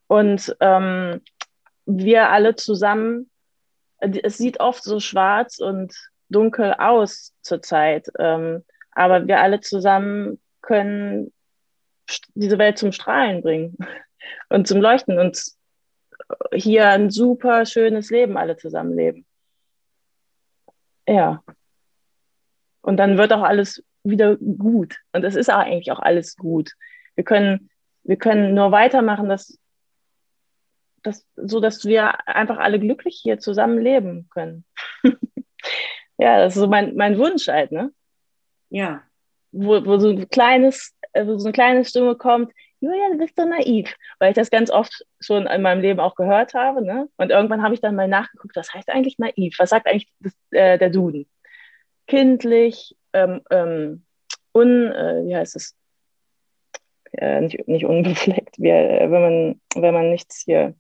Und 0.06 0.54
ähm, 0.60 1.22
wir 1.86 2.30
alle 2.30 2.54
zusammen, 2.56 3.30
es 3.98 4.36
sieht 4.36 4.60
oft 4.60 4.82
so 4.82 5.00
schwarz 5.00 5.58
und 5.58 5.94
dunkel 6.28 6.74
aus 6.74 7.34
zurzeit, 7.40 8.08
ähm, 8.18 8.64
aber 8.92 9.26
wir 9.26 9.40
alle 9.40 9.60
zusammen 9.60 10.40
können 10.60 11.32
diese 12.34 12.58
Welt 12.58 12.78
zum 12.78 12.92
Strahlen 12.92 13.42
bringen 13.42 13.76
und 14.50 14.68
zum 14.68 14.80
Leuchten 14.80 15.18
und 15.18 15.42
hier 16.52 16.88
ein 16.88 17.10
super 17.10 17.66
schönes 17.66 18.10
Leben 18.10 18.36
alle 18.36 18.56
zusammen 18.56 18.94
leben. 18.94 19.26
Ja. 21.06 21.42
Und 22.82 22.98
dann 22.98 23.18
wird 23.18 23.32
auch 23.32 23.42
alles 23.42 23.82
wieder 24.02 24.36
gut. 24.36 24.96
Und 25.12 25.24
es 25.24 25.34
ist 25.34 25.50
eigentlich 25.50 25.90
auch 25.90 26.00
alles 26.00 26.36
gut. 26.36 26.72
Wir 27.14 27.24
können, 27.24 27.70
wir 28.02 28.16
können 28.16 28.54
nur 28.54 28.72
weitermachen, 28.72 29.28
dass, 29.28 29.58
dass, 31.02 31.26
so 31.36 31.60
dass 31.60 31.84
wir 31.84 32.28
einfach 32.28 32.58
alle 32.58 32.78
glücklich 32.78 33.20
hier 33.22 33.38
zusammen 33.38 33.78
leben 33.78 34.28
können. 34.30 34.64
ja, 36.18 36.38
das 36.38 36.54
ist 36.54 36.60
so 36.60 36.68
mein, 36.68 36.94
mein 36.94 37.18
Wunsch 37.18 37.48
halt, 37.48 37.72
ne? 37.72 37.92
Ja. 38.68 39.02
Wo, 39.52 39.84
wo 39.86 39.98
so 39.98 40.10
ein 40.10 40.28
kleines, 40.28 40.94
wo 41.14 41.38
so 41.38 41.46
eine 41.46 41.52
kleine 41.52 41.84
Stimme 41.84 42.16
kommt, 42.16 42.52
Julia, 42.84 43.08
du 43.08 43.16
bist 43.16 43.34
so 43.34 43.46
naiv, 43.46 43.94
weil 44.18 44.30
ich 44.30 44.34
das 44.34 44.50
ganz 44.50 44.70
oft 44.70 45.06
schon 45.18 45.46
in 45.46 45.62
meinem 45.62 45.80
Leben 45.80 46.00
auch 46.00 46.16
gehört 46.16 46.52
habe. 46.52 46.82
Ne? 46.82 47.08
Und 47.16 47.30
irgendwann 47.30 47.62
habe 47.62 47.72
ich 47.72 47.80
dann 47.80 47.94
mal 47.94 48.08
nachgeguckt, 48.08 48.56
was 48.56 48.74
heißt 48.74 48.90
eigentlich 48.90 49.18
naiv? 49.18 49.54
Was 49.58 49.70
sagt 49.70 49.86
eigentlich 49.86 50.12
das, 50.20 50.34
äh, 50.50 50.76
der 50.76 50.90
Duden? 50.90 51.26
Kindlich, 52.06 52.94
ähm, 53.14 53.40
ähm, 53.50 54.04
un, 54.52 54.92
äh, 54.92 55.22
wie 55.24 55.34
heißt 55.34 55.56
es? 55.56 55.74
Äh, 57.12 57.40
nicht, 57.40 57.66
nicht 57.66 57.86
unbefleckt, 57.86 58.58
wie, 58.58 58.68
äh, 58.68 59.10
wenn 59.10 59.22
man, 59.22 59.60
wenn 59.76 59.94
man 59.94 60.10
nichts 60.10 60.42
hier 60.44 60.74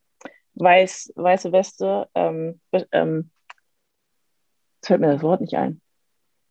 weiß, 0.56 1.14
weiße 1.16 1.52
Weste, 1.52 2.06
ähm, 2.14 2.60
ähm, 2.92 3.30
fällt 4.84 5.00
mir 5.00 5.12
das 5.12 5.22
Wort 5.22 5.40
nicht 5.40 5.54
ein. 5.54 5.80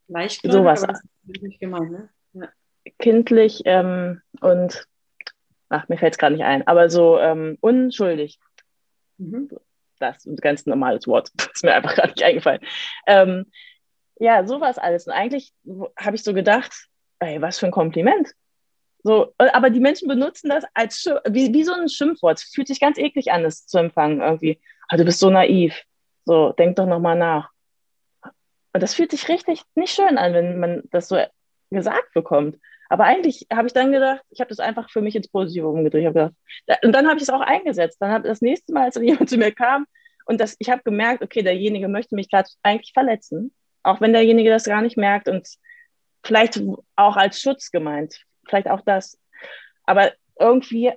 Leicht 0.08 0.42
sowas. 0.42 0.84
Nicht 1.26 1.60
gemeint, 1.60 1.92
ne? 1.92 2.10
ja. 2.34 2.50
Kindlich 2.98 3.62
ähm, 3.66 4.22
und 4.42 4.88
ach, 5.74 5.90
mir 5.90 5.98
fällt 5.98 6.14
es 6.14 6.18
gerade 6.18 6.36
nicht 6.36 6.46
ein, 6.46 6.66
aber 6.68 6.90
so 6.90 7.20
ähm, 7.20 7.58
unschuldig. 7.62 8.40
Mhm. 9.18 9.50
Das 10.00 10.18
ist 10.18 10.26
ein 10.28 10.36
ganz 10.38 10.66
normales 10.66 11.08
Wort. 11.08 11.32
Das 11.38 11.50
ist 11.56 11.64
mir 11.64 11.74
einfach 11.74 11.96
gerade 11.96 12.10
nicht 12.10 12.24
eingefallen. 12.24 12.62
Ähm, 13.08 13.46
ja, 14.20 14.46
sowas 14.46 14.78
alles. 14.78 15.08
Und 15.08 15.14
eigentlich 15.14 15.54
habe 15.98 16.16
ich 16.16 16.24
so 16.24 16.34
gedacht, 16.34 16.88
ey, 17.20 17.42
was 17.42 17.60
für 17.60 17.66
ein 17.66 17.72
Kompliment. 17.72 18.30
So, 19.04 19.34
aber 19.38 19.70
die 19.70 19.82
Menschen 19.82 20.08
benutzen 20.08 20.50
das 20.50 20.64
als 20.74 21.06
wie, 21.30 21.54
wie 21.54 21.64
so 21.64 21.74
ein 21.74 21.90
Schimpfwort. 21.90 22.38
Es 22.38 22.54
fühlt 22.54 22.68
sich 22.68 22.80
ganz 22.80 22.98
eklig 22.98 23.32
an, 23.32 23.44
das 23.44 23.66
zu 23.66 23.78
empfangen 23.78 24.22
irgendwie. 24.22 24.62
Ah, 24.88 24.96
du 24.96 25.04
bist 25.04 25.20
so 25.20 25.30
naiv. 25.30 25.82
So, 26.26 26.54
denk 26.54 26.78
doch 26.78 26.86
nochmal 26.86 27.18
nach. 27.18 27.50
Und 28.74 28.82
das 28.82 28.94
fühlt 28.94 29.12
sich 29.12 29.28
richtig 29.28 29.62
nicht 29.76 29.94
schön 29.94 30.18
an, 30.18 30.34
wenn 30.34 30.60
man 30.60 30.84
das 30.92 31.10
so 31.10 31.22
gesagt 31.70 32.14
bekommt. 32.14 32.60
Aber 32.90 33.06
eigentlich 33.06 33.48
habe 33.52 33.68
ich 33.68 33.74
dann 33.74 33.92
gedacht, 33.92 34.22
ich 34.30 34.40
habe 34.40 34.50
das 34.50 34.60
einfach 34.60 34.90
für 34.90 35.02
mich 35.02 35.16
ins 35.16 35.30
Positive 35.30 35.68
umgedreht. 35.68 36.06
Gedacht, 36.08 36.34
und 36.84 36.92
dann 36.92 37.08
habe 37.08 37.18
ich 37.18 37.24
es 37.24 37.30
auch 37.30 37.42
eingesetzt. 37.42 37.98
Dann 38.00 38.12
habe 38.12 38.28
das 38.28 38.42
nächste 38.42 38.74
Mal, 38.74 38.86
als 38.86 38.96
jemand 39.02 39.30
zu 39.30 39.38
mir 39.38 39.52
kam 39.52 39.86
und 40.26 40.40
das, 40.40 40.56
ich 40.60 40.70
habe 40.70 40.84
gemerkt, 40.84 41.24
okay, 41.24 41.42
derjenige 41.42 41.88
möchte 41.88 42.16
mich 42.16 42.30
gerade 42.30 42.50
eigentlich 42.62 42.94
verletzen, 42.94 43.54
auch 43.84 44.02
wenn 44.02 44.14
derjenige 44.14 44.50
das 44.50 44.64
gar 44.64 44.82
nicht 44.82 44.98
merkt 44.98 45.28
und 45.28 45.48
vielleicht 46.24 46.62
auch 46.96 47.18
als 47.18 47.40
Schutz 47.42 47.72
gemeint, 47.72 48.24
vielleicht 48.48 48.70
auch 48.70 48.82
das. 48.82 49.20
Aber 49.86 50.14
irgendwie 50.40 50.94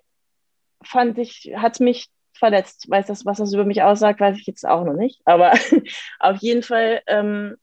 fand 0.84 1.18
ich, 1.18 1.53
hat 1.57 1.74
es 1.74 1.80
mich 1.80 2.09
verletzt. 2.34 2.89
Weiß 2.89 3.07
das, 3.07 3.26
was 3.26 3.39
das 3.39 3.53
über 3.53 3.64
mich 3.64 3.82
aussagt, 3.82 4.20
weiß 4.20 4.39
ich 4.39 4.47
jetzt 4.47 4.66
auch 4.66 4.84
noch 4.84 4.95
nicht. 4.95 5.20
Aber 5.24 5.53
auf 6.20 6.37
jeden 6.39 6.62
Fall 6.62 7.03
ähm, 7.07 7.57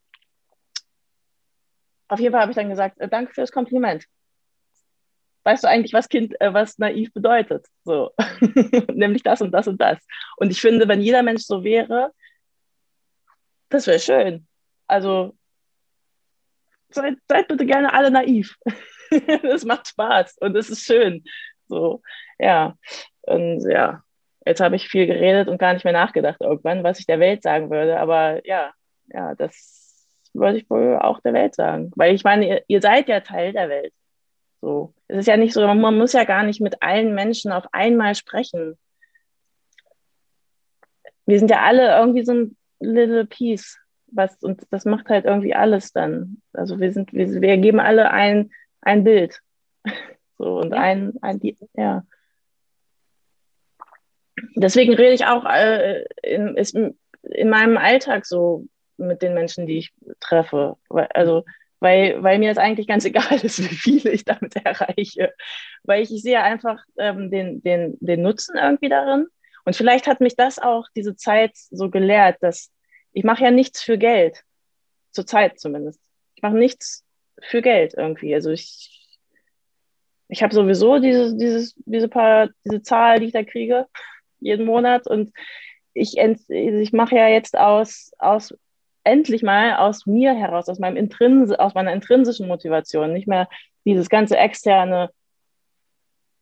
auf 2.14 2.20
jeden 2.20 2.32
Fall 2.32 2.42
habe 2.42 2.52
ich 2.52 2.56
dann 2.56 2.70
gesagt, 2.70 3.00
äh, 3.00 3.10
danke 3.10 3.34
für 3.34 3.42
das 3.42 3.52
Kompliment. 3.52 4.06
Weißt 5.44 5.64
du 5.64 5.68
eigentlich, 5.68 5.94
was 5.94 6.08
Kind, 6.08 6.40
äh, 6.40 6.54
was 6.54 6.78
naiv 6.78 7.12
bedeutet? 7.14 7.66
So, 7.84 8.12
nämlich 8.94 9.24
das 9.24 9.42
und 9.42 9.52
das 9.52 9.68
und 9.68 9.82
das. 9.82 10.00
Und 10.38 10.52
ich 10.52 10.62
finde, 10.62 10.88
wenn 10.88 11.02
jeder 11.02 11.24
Mensch 11.24 11.44
so 11.44 11.64
wäre, 11.64 12.12
das 13.70 13.88
wäre 13.88 14.00
schön. 14.00 14.48
Also 14.88 15.36
seid, 16.90 17.18
seid 17.28 17.48
bitte 17.48 17.66
gerne 17.66 17.92
alle 17.94 18.12
naiv. 18.12 18.56
das 19.42 19.66
macht 19.66 19.88
Spaß 19.88 20.38
und 20.40 20.56
es 20.56 20.70
ist 20.70 20.86
schön. 20.86 21.24
So, 21.68 22.02
ja. 22.38 22.76
Und 23.22 23.68
ja, 23.68 24.04
jetzt 24.46 24.62
habe 24.62 24.76
ich 24.76 24.88
viel 24.88 25.08
geredet 25.08 25.48
und 25.48 25.58
gar 25.58 25.74
nicht 25.74 25.84
mehr 25.84 25.94
nachgedacht 25.94 26.42
irgendwann, 26.42 26.84
was 26.84 27.00
ich 27.00 27.08
der 27.08 27.20
Welt 27.20 27.42
sagen 27.42 27.72
würde. 27.72 28.00
Aber 28.00 28.46
ja, 28.46 28.72
ja, 29.08 29.34
das 29.36 29.83
würde 30.34 30.58
ich 30.58 30.70
wohl 30.70 30.98
auch 30.98 31.20
der 31.22 31.34
Welt 31.34 31.56
sagen. 31.56 31.92
Weil 31.96 32.16
ich 32.16 32.24
meine, 32.24 32.48
ihr, 32.48 32.64
ihr 32.68 32.82
seid 32.82 33.08
ja 33.08 33.20
Teil 33.20 33.54
der 33.54 33.70
Welt. 33.70 33.94
So. 34.62 34.94
Es 35.08 35.20
ist 35.20 35.28
ja 35.28 35.38
nicht 35.38 35.54
so, 35.54 35.62
man 35.68 35.98
muss 35.98 36.14
ja 36.14 36.24
gar 36.24 36.44
nicht 36.44 36.62
mit 36.62 36.82
allen 36.82 37.14
Menschen 37.14 37.52
auf 37.52 37.66
einmal 37.72 38.16
sprechen. 38.16 38.78
Wir 41.26 41.40
sind 41.40 41.52
ja 41.52 41.62
alle 41.62 41.98
irgendwie 41.98 42.24
so 42.24 42.34
ein 42.34 42.58
little 42.80 43.26
piece. 43.26 43.78
Was, 44.08 44.42
und 44.44 44.62
das 44.70 44.86
macht 44.86 45.10
halt 45.10 45.26
irgendwie 45.26 45.56
alles 45.56 45.92
dann. 45.92 46.42
Also 46.54 46.80
wir 46.80 46.92
sind, 46.92 47.14
wir, 47.14 47.42
wir 47.42 47.58
geben 47.58 47.80
alle 47.80 48.12
ein, 48.12 48.52
ein 48.82 49.04
Bild. 49.04 49.40
So, 50.40 50.60
und 50.60 50.72
ja. 50.72 50.82
ein, 50.82 51.14
ein, 51.22 51.40
ja. 51.76 52.04
Deswegen 54.56 54.94
rede 54.96 55.14
ich 55.14 55.26
auch 55.26 55.46
äh, 55.46 56.06
in, 56.24 56.58
ist 56.58 56.76
in 56.76 57.50
meinem 57.50 57.78
Alltag 57.78 58.26
so 58.26 58.66
mit 58.98 59.22
den 59.22 59.34
Menschen, 59.34 59.66
die 59.66 59.78
ich 59.78 59.94
treffe. 60.20 60.78
Also, 60.90 61.46
weil, 61.80 62.24
weil 62.24 62.40
mir 62.40 62.50
das 62.50 62.58
eigentlich 62.58 62.88
ganz 62.88 63.06
egal 63.06 63.40
ist, 63.44 63.60
wie 63.60 63.76
viele 63.76 64.12
ich 64.12 64.26
damit 64.26 64.56
erreiche. 64.56 65.34
Weil 65.84 66.02
ich, 66.02 66.14
ich 66.14 66.22
sehe 66.22 66.42
einfach 66.42 66.84
ähm, 66.98 67.30
den, 67.30 67.62
den, 67.62 67.98
den 68.00 68.22
Nutzen 68.22 68.56
irgendwie 68.58 68.90
darin. 68.90 69.28
Und 69.66 69.76
vielleicht 69.76 70.08
hat 70.08 70.20
mich 70.20 70.36
das 70.36 70.60
auch 70.60 70.88
diese 70.96 71.16
Zeit 71.16 71.52
so 71.56 71.90
gelehrt, 71.90 72.38
dass 72.42 72.72
ich 73.14 73.24
mache 73.24 73.44
ja 73.44 73.52
nichts 73.52 73.82
für 73.82 73.98
Geld. 73.98 74.44
Zur 75.12 75.28
Zeit 75.28 75.60
zumindest. 75.60 76.00
Ich 76.36 76.42
mache 76.42 76.56
nichts 76.56 77.06
für 77.42 77.62
Geld 77.62 77.94
irgendwie. 77.96 78.34
Also 78.34 78.50
ich, 78.50 79.20
ich 80.28 80.42
habe 80.42 80.54
sowieso 80.54 81.00
diese, 81.00 81.38
dieses, 81.38 81.76
diese 81.86 82.10
paar, 82.10 82.50
diese 82.66 82.82
Zahl, 82.82 83.20
die 83.20 83.28
ich 83.28 83.34
da 83.34 83.44
kriege, 83.44 83.88
jeden 84.40 84.66
Monat. 84.66 85.08
Und 85.08 85.32
ich, 85.94 86.18
ich 86.18 86.94
mache 86.94 87.16
ja 87.16 87.28
jetzt 87.28 87.58
aus, 87.58 88.12
aus 88.18 88.56
endlich 89.04 89.44
mal 89.44 89.76
aus 89.76 90.06
mir 90.06 90.34
heraus, 90.34 90.70
aus 90.70 90.80
meinem 90.80 90.98
Intrins 90.98 91.52
aus 91.52 91.74
meiner 91.74 91.94
intrinsischen 91.94 92.48
Motivation, 92.48 93.14
nicht 93.14 93.28
mehr 93.28 93.48
dieses 93.86 94.10
ganze 94.10 94.38
externe. 94.38 95.10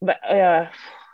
Ja, 0.01 0.69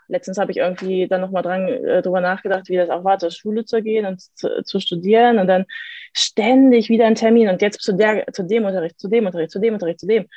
letztens 0.07 0.37
habe 0.37 0.51
ich 0.51 0.57
irgendwie 0.57 1.07
dann 1.07 1.21
nochmal 1.21 1.45
äh, 1.69 2.01
drüber 2.01 2.21
nachgedacht, 2.21 2.69
wie 2.69 2.77
das 2.77 2.89
auch 2.89 3.03
war, 3.03 3.19
zur 3.19 3.31
Schule 3.31 3.65
zu 3.65 3.81
gehen 3.81 4.05
und 4.05 4.21
zu, 4.21 4.63
zu, 4.63 4.79
studieren 4.79 5.39
und 5.39 5.47
dann 5.47 5.65
ständig 6.13 6.89
wieder 6.89 7.05
ein 7.05 7.15
Termin 7.15 7.49
und 7.49 7.61
jetzt 7.61 7.81
zu 7.81 7.93
der, 7.93 8.25
zu 8.31 8.43
dem 8.43 8.65
Unterricht, 8.65 8.99
zu 8.99 9.09
dem 9.09 9.25
Unterricht, 9.25 9.51
zu 9.51 9.59
dem 9.59 9.73
Unterricht, 9.73 9.99
zu 9.99 10.07
dem. 10.07 10.27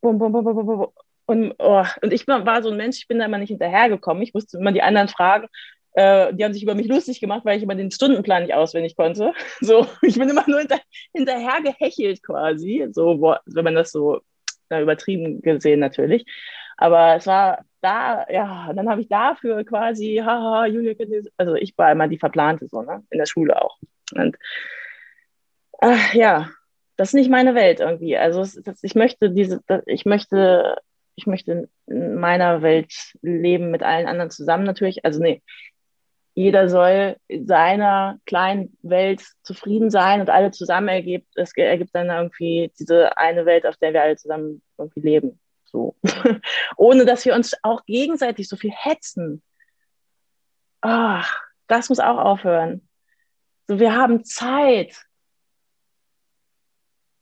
Bum, 0.00 0.18
bum, 0.18 0.32
bum, 0.32 0.44
bum, 0.44 0.54
bum, 0.54 0.66
bum. 0.66 0.88
Und, 1.26 1.54
oh, 1.58 1.84
und 2.02 2.12
ich 2.12 2.26
war 2.26 2.62
so 2.62 2.70
ein 2.70 2.76
Mensch, 2.76 2.98
ich 2.98 3.06
bin 3.06 3.20
da 3.20 3.26
immer 3.26 3.38
nicht 3.38 3.50
hinterhergekommen. 3.50 4.22
Ich 4.22 4.34
musste 4.34 4.58
immer 4.58 4.72
die 4.72 4.82
anderen 4.82 5.06
fragen, 5.06 5.46
äh, 5.92 6.32
die 6.34 6.44
haben 6.44 6.52
sich 6.52 6.62
über 6.62 6.74
mich 6.74 6.88
lustig 6.88 7.20
gemacht, 7.20 7.44
weil 7.44 7.56
ich 7.56 7.62
immer 7.62 7.74
den 7.74 7.90
Stundenplan 7.90 8.42
nicht 8.42 8.54
auswendig 8.54 8.96
konnte. 8.96 9.32
So, 9.60 9.86
ich 10.02 10.18
bin 10.18 10.28
immer 10.28 10.44
nur 10.46 10.60
hinter, 10.60 10.80
hinterher 11.12 11.60
gehechelt 11.62 12.22
quasi, 12.22 12.86
so, 12.92 13.20
wenn 13.46 13.64
man 13.64 13.74
das 13.74 13.90
so 13.92 14.20
na, 14.68 14.80
übertrieben 14.80 15.42
gesehen 15.42 15.80
natürlich. 15.80 16.24
Aber 16.76 17.16
es 17.16 17.26
war 17.26 17.64
da, 17.82 18.26
ja, 18.30 18.72
dann 18.72 18.88
habe 18.88 19.02
ich 19.02 19.08
dafür 19.08 19.64
quasi, 19.64 20.22
haha, 20.24 20.66
Julia, 20.66 20.94
also 21.36 21.54
ich 21.54 21.76
war 21.76 21.92
immer 21.92 22.08
die 22.08 22.18
Verplante 22.18 22.68
so, 22.68 22.82
ne, 22.82 23.02
in 23.10 23.18
der 23.18 23.26
Schule 23.26 23.60
auch. 23.60 23.78
Und 24.14 24.36
ach, 25.80 26.14
ja, 26.14 26.50
das 26.96 27.08
ist 27.08 27.14
nicht 27.14 27.30
meine 27.30 27.54
Welt 27.54 27.80
irgendwie. 27.80 28.16
Also 28.16 28.40
das, 28.62 28.82
ich 28.82 28.94
möchte 28.94 29.30
diese, 29.30 29.62
ich 29.86 30.04
möchte, 30.04 30.76
ich 31.16 31.26
möchte 31.26 31.68
in 31.86 32.14
meiner 32.16 32.62
Welt 32.62 32.92
leben 33.22 33.70
mit 33.70 33.82
allen 33.82 34.06
anderen 34.06 34.30
zusammen 34.30 34.64
natürlich. 34.64 35.04
Also 35.04 35.20
nee, 35.20 35.42
jeder 36.34 36.68
soll 36.68 37.16
in 37.28 37.46
seiner 37.46 38.18
kleinen 38.24 38.76
Welt 38.82 39.22
zufrieden 39.42 39.90
sein 39.90 40.20
und 40.20 40.30
alle 40.30 40.50
zusammen 40.50 40.88
ergibt, 40.88 41.28
es 41.36 41.56
ergibt 41.56 41.94
dann 41.94 42.08
irgendwie 42.08 42.72
diese 42.78 43.16
eine 43.18 43.46
Welt, 43.46 43.66
auf 43.66 43.76
der 43.76 43.92
wir 43.92 44.02
alle 44.02 44.16
zusammen 44.16 44.62
irgendwie 44.78 45.00
leben. 45.00 45.40
So. 45.64 45.96
Ohne 46.76 47.04
dass 47.04 47.24
wir 47.24 47.34
uns 47.34 47.54
auch 47.62 47.84
gegenseitig 47.84 48.48
so 48.48 48.56
viel 48.56 48.72
hetzen. 48.72 49.42
Ach, 50.80 51.40
das 51.66 51.88
muss 51.88 52.00
auch 52.00 52.18
aufhören. 52.18 52.88
So, 53.68 53.78
wir 53.78 53.94
haben 53.94 54.24
Zeit. 54.24 55.04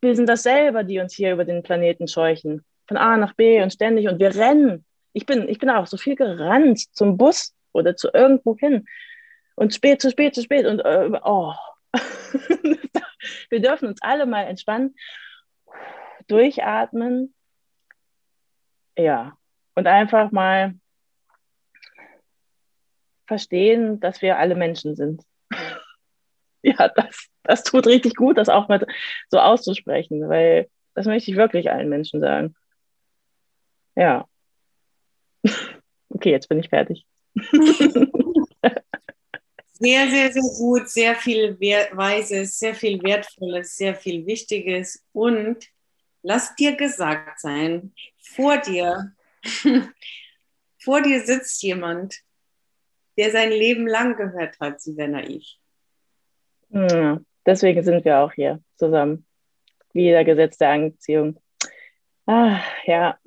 Wir 0.01 0.15
sind 0.15 0.29
das 0.29 0.45
selber, 0.45 0.85
die 0.85 1.01
uns 1.01 1.15
hier 1.15 1.33
über 1.33 1.45
den 1.45 1.63
Planeten 1.63 2.09
scheuchen. 2.09 2.65
Von 2.87 2.97
A 2.97 3.17
nach 3.17 3.35
B 3.35 3.63
und 3.63 3.73
ständig. 3.73 4.09
Und 4.09 4.21
wir 4.21 4.35
rennen. 4.35 4.85
Ich 5.13 5.27
bin, 5.27 5.49
ich 5.49 5.59
bin 5.59 5.71
auch 5.71 5.87
so 5.87 5.97
viel 5.97 6.15
gerannt 6.15 6.95
zum 6.95 7.17
Bus 7.17 7.55
oder 7.79 7.97
zu 7.97 8.11
irgendwo 8.13 8.57
hin. 8.57 8.87
Und 9.55 9.75
spät, 9.75 10.01
zu 10.01 10.11
spät, 10.11 10.35
zu 10.35 10.43
spät. 10.43 10.67
Und 10.67 10.81
äh, 10.81 11.11
oh. 11.25 11.55
wir 13.51 13.61
dürfen 13.61 13.89
uns 13.89 14.03
alle 14.03 14.27
mal 14.27 14.43
entspannen, 14.43 14.95
durchatmen. 16.27 17.35
Ja. 18.97 19.37
Und 19.75 19.87
einfach 19.87 20.31
mal 20.33 20.75
verstehen, 23.27 24.01
dass 24.01 24.23
wir 24.23 24.39
alle 24.39 24.55
Menschen 24.55 24.97
sind. 24.97 25.23
ja, 26.63 26.89
das, 26.89 27.29
das 27.45 27.63
tut 27.63 27.87
richtig 27.87 28.17
gut, 28.17 28.39
das 28.39 28.49
auch 28.49 28.69
mal 28.69 28.85
so 29.29 29.39
auszusprechen, 29.39 30.29
weil 30.29 30.69
das 30.95 31.07
möchte 31.07 31.31
ich 31.31 31.37
wirklich 31.37 31.71
allen 31.71 31.89
Menschen 31.89 32.21
sagen. 32.21 32.57
Ja. 33.95 34.27
okay, 36.09 36.31
jetzt 36.31 36.49
bin 36.49 36.59
ich 36.59 36.69
fertig. 36.71 37.07
Sehr, 39.81 40.09
sehr, 40.11 40.33
sehr 40.33 40.51
gut, 40.59 40.89
sehr 40.89 41.15
viel 41.15 41.59
Weises, 41.59 42.59
sehr 42.59 42.75
viel 42.75 43.03
Wertvolles, 43.03 43.77
sehr 43.77 43.95
viel 43.95 44.27
Wichtiges. 44.27 45.05
Und 45.13 45.67
lass 46.23 46.55
dir 46.57 46.77
gesagt 46.77 47.41
sein, 47.41 47.93
vor 48.19 48.59
dir, 48.59 49.13
vor 50.79 51.03
dir 51.03 51.21
sitzt 51.21 51.63
jemand, 51.63 52.17
der 53.17 53.31
sein 53.31 53.51
Leben 53.51 53.87
lang 53.87 54.17
gehört 54.17 54.59
hat, 54.61 54.81
sie 54.81 54.97
wäre 54.97 55.09
naiv. 55.09 55.45
Ja, 56.71 57.21
deswegen 57.47 57.83
sind 57.83 58.05
wir 58.05 58.19
auch 58.19 58.33
hier 58.33 58.63
zusammen. 58.77 59.27
Wie 59.93 60.11
der 60.11 60.25
Gesetz 60.25 60.59
der 60.59 60.71
Anziehung. 60.71 61.41
Ah, 62.27 62.61
ja, 62.85 63.19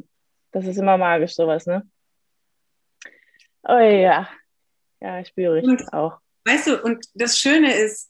das 0.51 0.67
ist 0.67 0.77
immer 0.77 0.97
magisch, 0.97 1.33
sowas, 1.33 1.65
ne? 1.65 1.89
Oh 3.63 3.77
ja, 3.77 4.27
ja, 5.01 5.19
ich 5.19 5.27
spüre 5.27 5.59
ich 5.59 5.65
und, 5.65 5.93
auch. 5.93 6.19
Weißt 6.45 6.67
du, 6.67 6.81
und 6.81 7.05
das 7.13 7.37
Schöne 7.37 7.73
ist, 7.73 8.09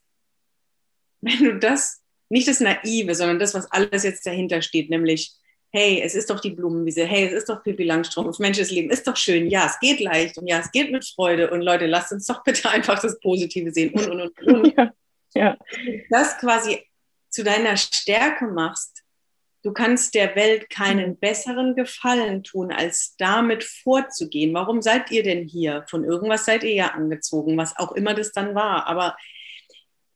wenn 1.21 1.43
du 1.43 1.59
das, 1.59 2.01
nicht 2.29 2.47
das 2.47 2.59
Naive, 2.59 3.13
sondern 3.15 3.39
das, 3.39 3.53
was 3.53 3.71
alles 3.71 4.03
jetzt 4.03 4.25
dahinter 4.25 4.61
steht, 4.61 4.89
nämlich, 4.89 5.33
hey, 5.71 6.01
es 6.01 6.15
ist 6.15 6.29
doch 6.29 6.39
die 6.39 6.51
Blumenwiese, 6.51 7.05
hey, 7.05 7.27
es 7.27 7.33
ist 7.33 7.49
doch 7.49 7.63
Pippi 7.63 7.83
Langstrumpf, 7.83 8.39
Mensch, 8.39 8.57
das 8.57 8.71
Leben 8.71 8.89
ist 8.89 9.07
doch 9.07 9.15
schön, 9.15 9.49
ja, 9.49 9.65
es 9.65 9.79
geht 9.79 9.99
leicht 9.99 10.37
und 10.37 10.47
ja, 10.47 10.59
es 10.59 10.71
geht 10.71 10.91
mit 10.91 11.05
Freude 11.05 11.49
und 11.51 11.61
Leute, 11.61 11.85
lasst 11.85 12.11
uns 12.11 12.25
doch 12.27 12.43
bitte 12.43 12.69
einfach 12.69 12.99
das 13.01 13.19
Positive 13.19 13.71
sehen 13.71 13.93
und, 13.93 14.09
und, 14.09 14.21
und, 14.21 14.41
und. 14.47 14.73
ja, 14.77 14.93
ja. 15.33 15.57
Das 16.09 16.37
quasi 16.37 16.81
zu 17.29 17.43
deiner 17.43 17.77
Stärke 17.77 18.47
machst, 18.47 18.90
Du 19.63 19.73
kannst 19.73 20.15
der 20.15 20.35
Welt 20.35 20.69
keinen 20.69 21.17
besseren 21.17 21.75
Gefallen 21.75 22.43
tun, 22.43 22.71
als 22.71 23.15
damit 23.17 23.63
vorzugehen. 23.63 24.53
Warum 24.53 24.81
seid 24.81 25.11
ihr 25.11 25.23
denn 25.23 25.47
hier? 25.47 25.85
Von 25.89 26.03
irgendwas 26.03 26.45
seid 26.45 26.63
ihr 26.63 26.73
ja 26.73 26.87
angezogen, 26.87 27.57
was 27.57 27.77
auch 27.77 27.91
immer 27.91 28.13
das 28.15 28.31
dann 28.31 28.55
war. 28.55 28.87
Aber 28.87 29.15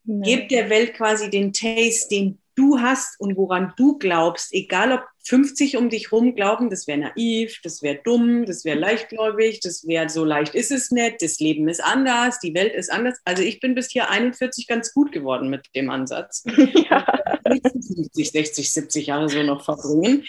Ja. 0.07 0.21
Gib 0.23 0.49
der 0.49 0.69
Welt 0.69 0.93
quasi 0.93 1.29
den 1.29 1.51
Taste, 1.51 2.09
den 2.09 2.39
du 2.55 2.79
hast 2.79 3.19
und 3.19 3.35
woran 3.37 3.73
du 3.75 3.97
glaubst, 3.97 4.53
egal 4.53 4.91
ob 4.91 5.03
50 5.27 5.77
um 5.77 5.89
dich 5.89 6.11
rum 6.11 6.35
glauben, 6.35 6.69
das 6.69 6.87
wäre 6.87 6.99
naiv, 6.99 7.59
das 7.63 7.81
wäre 7.81 7.99
dumm, 8.03 8.45
das 8.45 8.63
wäre 8.65 8.77
leichtgläubig, 8.77 9.59
das 9.61 9.87
wäre 9.87 10.09
so 10.09 10.23
leicht 10.23 10.53
ist 10.55 10.71
es 10.71 10.91
nicht, 10.91 11.21
das 11.21 11.39
Leben 11.39 11.67
ist 11.67 11.83
anders, 11.83 12.39
die 12.39 12.53
Welt 12.53 12.73
ist 12.75 12.91
anders. 12.91 13.19
Also 13.25 13.41
ich 13.43 13.59
bin 13.59 13.75
bis 13.75 13.89
hier 13.89 14.09
41 14.09 14.67
ganz 14.67 14.93
gut 14.93 15.11
geworden 15.11 15.49
mit 15.49 15.67
dem 15.75 15.89
Ansatz. 15.89 16.43
Ja. 16.89 17.34
50, 17.45 18.31
60, 18.31 18.73
70 18.73 19.07
Jahre 19.07 19.29
so 19.29 19.43
noch 19.43 19.63
verbringen. 19.63 20.25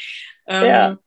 Ähm, 0.46 0.64
ja. 0.64 0.98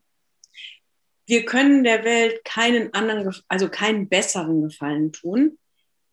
Wir 1.26 1.46
können 1.46 1.84
der 1.84 2.04
Welt 2.04 2.44
keinen 2.44 2.94
anderen, 2.94 3.36
also 3.48 3.70
keinen 3.70 4.10
besseren 4.10 4.64
Gefallen 4.64 5.12
tun, 5.12 5.60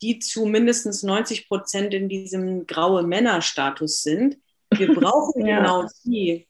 die 0.03 0.18
zu 0.18 0.44
mindestens 0.44 1.03
90 1.03 1.49
Prozent 1.49 1.94
in 1.94 2.09
diesem 2.09 2.66
graue 2.66 3.03
Männerstatus 3.03 4.03
sind. 4.03 4.36
Wir 4.70 4.88
brauchen 4.94 5.47
ja. 5.47 5.59
genau 5.59 5.88
die, 6.05 6.47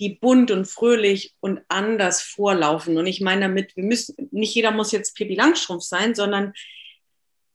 die 0.00 0.10
bunt 0.10 0.50
und 0.50 0.66
fröhlich 0.66 1.34
und 1.40 1.60
anders 1.68 2.22
vorlaufen. 2.22 2.96
Und 2.96 3.06
ich 3.06 3.20
meine 3.20 3.42
damit, 3.42 3.76
wir 3.76 3.84
müssen, 3.84 4.14
nicht 4.30 4.54
jeder 4.54 4.70
muss 4.70 4.92
jetzt 4.92 5.14
Pippi 5.14 5.34
Langstrumpf 5.34 5.82
sein, 5.82 6.14
sondern 6.14 6.54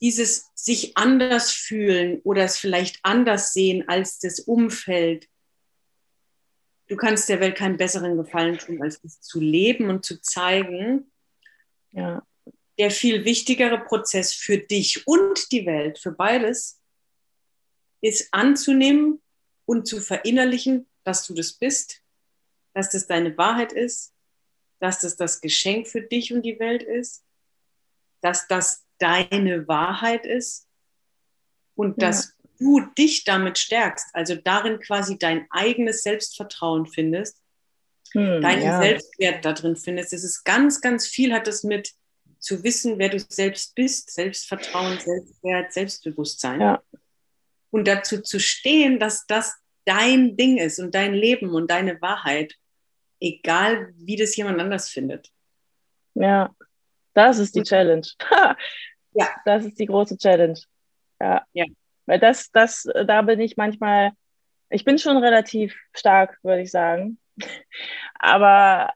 dieses 0.02 0.50
sich 0.56 0.98
anders 0.98 1.52
fühlen 1.52 2.22
oder 2.24 2.44
es 2.44 2.58
vielleicht 2.58 3.00
anders 3.04 3.54
sehen 3.54 3.88
als 3.88 4.20
das 4.20 4.40
Umfeld. 4.40 5.28
Du 6.88 6.96
kannst 6.98 7.30
der 7.30 7.40
Welt 7.40 7.56
keinen 7.56 7.78
besseren 7.78 8.18
Gefallen 8.18 8.58
tun, 8.58 8.82
als 8.82 9.00
es 9.04 9.22
zu 9.22 9.40
leben 9.40 9.90
und 9.90 10.04
zu 10.04 10.20
zeigen. 10.22 11.12
Ja. 11.92 12.26
Der 12.80 12.90
viel 12.90 13.26
wichtigere 13.26 13.80
Prozess 13.80 14.34
für 14.34 14.58
dich 14.58 15.06
und 15.06 15.52
die 15.52 15.66
Welt, 15.66 16.00
für 16.00 16.12
beides, 16.12 16.82
ist 18.02 18.34
anzunehmen 18.34 19.22
und 19.66 19.88
zu 19.88 20.02
verinnerlichen, 20.02 20.90
dass 21.04 21.28
du 21.28 21.36
das 21.36 21.54
bist, 21.54 22.02
dass 22.74 22.90
das 22.90 23.06
deine 23.06 23.38
Wahrheit 23.38 23.72
ist, 23.72 24.14
dass 24.80 25.00
das 25.02 25.16
das 25.16 25.42
Geschenk 25.42 25.88
für 25.88 26.02
dich 26.02 26.34
und 26.34 26.42
die 26.42 26.60
Welt 26.60 26.82
ist, 26.82 27.24
dass 28.22 28.48
das 28.48 28.84
deine 29.02 29.68
Wahrheit 29.68 30.26
ist 30.26 30.68
und 31.76 32.02
ja. 32.02 32.08
dass 32.08 32.36
du 32.60 32.82
dich 32.98 33.24
damit 33.24 33.58
stärkst, 33.58 34.08
also 34.14 34.36
darin 34.36 34.80
quasi 34.80 35.18
dein 35.18 35.48
eigenes 35.50 36.04
Selbstvertrauen 36.04 36.86
findest, 36.86 37.42
hm, 38.12 38.42
deinen 38.42 38.62
ja. 38.62 38.80
Selbstwert 38.80 39.44
da 39.44 39.54
drin 39.54 39.76
findest. 39.76 40.14
Es 40.14 40.24
ist 40.24 40.44
ganz, 40.44 40.82
ganz 40.82 41.08
viel 41.08 41.34
hat 41.34 41.48
es 41.48 41.64
mit 41.64 41.94
zu 42.40 42.64
wissen, 42.64 42.98
wer 42.98 43.10
du 43.10 43.20
selbst 43.20 43.76
bist, 43.76 44.12
Selbstvertrauen, 44.12 45.00
Selbstwert, 45.00 45.74
Selbstbewusstsein. 45.74 46.62
Ja. 46.62 46.84
Und 47.70 47.88
dazu 47.88 48.22
zu 48.22 48.40
stehen, 48.40 49.00
dass 49.00 49.26
das 49.28 49.56
dein 49.86 50.36
Ding 50.38 50.58
ist 50.58 50.80
und 50.80 50.94
dein 50.94 51.14
Leben 51.14 51.54
und 51.54 51.70
deine 51.70 52.02
Wahrheit, 52.02 52.56
egal 53.20 53.94
wie 53.96 54.16
das 54.16 54.36
jemand 54.36 54.60
anders 54.60 54.90
findet. 54.90 55.30
Ja, 56.16 56.54
das 57.14 57.40
ist 57.40 57.56
die 57.56 57.64
Challenge. 57.64 58.06
ja. 59.14 59.28
Das 59.46 59.66
ist 59.66 59.80
die 59.80 59.86
große 59.86 60.18
Challenge. 60.18 60.60
Ja. 61.20 61.44
ja. 61.54 61.66
Weil 62.06 62.20
das, 62.20 62.52
das, 62.52 62.88
da 63.06 63.22
bin 63.22 63.40
ich 63.40 63.58
manchmal, 63.58 64.12
ich 64.70 64.84
bin 64.84 64.98
schon 64.98 65.18
relativ 65.18 65.76
stark, 65.94 66.40
würde 66.44 66.62
ich 66.62 66.72
sagen. 66.72 67.20
Aber 68.20 68.92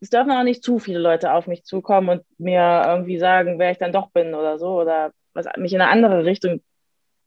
es 0.00 0.10
dürfen 0.10 0.32
auch 0.32 0.42
nicht 0.42 0.64
zu 0.64 0.78
viele 0.78 0.98
Leute 0.98 1.32
auf 1.32 1.46
mich 1.46 1.64
zukommen 1.64 2.08
und 2.08 2.24
mir 2.38 2.82
irgendwie 2.86 3.18
sagen, 3.18 3.58
wer 3.58 3.70
ich 3.70 3.78
dann 3.78 3.92
doch 3.92 4.10
bin 4.10 4.34
oder 4.34 4.58
so, 4.58 4.80
oder 4.80 5.12
was 5.32 5.46
mich 5.56 5.72
in 5.72 5.80
eine 5.80 5.90
andere 5.90 6.24
Richtung 6.24 6.60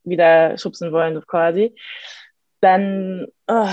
wieder 0.04 0.58
schubsen 0.58 0.92
wollen, 0.92 1.26
quasi 1.26 1.74
dann 2.66 3.28
oh, 3.48 3.70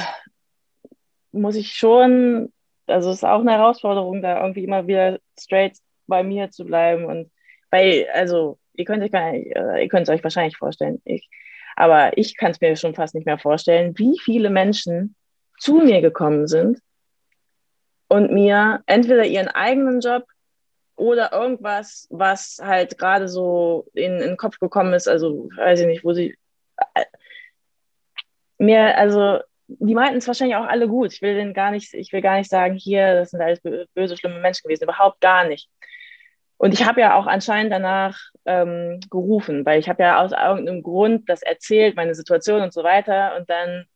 muss 1.32 1.56
ich 1.56 1.72
schon, 1.72 2.52
also 2.86 3.10
es 3.10 3.16
ist 3.18 3.24
auch 3.24 3.40
eine 3.40 3.52
Herausforderung, 3.52 4.20
da 4.20 4.42
irgendwie 4.42 4.64
immer 4.64 4.86
wieder 4.86 5.18
straight 5.40 5.78
bei 6.06 6.22
mir 6.22 6.50
zu 6.50 6.66
bleiben. 6.66 7.06
Und 7.06 7.30
weil, 7.72 8.06
also, 8.12 8.58
ihr 8.74 8.84
könnt 8.84 9.02
euch 9.02 9.10
nicht, 9.10 9.56
ihr 9.56 9.88
könnt 9.88 10.08
es 10.08 10.14
euch 10.14 10.22
wahrscheinlich 10.22 10.56
vorstellen, 10.56 11.00
ich, 11.04 11.28
aber 11.74 12.16
ich 12.16 12.36
kann 12.36 12.52
es 12.52 12.60
mir 12.60 12.76
schon 12.76 12.94
fast 12.94 13.14
nicht 13.14 13.26
mehr 13.26 13.38
vorstellen, 13.38 13.98
wie 13.98 14.18
viele 14.22 14.50
Menschen 14.50 15.16
zu 15.58 15.76
mir 15.76 16.00
gekommen 16.00 16.46
sind 16.46 16.78
und 18.08 18.30
mir 18.30 18.82
entweder 18.86 19.24
ihren 19.24 19.48
eigenen 19.48 20.00
Job 20.00 20.24
oder 20.96 21.32
irgendwas, 21.32 22.06
was 22.10 22.58
halt 22.62 22.98
gerade 22.98 23.26
so 23.26 23.86
in, 23.94 24.12
in 24.20 24.28
den 24.28 24.36
Kopf 24.36 24.58
gekommen 24.58 24.92
ist, 24.92 25.08
also 25.08 25.48
weiß 25.56 25.80
ich 25.80 25.86
nicht, 25.86 26.04
wo 26.04 26.12
sie 26.12 26.36
mir, 28.58 28.96
also 28.98 29.40
die 29.66 29.94
meinten 29.94 30.18
es 30.18 30.26
wahrscheinlich 30.26 30.56
auch 30.56 30.66
alle 30.66 30.88
gut. 30.88 31.12
Ich 31.14 31.22
will 31.22 31.34
den 31.34 31.54
gar 31.54 31.70
nicht, 31.70 31.94
ich 31.94 32.12
will 32.12 32.20
gar 32.20 32.36
nicht 32.36 32.50
sagen, 32.50 32.74
hier, 32.74 33.14
das 33.14 33.30
sind 33.30 33.40
alles 33.40 33.60
böse, 33.94 34.16
schlimme 34.16 34.40
Menschen 34.40 34.64
gewesen, 34.64 34.84
überhaupt 34.84 35.20
gar 35.20 35.48
nicht. 35.48 35.70
Und 36.62 36.74
ich 36.74 36.86
habe 36.86 37.00
ja 37.00 37.16
auch 37.16 37.26
anscheinend 37.26 37.72
danach 37.72 38.20
ähm, 38.44 39.00
gerufen, 39.10 39.66
weil 39.66 39.80
ich 39.80 39.88
habe 39.88 40.04
ja 40.04 40.22
aus 40.22 40.30
irgendeinem 40.30 40.84
Grund 40.84 41.28
das 41.28 41.42
erzählt, 41.42 41.96
meine 41.96 42.14
Situation 42.14 42.62
und 42.62 42.72
so 42.72 42.84
weiter. 42.84 43.36
Und 43.36 43.50
dann 43.50 43.86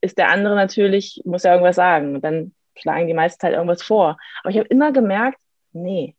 ist 0.00 0.16
der 0.16 0.28
andere 0.28 0.54
natürlich, 0.54 1.22
muss 1.24 1.42
ja 1.42 1.50
irgendwas 1.50 1.74
sagen. 1.74 2.14
Und 2.14 2.22
dann 2.22 2.54
schlagen 2.76 3.08
die 3.08 3.14
meiste 3.14 3.38
Zeit 3.38 3.54
irgendwas 3.54 3.82
vor. 3.82 4.16
Aber 4.42 4.50
ich 4.50 4.58
habe 4.58 4.68
immer 4.68 4.92
gemerkt, 4.92 5.40
nee. 5.72 6.14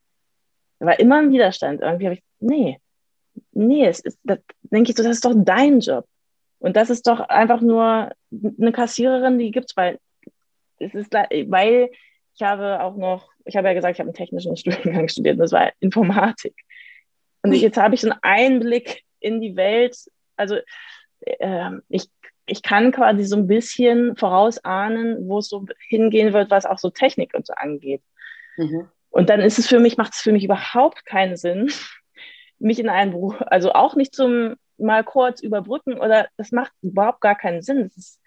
Da 0.80 0.88
war 0.88 0.99
immer 0.99 1.20
ein 1.20 1.32
Widerstand. 1.32 1.80
Irgendwie 1.80 2.07
habe 2.07 2.16
ich, 2.16 2.24
nee, 2.41 2.82
nee, 3.53 3.86
es 3.86 4.01
ist, 4.01 4.20
das 4.26 4.39
denke 4.64 4.91
ich 4.91 4.97
so, 4.97 5.03
das 5.03 5.14
ist 5.14 5.24
doch 5.24 5.34
dein 5.34 5.80
Job. 5.80 6.05
Und 6.59 6.76
das 6.76 6.89
ist 6.89 7.07
doch 7.07 7.22
einfach 7.22 7.61
nur 7.61 8.11
eine 8.32 8.74
Kassiererin, 8.74 9.39
die 9.39 9.51
gibt 9.51 9.72
es, 9.72 9.78
weil 9.78 9.97
es 10.80 10.93
ist, 10.93 11.14
weil 11.14 11.89
ich 12.36 12.41
habe 12.41 12.82
auch 12.82 12.97
noch, 12.97 13.33
ich 13.46 13.56
habe 13.56 13.68
ja 13.68 13.74
gesagt, 13.74 13.96
ich 13.96 14.00
habe 14.00 14.10
einen 14.10 14.16
technischen 14.16 14.58
Studiengang 14.58 15.08
studiert, 15.08 15.36
und 15.36 15.41
das 15.41 15.52
war 15.52 15.72
Informatik. 15.80 16.56
Und 17.41 17.54
ich, 17.54 17.62
jetzt 17.62 17.78
habe 17.78 17.96
ich 17.96 18.02
so 18.02 18.10
einen 18.10 18.20
Einblick 18.22 19.04
in 19.20 19.41
die 19.41 19.56
Welt. 19.56 19.98
Also 20.38 20.58
äh, 21.22 21.72
ich, 21.89 22.08
ich 22.46 22.62
kann 22.62 22.91
quasi 22.91 23.24
so 23.24 23.36
ein 23.36 23.48
bisschen 23.48 24.16
vorausahnen, 24.16 25.28
wo 25.28 25.39
es 25.39 25.50
so 25.50 25.66
hingehen 25.89 26.34
wird, 26.34 26.52
was 26.52 26.66
auch 26.66 26.80
so 26.80 26.89
Technik 26.89 27.34
und 27.34 27.46
so 27.46 27.54
angeht. 27.54 28.02
Mhm. 28.58 28.88
Und 29.10 29.30
dann 29.30 29.41
ist 29.41 29.60
es 29.60 29.68
für 29.68 29.80
mich, 29.80 29.98
macht 29.98 30.14
es 30.14 30.22
für 30.22 30.32
mich 30.32 30.44
überhaupt 30.44 31.06
keinen 31.06 31.36
Sinn, 31.36 31.70
mich 32.60 32.80
in 32.80 32.89
einen 32.89 33.12
Beruf, 33.12 33.36
also 33.41 33.74
auch 33.74 33.96
nicht 33.96 34.16
zum 34.16 34.56
mal 34.78 35.04
kurz 35.04 35.41
überbrücken 35.41 36.00
oder 36.00 36.28
das 36.38 36.52
macht 36.52 36.72
überhaupt 36.82 37.22
gar 37.22 37.36
keinen 37.36 37.62
Sinn. 37.62 37.82
Es 37.86 37.98
ist, 37.98 38.20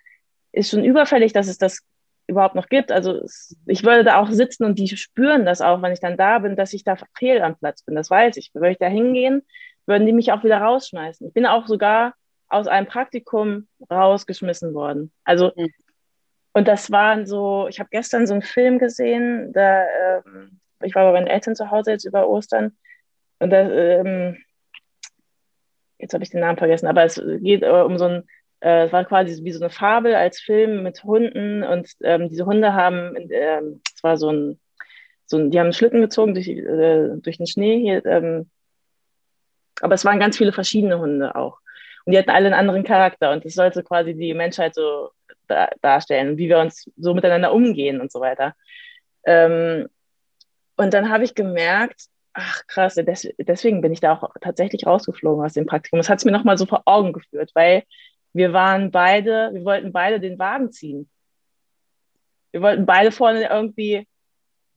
ist 0.53 0.71
schon 0.71 0.85
überfällig, 0.85 1.33
dass 1.33 1.49
es 1.49 1.59
das 1.59 1.83
überhaupt 2.27 2.55
noch 2.55 2.69
gibt. 2.69 2.91
Also 2.93 3.23
ich 3.67 3.85
würde 3.85 4.05
da 4.05 4.19
auch 4.19 4.31
sitzen 4.31 4.65
und 4.65 4.79
die 4.79 4.89
spüren 4.97 5.45
das 5.45 5.61
auch, 5.61 5.83
wenn 5.83 5.93
ich 5.93 6.01
dann 6.01 6.17
da 6.17 6.39
bin, 6.41 6.57
dass 6.57 6.73
ich 6.73 6.85
da 6.85 6.97
fehl 7.17 7.41
am 7.41 7.57
Platz 7.57 7.83
bin. 7.83 7.95
Das 7.95 8.11
weiß 8.11 8.37
ich. 8.37 8.51
Würde 8.55 8.71
ich 8.71 8.79
da 8.79 8.87
hingehen, 8.87 9.43
würden 9.87 10.07
die 10.07 10.13
mich 10.13 10.33
auch 10.33 10.43
wieder 10.43 10.59
rausschmeißen. 10.59 11.29
Ich 11.29 11.35
bin 11.35 11.47
auch 11.47 11.67
sogar 11.67 12.15
aus 12.49 12.67
einem 12.67 12.87
Praktikum 12.87 13.69
rausgeschmissen 13.91 14.75
worden. 14.75 15.13
Also 15.25 15.53
mhm. 15.57 15.73
und 16.53 16.69
das 16.69 16.91
waren 16.91 17.27
so, 17.27 17.67
ich 17.69 17.79
habe 17.79 17.91
gestern 17.91 18.27
so 18.27 18.35
einen 18.35 18.43
Film 18.43 18.79
gesehen, 18.79 19.53
da 19.53 19.85
ähm, 19.85 20.61
ich 20.83 20.95
war 20.95 21.05
bei 21.05 21.13
meinen 21.13 21.27
Eltern 21.27 21.57
zu 21.57 21.71
Hause 21.71 21.93
jetzt 21.93 22.05
über 22.05 22.29
Ostern 22.29 22.77
und 23.39 23.51
da 23.51 23.69
ähm, 23.71 24.37
jetzt 25.99 26.15
habe 26.15 26.25
ich 26.25 26.31
den 26.31 26.41
Namen 26.41 26.59
vergessen, 26.59 26.87
aber 26.87 27.05
es 27.05 27.21
geht 27.41 27.63
äh, 27.63 27.71
um 27.71 27.99
so 27.99 28.07
ein, 28.07 28.29
äh, 28.61 28.87
es 28.87 28.93
war 28.93 29.05
quasi 29.05 29.43
wie 29.45 29.53
so 29.53 29.61
eine 29.61 29.71
Fabel 29.71 30.15
als 30.15 30.41
Film 30.41 30.83
mit 30.83 31.05
Hunden 31.05 31.63
und 31.63 31.91
ähm, 32.03 32.29
diese 32.29 32.47
Hunde 32.47 32.75
haben, 32.75 33.17
äh, 33.31 33.61
es 33.95 34.03
war 34.03 34.17
so 34.17 34.31
ein, 34.31 34.61
so 35.27 35.39
ein, 35.39 35.51
die 35.51 35.59
haben 35.59 35.67
einen 35.67 35.73
Schlitten 35.73 36.01
gezogen 36.01 36.35
durch, 36.35 36.49
äh, 36.49 37.17
durch 37.17 37.39
den 37.39 37.47
Schnee 37.47 37.81
hier, 37.81 38.05
ähm, 38.07 38.51
aber 39.81 39.95
es 39.95 40.05
waren 40.05 40.21
ganz 40.21 40.39
viele 40.39 40.53
verschiedene 40.53 40.99
Hunde 40.99 41.35
auch. 41.35 41.59
Und 42.05 42.13
die 42.13 42.19
hatten 42.19 42.31
alle 42.31 42.47
einen 42.47 42.55
anderen 42.55 42.85
Charakter 42.85 43.33
und 43.33 43.45
das 43.45 43.55
sollte 43.55 43.83
quasi 43.83 44.15
die 44.15 44.33
Menschheit 44.33 44.75
so 44.75 45.11
da, 45.49 45.69
darstellen, 45.83 46.39
wie 46.39 46.49
wir 46.49 46.59
uns 46.59 46.91
so 46.97 47.15
miteinander 47.15 47.53
umgehen 47.53 48.01
und 48.01 48.13
so 48.13 48.21
weiter. 48.21 48.55
Ähm, 49.25 49.89
und 50.77 50.95
dann 50.95 51.11
habe 51.11 51.25
ich 51.25 51.35
gemerkt, 51.35 52.03
ach 52.33 52.67
krass, 52.67 52.95
des, 52.95 53.29
deswegen 53.39 53.81
bin 53.81 53.93
ich 53.93 54.01
da 54.01 54.13
auch 54.13 54.31
tatsächlich 54.41 54.87
rausgeflogen 54.87 55.45
aus 55.45 55.55
dem 55.55 55.67
Praktikum. 55.67 55.99
Das 55.99 56.09
hat 56.09 56.19
es 56.19 56.25
mir 56.25 56.33
nochmal 56.33 56.59
so 56.59 56.67
vor 56.67 56.83
Augen 56.85 57.13
geführt, 57.13 57.51
weil 57.55 57.83
wir 58.37 58.53
waren 58.53 58.91
beide, 58.91 59.51
wir 59.53 59.65
wollten 59.65 59.93
beide 59.93 60.21
den 60.21 60.39
Wagen 60.39 60.71
ziehen. 60.71 61.09
Wir 62.53 62.63
wollten 62.63 62.87
beide 62.87 63.11
vorne 63.11 63.49
irgendwie, 63.49 64.07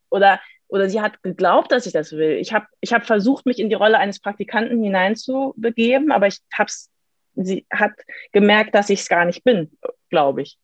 oder, 0.10 0.40
oder 0.68 0.90
sie 0.90 1.02
hat 1.02 1.22
geglaubt, 1.24 1.72
dass 1.72 1.86
ich 1.86 1.94
das 1.94 2.12
will. 2.14 2.38
Ich 2.38 2.54
habe 2.54 2.68
ich 2.80 2.94
hab 2.94 3.06
versucht, 3.06 3.46
mich 3.46 3.60
in 3.60 3.70
die 3.70 3.76
Rolle 3.76 3.98
eines 3.98 4.20
Praktikanten 4.20 4.82
hineinzubegeben, 4.82 6.12
aber 6.12 6.28
ich 6.28 6.40
hab's, 6.54 6.90
sie 7.36 7.66
hat 7.72 7.92
gemerkt, 8.32 8.76
dass 8.76 8.90
ich 8.90 9.02
es 9.02 9.10
gar 9.10 9.26
nicht 9.26 9.44
bin, 9.44 9.72
glaube 10.10 10.42
ich, 10.42 10.58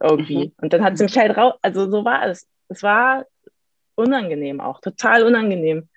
irgendwie. 0.00 0.46
Mhm. 0.46 0.54
Und 0.62 0.72
dann 0.72 0.84
hat 0.84 0.98
sie 0.98 1.04
mich 1.04 1.18
halt 1.18 1.36
raus, 1.36 1.54
also 1.62 1.90
so 1.90 2.04
war 2.04 2.26
es. 2.26 2.46
Es 2.68 2.82
war 2.82 3.26
unangenehm 3.94 4.60
auch, 4.60 4.80
total 4.80 5.24
unangenehm 5.24 5.88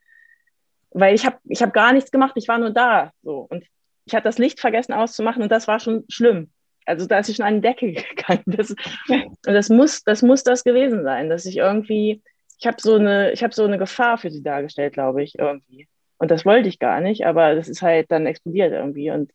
weil 0.92 1.16
ich 1.16 1.26
habe 1.26 1.38
ich 1.46 1.62
hab 1.62 1.74
gar 1.74 1.94
nichts 1.94 2.12
gemacht, 2.12 2.34
ich 2.36 2.48
war 2.48 2.58
nur 2.58 2.72
da. 2.72 3.12
So. 3.22 3.48
Und 3.50 3.66
ich 4.10 4.16
habe 4.16 4.24
das 4.24 4.40
Licht 4.40 4.60
vergessen 4.60 4.94
auszumachen 4.94 5.44
und 5.44 5.52
das 5.52 5.68
war 5.68 5.80
schon 5.80 6.04
schlimm. 6.10 6.50
Also 6.88 7.06
da 7.06 7.20
ist 7.20 7.30
ich 7.30 7.36
schon 7.36 7.46
an 7.46 7.56
die 7.56 7.62
Decke 7.62 7.92
gegangen. 8.16 8.44
Das, 8.48 8.72
und 8.72 9.38
das 9.46 9.70
muss, 9.70 10.02
das 10.04 10.24
muss 10.24 10.44
das 10.44 10.64
gewesen 10.64 11.04
sein, 11.04 11.30
dass 11.30 11.46
ich 11.46 11.58
irgendwie, 11.58 12.24
ich 12.60 12.66
habe 12.66 12.78
so 12.82 12.96
eine, 12.96 13.32
ich 13.32 13.44
habe 13.44 13.54
so 13.54 13.64
eine 13.64 13.78
Gefahr 13.78 14.18
für 14.18 14.32
sie 14.32 14.42
dargestellt, 14.42 14.94
glaube 14.94 15.22
ich, 15.22 15.38
irgendwie. 15.38 15.88
Und 16.18 16.32
das 16.32 16.44
wollte 16.44 16.68
ich 16.68 16.80
gar 16.80 17.02
nicht, 17.02 17.28
aber 17.28 17.54
das 17.54 17.70
ist 17.70 17.84
halt 17.84 18.12
dann 18.12 18.26
explodiert 18.26 18.74
irgendwie 18.74 19.12
und 19.12 19.32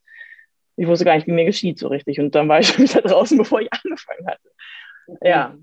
ich 0.76 0.88
wusste 0.88 1.04
gar 1.04 1.14
nicht, 1.14 1.28
wie 1.28 1.32
mir 1.32 1.44
geschieht 1.44 1.78
so 1.78 1.86
richtig. 1.86 2.18
Und 2.18 2.34
dann 2.34 2.48
war 2.48 2.58
ich 2.58 2.66
schon 2.74 2.84
wieder 2.84 3.02
draußen, 3.02 3.38
bevor 3.38 3.60
ich 3.60 3.72
angefangen 3.72 4.26
hatte. 4.26 4.50
Ja. 5.22 5.56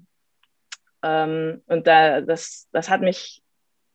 Ähm, 1.03 1.61
und 1.65 1.85
da, 1.85 2.21
das, 2.21 2.69
das 2.71 2.89
hat 2.89 3.01
mich 3.01 3.43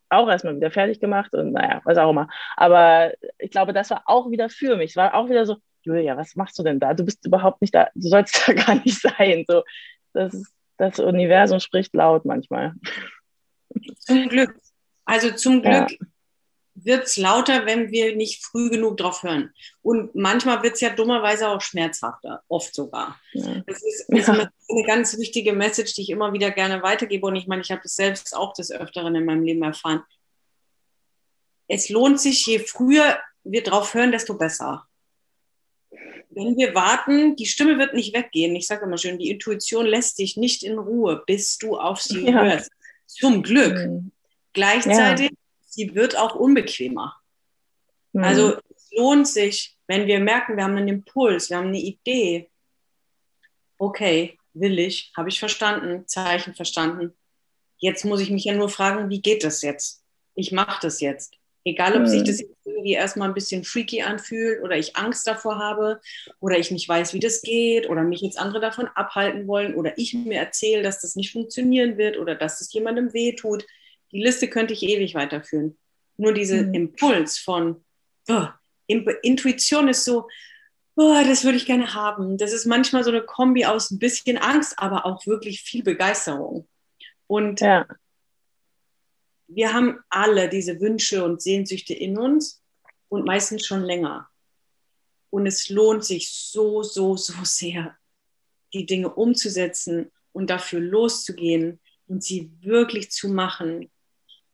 auch 0.09 0.29
erstmal 0.29 0.57
wieder 0.57 0.71
fertig 0.71 1.01
gemacht 1.01 1.35
und 1.35 1.53
naja, 1.53 1.81
was 1.85 1.99
auch 1.99 2.11
immer. 2.11 2.29
Aber 2.57 3.13
ich 3.39 3.51
glaube, 3.51 3.73
das 3.73 3.91
war 3.91 4.03
auch 4.07 4.31
wieder 4.31 4.49
für 4.49 4.77
mich. 4.77 4.91
Es 4.91 4.97
war 4.97 5.15
auch 5.15 5.29
wieder 5.29 5.47
so, 5.47 5.57
Julia, 5.83 6.17
was 6.17 6.37
machst 6.37 6.59
du 6.59 6.63
denn 6.63 6.81
da? 6.81 6.95
Du 6.95 7.05
bist 7.05 7.25
überhaupt 7.27 7.61
nicht 7.61 7.75
da, 7.75 7.89
du 7.95 8.09
sollst 8.09 8.43
da 8.49 8.53
gar 8.53 8.75
nicht 8.77 9.01
sein. 9.01 9.45
So, 9.49 9.63
das, 10.13 10.35
ist, 10.35 10.53
das 10.77 10.99
Universum 10.99 11.61
spricht 11.61 11.95
laut 11.95 12.25
manchmal. 12.25 12.75
Zum 13.99 14.29
Glück. 14.29 14.55
Also 15.05 15.31
zum 15.33 15.63
Glück 15.63 15.91
ja. 15.91 16.07
Wird 16.87 17.05
es 17.05 17.17
lauter, 17.17 17.67
wenn 17.67 17.91
wir 17.91 18.17
nicht 18.17 18.45
früh 18.45 18.71
genug 18.71 18.97
drauf 18.97 19.23
hören. 19.23 19.53
Und 19.83 20.15
manchmal 20.15 20.63
wird 20.63 20.75
es 20.75 20.81
ja 20.81 20.91
dummerweise 20.91 21.49
auch 21.49 21.61
schmerzhafter, 21.61 22.43
oft 22.49 22.75
sogar. 22.75 23.21
Ja. 23.33 23.63
Das 23.67 23.83
ist, 23.83 24.09
ist 24.09 24.29
ja. 24.29 24.35
eine 24.35 24.83
ganz 24.87 25.19
wichtige 25.19 25.53
Message, 25.53 25.95
die 25.95 26.03
ich 26.03 26.11
immer 26.11 26.33
wieder 26.33 26.51
gerne 26.51 26.83
weitergebe. 26.83 27.27
Und 27.27 27.37
ich 27.37 27.47
meine, 27.47 27.63
ich 27.63 27.71
habe 27.71 27.83
das 27.83 27.95
selbst 27.95 28.35
auch 28.35 28.55
des 28.55 28.73
Öfteren 28.73 29.15
in 29.15 29.25
meinem 29.25 29.43
Leben 29.43 29.63
erfahren. 29.63 30.03
Es 31.69 31.89
lohnt 31.89 32.21
sich, 32.21 32.47
je 32.47 32.61
früher 32.61 33.19
wir 33.45 33.63
drauf 33.63 33.93
hören, 33.93 34.13
desto 34.13 34.35
besser 34.35 34.87
wenn 36.37 36.57
wir 36.59 36.75
warten, 36.75 37.35
die 37.35 37.47
Stimme 37.47 37.79
wird 37.79 37.95
nicht 37.95 38.15
weggehen. 38.15 38.55
Ich 38.57 38.67
sage 38.67 38.85
immer 38.85 38.99
schön, 38.99 39.19
die 39.19 39.31
Intuition 39.31 39.87
lässt 39.87 40.19
dich 40.19 40.37
nicht 40.37 40.63
in 40.63 40.79
Ruhe, 40.79 41.23
bis 41.27 41.57
du 41.57 41.79
auf 41.79 42.03
sie 42.03 42.27
ja. 42.27 42.43
hörst. 42.43 42.71
Zum 43.07 43.43
Glück. 43.43 43.75
Mhm. 43.75 44.13
Gleichzeitig. 44.53 45.31
Sie 45.77 45.95
wird 45.95 46.17
auch 46.17 46.35
unbequemer. 46.35 47.15
Mhm. 48.13 48.25
Also 48.25 48.59
es 48.75 48.89
lohnt 48.97 49.29
sich, 49.29 49.77
wenn 49.87 50.07
wir 50.07 50.19
merken, 50.19 50.57
wir 50.57 50.65
haben 50.65 50.77
einen 50.77 50.89
Impuls, 50.89 51.51
wir 51.51 51.59
haben 51.59 51.69
eine 51.69 51.79
Idee. 51.79 52.51
Okay, 53.79 54.39
will 54.55 54.79
ich, 54.79 55.13
habe 55.17 55.29
ich 55.29 55.39
verstanden, 55.39 56.09
Zeichen 56.09 56.55
verstanden. 56.55 57.13
Jetzt 57.77 58.05
muss 58.07 58.21
ich 58.21 58.31
mich 58.31 58.45
ja 58.45 58.55
nur 58.55 58.71
fragen, 58.71 59.11
wie 59.11 59.21
geht 59.21 59.45
das 59.45 59.61
jetzt? 59.61 60.03
Ich 60.35 60.51
mache 60.51 60.81
das 60.81 61.01
jetzt. 61.01 61.35
Egal, 61.65 61.95
ob 61.95 62.03
mhm. 62.03 62.07
sich 62.07 62.23
das 62.25 62.43
irgendwie 62.65 62.93
erstmal 62.93 63.29
ein 63.29 63.35
bisschen 63.35 63.65
freaky 63.65 64.01
anfühlt 64.01 64.63
oder 64.63 64.79
ich 64.79 64.97
Angst 64.97 65.27
davor 65.27 65.59
habe 65.59 66.01
oder 66.41 66.59
ich 66.59 66.71
nicht 66.71 66.89
weiß, 66.89 67.13
wie 67.13 67.21
das 67.21 67.43
geht 67.43 67.91
oder 67.91 68.03
mich 68.03 68.23
jetzt 68.23 68.39
andere 68.39 68.61
davon 68.61 68.89
abhalten 68.95 69.47
wollen 69.47 69.75
oder 69.75 69.99
ich 69.99 70.15
mir 70.15 70.39
erzähle, 70.39 70.83
dass 70.83 71.01
das 71.01 71.17
nicht 71.17 71.33
funktionieren 71.33 71.99
wird 71.99 72.19
oder 72.19 72.35
dass 72.35 72.61
es 72.61 72.73
jemandem 72.73 73.13
wehtut. 73.13 73.67
Die 74.13 74.23
Liste 74.23 74.49
könnte 74.49 74.75
ich 74.75 74.83
ewig 74.83 75.15
weiterführen. 75.15 75.77
Nur 76.17 76.33
dieser 76.33 76.63
mhm. 76.63 76.75
Impuls 76.75 77.39
von 77.39 77.85
oh, 78.29 78.47
Intuition 78.87 79.89
ist 79.89 80.05
so, 80.05 80.29
oh, 80.95 81.23
das 81.27 81.45
würde 81.45 81.59
ich 81.59 81.67
gerne 81.67 81.95
haben. 81.95 82.39
Das 82.39 82.53
ist 82.53 82.67
manchmal 82.67 83.05
so 83.05 83.11
eine 83.11 83.23
Kombi 83.23 83.67
aus 83.67 83.91
ein 83.91 83.99
bisschen 83.99 84.39
Angst, 84.39 84.79
aber 84.79 85.07
auch 85.07 85.27
wirklich 85.27 85.63
viel 85.63 85.83
Begeisterung. 85.83 86.69
Und 87.27 87.61
ja 87.61 87.87
wir 89.49 89.73
haben 89.73 90.01
alle 90.09 90.49
diese 90.49 90.81
Wünsche 90.81 91.25
und 91.25 91.41
Sehnsüchte 91.41 91.95
in 91.95 92.19
uns 92.19 92.63
und 93.09 93.25
meistens 93.25 93.67
schon 93.67 93.83
länger. 93.83 94.29
Und 95.31 95.47
es 95.47 95.69
lohnt 95.69 96.05
sich 96.05 96.31
so, 96.31 96.83
so, 96.83 97.17
so 97.17 97.35
sehr, 97.43 97.97
die 98.73 98.87
Dinge 98.87 99.13
umzusetzen 99.15 100.11
und 100.33 100.51
dafür 100.51 100.81
loszugehen 100.81 101.81
und 102.07 102.23
sie 102.23 102.53
wirklich 102.61 103.11
zu 103.11 103.29
machen. 103.29 103.91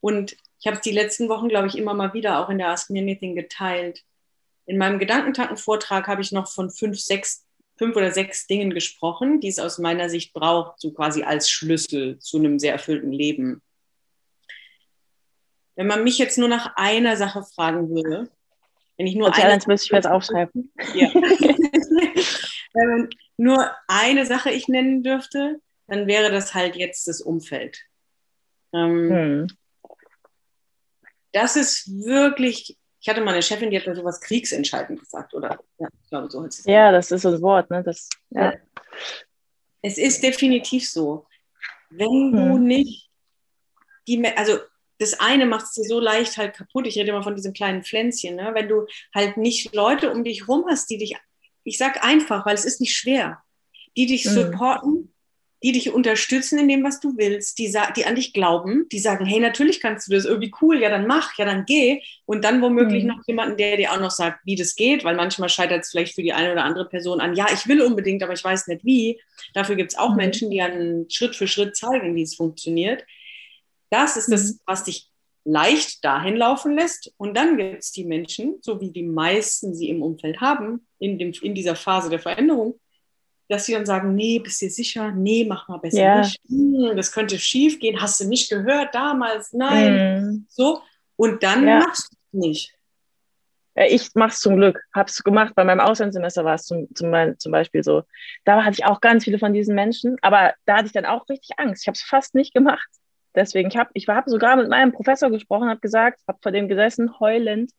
Und 0.03 0.37
ich 0.59 0.67
habe 0.67 0.77
es 0.77 0.83
die 0.83 0.91
letzten 0.91 1.29
Wochen, 1.29 1.49
glaube 1.49 1.69
ich, 1.69 1.79
immer 1.79 1.95
mal 1.95 2.13
wieder 2.13 2.41
auch 2.41 2.51
in 2.51 2.59
der 2.59 2.69
Ask 2.69 2.91
Me 2.91 2.99
Anything 2.99 3.37
geteilt. 3.37 4.03
In 4.67 4.77
meinem 4.77 4.99
Gedankentanken-Vortrag 4.99 6.09
habe 6.09 6.21
ich 6.21 6.33
noch 6.33 6.49
von 6.49 6.71
fünf, 6.71 6.99
sechs, 6.99 7.47
fünf 7.79 7.97
oder 7.97 8.11
sechs 8.11 8.49
Dingen 8.49 8.75
gesprochen, 8.75 9.41
die 9.41 9.49
es 9.49 9.61
aus 9.61 9.79
meiner 9.79 10.11
Sicht 10.11 10.33
braucht, 10.35 10.81
so 10.81 10.93
quasi 10.93 11.23
als 11.23 11.49
Schlüssel 11.49 12.19
zu 12.19 12.39
einem 12.39 12.59
sehr 12.59 12.73
erfüllten 12.73 13.13
Leben. 13.13 13.63
Wenn 15.77 15.87
man 15.87 16.03
mich 16.03 16.19
jetzt 16.19 16.37
nur 16.37 16.49
nach 16.49 16.75
einer 16.75 17.17
Sache 17.17 17.45
fragen 17.45 17.89
würde, 17.89 18.29
wenn 18.99 19.07
ich 19.07 19.15
nur 19.15 19.29
okay, 19.29 19.43
eine. 19.43 19.63
müsste 19.67 19.87
ich 19.87 19.93
jetzt 19.93 20.09
aufschreiben. 20.09 20.73
Ja. 20.95 21.15
wenn 22.75 22.89
man 22.89 23.11
nur 23.37 23.71
eine 23.87 24.27
Sache 24.27 24.51
ich 24.51 24.67
nennen 24.67 25.05
dürfte, 25.05 25.61
dann 25.87 26.09
wäre 26.09 26.33
das 26.33 26.55
halt 26.55 26.75
jetzt 26.75 27.07
das 27.07 27.21
Umfeld. 27.21 27.79
Ähm, 28.73 29.11
hm. 29.11 29.47
Das 31.33 31.57
ist 31.57 31.89
wirklich, 31.89 32.79
ich 33.01 33.09
hatte 33.09 33.21
mal 33.21 33.33
eine 33.33 33.43
Chefin, 33.43 33.71
die 33.71 33.79
hat 33.79 33.87
mir 33.87 33.97
sowas 33.97 34.21
kriegsentscheidend 34.21 35.01
gesagt, 35.01 35.35
oder? 35.35 35.59
Ja, 35.79 35.89
ich 36.03 36.09
glaube, 36.09 36.31
so 36.31 36.45
es. 36.45 36.65
Ja, 36.65 36.93
das 36.93 37.11
ist 37.11 37.27
ein 37.27 37.41
Wort, 37.43 37.71
ne? 37.71 37.83
Das, 37.83 38.09
ja. 38.31 38.55
Es 39.83 39.99
ist 39.99 40.23
definitiv 40.23 40.89
so. 40.89 41.27
Wenn 41.91 42.33
du 42.33 42.55
hm. 42.55 42.65
nicht 42.65 43.11
die, 44.07 44.25
also 44.37 44.59
das 44.99 45.19
eine 45.19 45.47
macht 45.47 45.67
es 45.67 45.73
dir 45.73 45.85
so 45.85 46.01
leicht 46.01 46.37
halt 46.37 46.55
kaputt. 46.55 46.87
Ich 46.87 46.97
rede 46.97 47.11
immer 47.11 47.23
von 47.23 47.35
diesem 47.35 47.53
kleinen 47.53 47.83
Pflänzchen. 47.83 48.37
Ne? 48.37 48.53
Wenn 48.55 48.69
du 48.69 48.87
halt 49.15 49.37
nicht 49.37 49.75
Leute 49.75 50.13
um 50.13 50.23
dich 50.25 50.47
rum 50.49 50.65
hast, 50.69 50.91
die 50.91 50.99
dich, 50.99 51.17
ich 51.65 51.77
sag 51.79 52.05
einfach, 52.05 52.47
weil 52.47 52.55
es 52.55 52.65
ist 52.65 52.81
nicht 52.81 52.97
schwer, 52.97 53.43
die 53.97 54.07
dich 54.07 54.25
mhm. 54.27 54.35
Die 55.63 55.73
dich 55.73 55.93
unterstützen 55.93 56.59
in 56.59 56.69
dem, 56.69 56.83
was 56.83 56.99
du 56.99 57.17
willst, 57.17 57.59
die, 57.59 57.73
die 57.97 58.05
an 58.05 58.15
dich 58.17 58.33
glauben, 58.33 58.89
die 58.91 58.99
sagen, 58.99 59.25
hey, 59.25 59.39
natürlich 59.39 59.81
kannst 59.81 60.09
du 60.09 60.13
das, 60.13 60.25
irgendwie 60.25 60.53
cool, 60.61 60.81
ja, 60.81 60.89
dann 60.89 61.07
mach, 61.07 61.39
ja, 61.39 61.45
dann 61.45 61.65
geh. 61.65 62.03
Und 62.25 62.45
dann 62.45 62.61
womöglich 62.61 63.05
mhm. 63.05 63.11
noch 63.11 63.23
jemanden, 63.27 63.57
der 63.57 63.77
dir 63.77 63.93
auch 63.93 64.01
noch 64.01 64.11
sagt, 64.11 64.41
wie 64.45 64.57
das 64.57 64.75
geht, 64.75 65.05
weil 65.05 65.15
manchmal 65.15 65.49
scheitert 65.49 65.83
es 65.83 65.91
vielleicht 65.91 66.15
für 66.15 66.23
die 66.23 66.33
eine 66.33 66.53
oder 66.53 66.65
andere 66.65 66.89
Person 66.89 67.21
an, 67.21 67.37
ja, 67.37 67.47
ich 67.53 67.69
will 67.69 67.81
unbedingt, 67.83 68.23
aber 68.23 68.33
ich 68.33 68.43
weiß 68.43 68.67
nicht 68.67 68.85
wie. 68.85 69.21
Dafür 69.55 69.77
gibt 69.77 69.93
es 69.93 69.99
auch 69.99 70.11
mhm. 70.11 70.17
Menschen, 70.17 70.51
die 70.51 70.61
einen 70.61 71.09
Schritt 71.11 71.37
für 71.37 71.47
Schritt 71.47 71.77
zeigen, 71.77 72.15
wie 72.17 72.23
es 72.23 72.35
funktioniert. 72.35 73.05
Das 73.91 74.17
ist 74.17 74.33
das, 74.33 74.53
mhm. 74.53 74.61
was 74.67 74.85
dich 74.85 75.09
leicht 75.45 76.05
dahin 76.05 76.37
laufen 76.37 76.75
lässt. 76.75 77.13
Und 77.17 77.37
dann 77.37 77.57
gibt 77.57 77.83
es 77.83 77.93
die 77.93 78.05
Menschen, 78.05 78.59
so 78.63 78.81
wie 78.81 78.91
die 78.91 79.03
meisten 79.03 79.75
sie 79.75 79.89
im 79.89 80.03
Umfeld 80.03 80.41
haben, 80.41 80.87
in, 80.99 81.19
dem, 81.19 81.33
in 81.43 81.55
dieser 81.55 81.77
Phase 81.77 82.11
der 82.11 82.21
Veränderung, 82.21 82.79
dass 83.53 83.67
sie 83.67 83.75
dann 83.75 83.87
sagen, 83.87 84.15
nee, 84.15 84.39
bist 84.39 84.63
du 84.63 84.71
sicher? 84.71 85.11
Nee, 85.13 85.45
mach 85.49 85.69
mal 85.69 85.79
besser 85.79 86.03
ja. 86.03 86.19
nicht. 86.21 86.41
Hm, 86.49 86.97
das 86.97 87.13
könnte 87.13 87.39
schief 87.39 87.79
gehen. 87.79 88.01
Hast 88.01 88.21
du 88.21 88.27
nicht 88.27 88.49
gehört 88.49 88.95
damals? 88.95 89.53
Nein. 89.53 89.95
Mhm. 89.95 90.47
So. 90.49 90.81
Und 91.17 91.43
dann 91.43 91.67
ja. 91.67 91.81
machst 91.81 92.13
du 92.13 92.17
es 92.17 92.47
nicht. 92.47 92.75
Ich 93.75 94.11
mache 94.15 94.31
es 94.31 94.41
zum 94.41 94.57
Glück. 94.57 94.83
Habe 94.95 95.09
es 95.09 95.23
gemacht. 95.23 95.55
Bei 95.55 95.65
meinem 95.65 95.81
Auslandssemester 95.81 96.45
war 96.45 96.55
es 96.55 96.65
zum, 96.65 96.89
zum, 96.95 97.13
zum 97.39 97.53
Beispiel 97.53 97.83
so. 97.83 98.03
Da 98.45 98.65
hatte 98.65 98.77
ich 98.79 98.85
auch 98.85 99.01
ganz 99.01 99.25
viele 99.25 99.39
von 99.39 99.53
diesen 99.53 99.75
Menschen. 99.75 100.17
Aber 100.23 100.55
da 100.65 100.79
hatte 100.79 100.87
ich 100.87 100.93
dann 100.93 101.07
auch 101.07 101.29
richtig 101.29 101.59
Angst. 101.59 101.83
Ich 101.83 101.89
habe 101.89 101.97
es 101.97 102.03
fast 102.03 102.35
nicht 102.35 102.55
gemacht. 102.55 102.89
Deswegen, 103.35 103.69
ich 103.69 103.77
habe 103.77 103.91
ich 103.95 104.09
hab 104.09 104.29
sogar 104.29 104.57
mit 104.57 104.69
meinem 104.69 104.93
Professor 104.93 105.31
gesprochen, 105.31 105.69
habe 105.69 105.81
gesagt, 105.81 106.21
habe 106.29 106.39
vor 106.43 106.53
dem 106.53 106.69
gesessen, 106.69 107.19
heulend, 107.19 107.71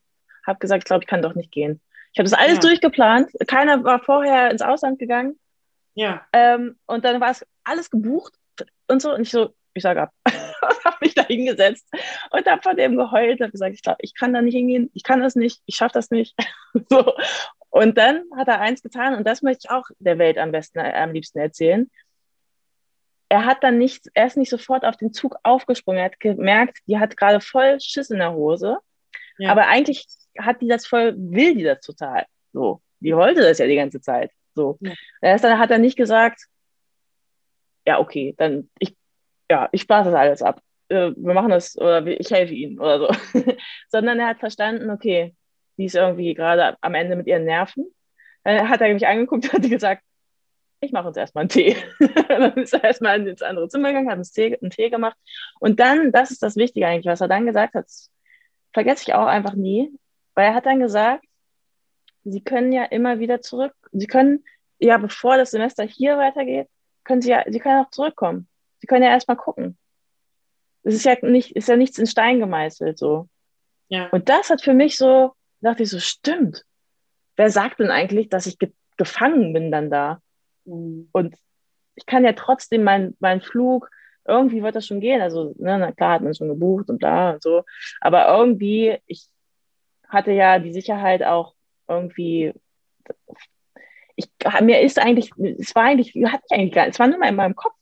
habe 0.46 0.58
gesagt, 0.60 0.84
ich 0.84 0.86
glaube, 0.86 1.04
ich 1.04 1.08
kann 1.08 1.22
doch 1.22 1.36
nicht 1.36 1.52
gehen. 1.52 1.80
Ich 2.12 2.20
habe 2.20 2.30
das 2.30 2.38
alles 2.38 2.56
ja. 2.56 2.62
durchgeplant. 2.62 3.30
Keiner 3.48 3.84
war 3.84 4.00
vorher 4.00 4.52
ins 4.52 4.62
Ausland 4.62 5.00
gegangen. 5.00 5.40
Ja. 5.96 6.26
Ähm, 6.34 6.78
und 6.86 7.06
dann 7.06 7.22
war 7.22 7.32
es 7.32 7.46
alles 7.64 7.90
gebucht 7.90 8.34
und 8.88 9.02
so. 9.02 9.14
Und 9.14 9.22
ich 9.22 9.32
so, 9.32 9.54
ich 9.74 9.84
sage 9.84 10.04
ab. 10.04 10.12
und 10.26 10.86
habe 10.86 10.98
mich 11.02 11.16
da 11.16 11.24
hingesetzt 11.24 11.88
und 12.32 12.46
habe 12.46 12.62
vor 12.62 12.74
dem 12.74 12.96
geheult, 12.96 13.42
habe 13.42 13.52
gesagt, 13.52 13.76
ich 13.76 13.82
glaube, 13.82 14.00
ich 14.02 14.16
kann 14.16 14.34
da 14.34 14.42
nicht 14.42 14.56
hingehen, 14.56 14.90
ich 14.94 15.04
kann 15.04 15.22
das 15.22 15.36
nicht, 15.36 15.62
ich 15.66 15.76
schaffe 15.76 15.94
das 15.94 16.10
nicht. 16.10 16.36
so. 16.90 17.14
Und 17.70 17.98
dann 17.98 18.24
hat 18.36 18.48
er 18.48 18.60
eins 18.60 18.84
getan 18.84 19.16
und 19.16 19.26
das 19.26 19.42
möchte 19.42 19.66
ich 19.66 19.72
auch 19.72 19.86
der 20.00 20.20
Welt 20.20 20.38
am 20.38 20.52
besten, 20.52 20.80
äh, 20.80 20.94
am 20.94 21.12
liebsten 21.12 21.40
erzählen 21.40 21.90
er 23.34 23.46
hat 23.46 23.64
dann 23.64 23.80
nicht, 23.80 24.12
er 24.14 24.28
ist 24.28 24.38
nicht 24.38 24.52
sofort 24.52 24.86
auf 24.86 24.96
den 24.96 25.12
Zug 25.12 25.38
aufgesprungen. 25.42 25.98
Er 25.98 26.06
hat 26.06 26.20
gemerkt, 26.20 26.78
die 26.86 27.00
hat 27.00 27.18
gerade 27.18 27.42
voll 27.42 27.80
Schiss 27.80 28.12
in 28.12 28.20
der 28.20 28.34
Hose. 28.34 28.78
Ja. 29.40 29.50
Aber 29.50 29.68
eigentlich 29.68 30.06
hat 30.38 30.62
die 30.62 30.68
das 30.68 30.86
voll, 30.86 31.16
will 31.18 31.56
die 31.56 31.64
das 31.64 31.82
total. 31.82 32.28
So, 32.52 32.84
die 33.00 33.16
wollte 33.16 33.42
das 33.42 33.58
ja 33.58 33.66
die 33.66 33.76
ganze 33.76 34.02
Zeit. 34.02 34.30
So. 34.56 34.78
Ja. 34.82 34.94
Erst 35.22 35.44
dann 35.44 35.60
hat 35.60 35.72
er 35.72 35.78
nicht 35.78 35.98
gesagt, 35.98 36.46
ja, 37.86 38.00
okay, 38.00 38.34
dann 38.38 38.70
ich, 38.80 38.96
ja, 39.50 39.70
ich 39.72 39.82
spare 39.82 40.06
das 40.06 40.14
alles 40.14 40.42
ab. 40.42 40.62
Äh, 40.90 41.12
wir 41.16 41.34
machen 41.34 41.50
das 41.50 41.78
oder 41.78 42.06
ich 42.06 42.32
helfe 42.32 42.54
ihnen 42.54 42.80
oder 42.80 43.00
so. 43.00 43.10
Sondern 43.90 44.20
er 44.20 44.28
hat 44.28 44.40
verstanden, 44.40 44.90
okay, 44.90 45.36
die 45.78 45.86
ist 45.86 45.96
irgendwie 45.96 46.34
gerade 46.34 46.78
am 46.82 46.94
Ende 46.96 47.16
mit 47.16 47.28
ihren 47.28 47.46
Nerven. 47.46 47.86
Dann 48.44 48.70
hat 48.70 48.82
er 48.82 48.94
mich 48.94 49.08
angeguckt 49.08 49.46
und 49.46 49.54
hat 49.54 49.70
gesagt, 49.70 50.04
ich 50.84 50.92
mache 50.92 51.08
uns 51.08 51.18
erstmal 51.18 51.44
einen 51.44 51.50
Tee. 51.50 51.78
dann 52.28 52.54
ist 52.56 52.74
er 52.74 52.84
erstmal 52.84 53.26
ins 53.26 53.42
andere 53.42 53.70
Zimmer 53.70 53.90
gegangen, 53.90 54.10
hat 54.10 54.16
einen 54.16 54.24
Tee, 54.24 54.58
einen 54.62 54.72
Tee 54.72 54.90
gemacht. 54.90 55.18
Und 55.60 55.80
dann, 55.80 56.12
das 56.12 56.32
ist 56.32 56.44
das 56.44 56.56
Wichtige 56.56 56.88
eigentlich, 56.88 57.06
was 57.06 57.22
er 57.22 57.28
dann 57.28 57.46
gesagt 57.46 57.74
hat, 57.74 57.86
vergesse 58.74 59.04
ich 59.08 59.14
auch 59.14 59.28
einfach 59.28 59.54
nie, 59.54 59.92
weil 60.36 60.48
er 60.48 60.56
hat 60.56 60.66
dann 60.66 60.80
gesagt, 60.80 61.26
sie 62.24 62.44
können 62.44 62.72
ja 62.72 62.84
immer 62.86 63.20
wieder 63.20 63.42
zurück. 63.42 63.74
Sie 63.94 64.08
können, 64.08 64.44
ja, 64.80 64.98
bevor 64.98 65.38
das 65.38 65.52
Semester 65.52 65.84
hier 65.84 66.18
weitergeht, 66.18 66.68
können 67.04 67.22
sie 67.22 67.30
ja, 67.30 67.44
sie 67.48 67.60
können 67.60 67.84
auch 67.84 67.92
zurückkommen. 67.92 68.48
Sie 68.80 68.88
können 68.88 69.04
ja 69.04 69.10
erstmal 69.10 69.38
gucken. 69.38 69.78
Es 70.84 70.96
ist 70.96 71.06
ja 71.06 71.16
nicht, 71.22 71.56
ist 71.56 71.70
ja 71.70 71.78
nichts 71.78 71.98
in 71.98 72.08
Stein 72.08 72.40
gemeißelt, 72.40 72.98
so. 72.98 73.30
Ja. 73.88 74.10
Und 74.10 74.30
das 74.30 74.50
hat 74.50 74.62
für 74.62 74.74
mich 74.74 74.98
so, 74.98 75.34
dachte 75.62 75.84
ich 75.84 75.90
so, 75.90 76.00
stimmt. 76.00 76.66
Wer 77.36 77.50
sagt 77.50 77.80
denn 77.80 77.92
eigentlich, 77.92 78.30
dass 78.30 78.46
ich 78.46 78.60
ge 78.60 78.72
gefangen 78.98 79.54
bin 79.54 79.72
dann 79.72 79.90
da? 79.90 80.22
Mhm. 80.66 81.10
Und 81.14 81.36
ich 81.96 82.06
kann 82.06 82.26
ja 82.26 82.34
trotzdem 82.34 82.84
meinen 82.84 83.16
mein 83.20 83.42
Flug, 83.42 83.90
irgendwie 84.26 84.64
wird 84.64 84.76
das 84.76 84.86
schon 84.88 85.00
gehen. 85.00 85.22
Also, 85.22 85.54
ne, 85.58 85.78
na 85.78 85.92
klar 85.92 86.14
hat 86.14 86.22
man 86.22 86.36
schon 86.36 86.48
gebucht 86.48 86.90
und 86.90 87.04
da 87.04 87.32
und 87.32 87.44
so. 87.44 87.64
Aber 88.02 88.28
irgendwie, 88.38 88.98
ich 89.06 89.28
hatte 90.08 90.32
ja 90.32 90.60
die 90.60 90.74
Sicherheit 90.74 91.24
auch 91.24 91.56
irgendwie, 91.88 92.54
ich, 94.16 94.30
mir 94.62 94.82
ist 94.82 95.00
eigentlich, 95.00 95.32
es 95.60 95.76
war 95.76 95.84
eigentlich, 95.84 96.14
hatte 96.26 96.44
ich 96.50 96.56
eigentlich 96.56 96.76
es 96.76 97.00
war 97.00 97.08
nur 97.08 97.20
mal 97.20 97.30
in 97.30 97.36
meinem 97.36 97.56
Kopf, 97.56 97.74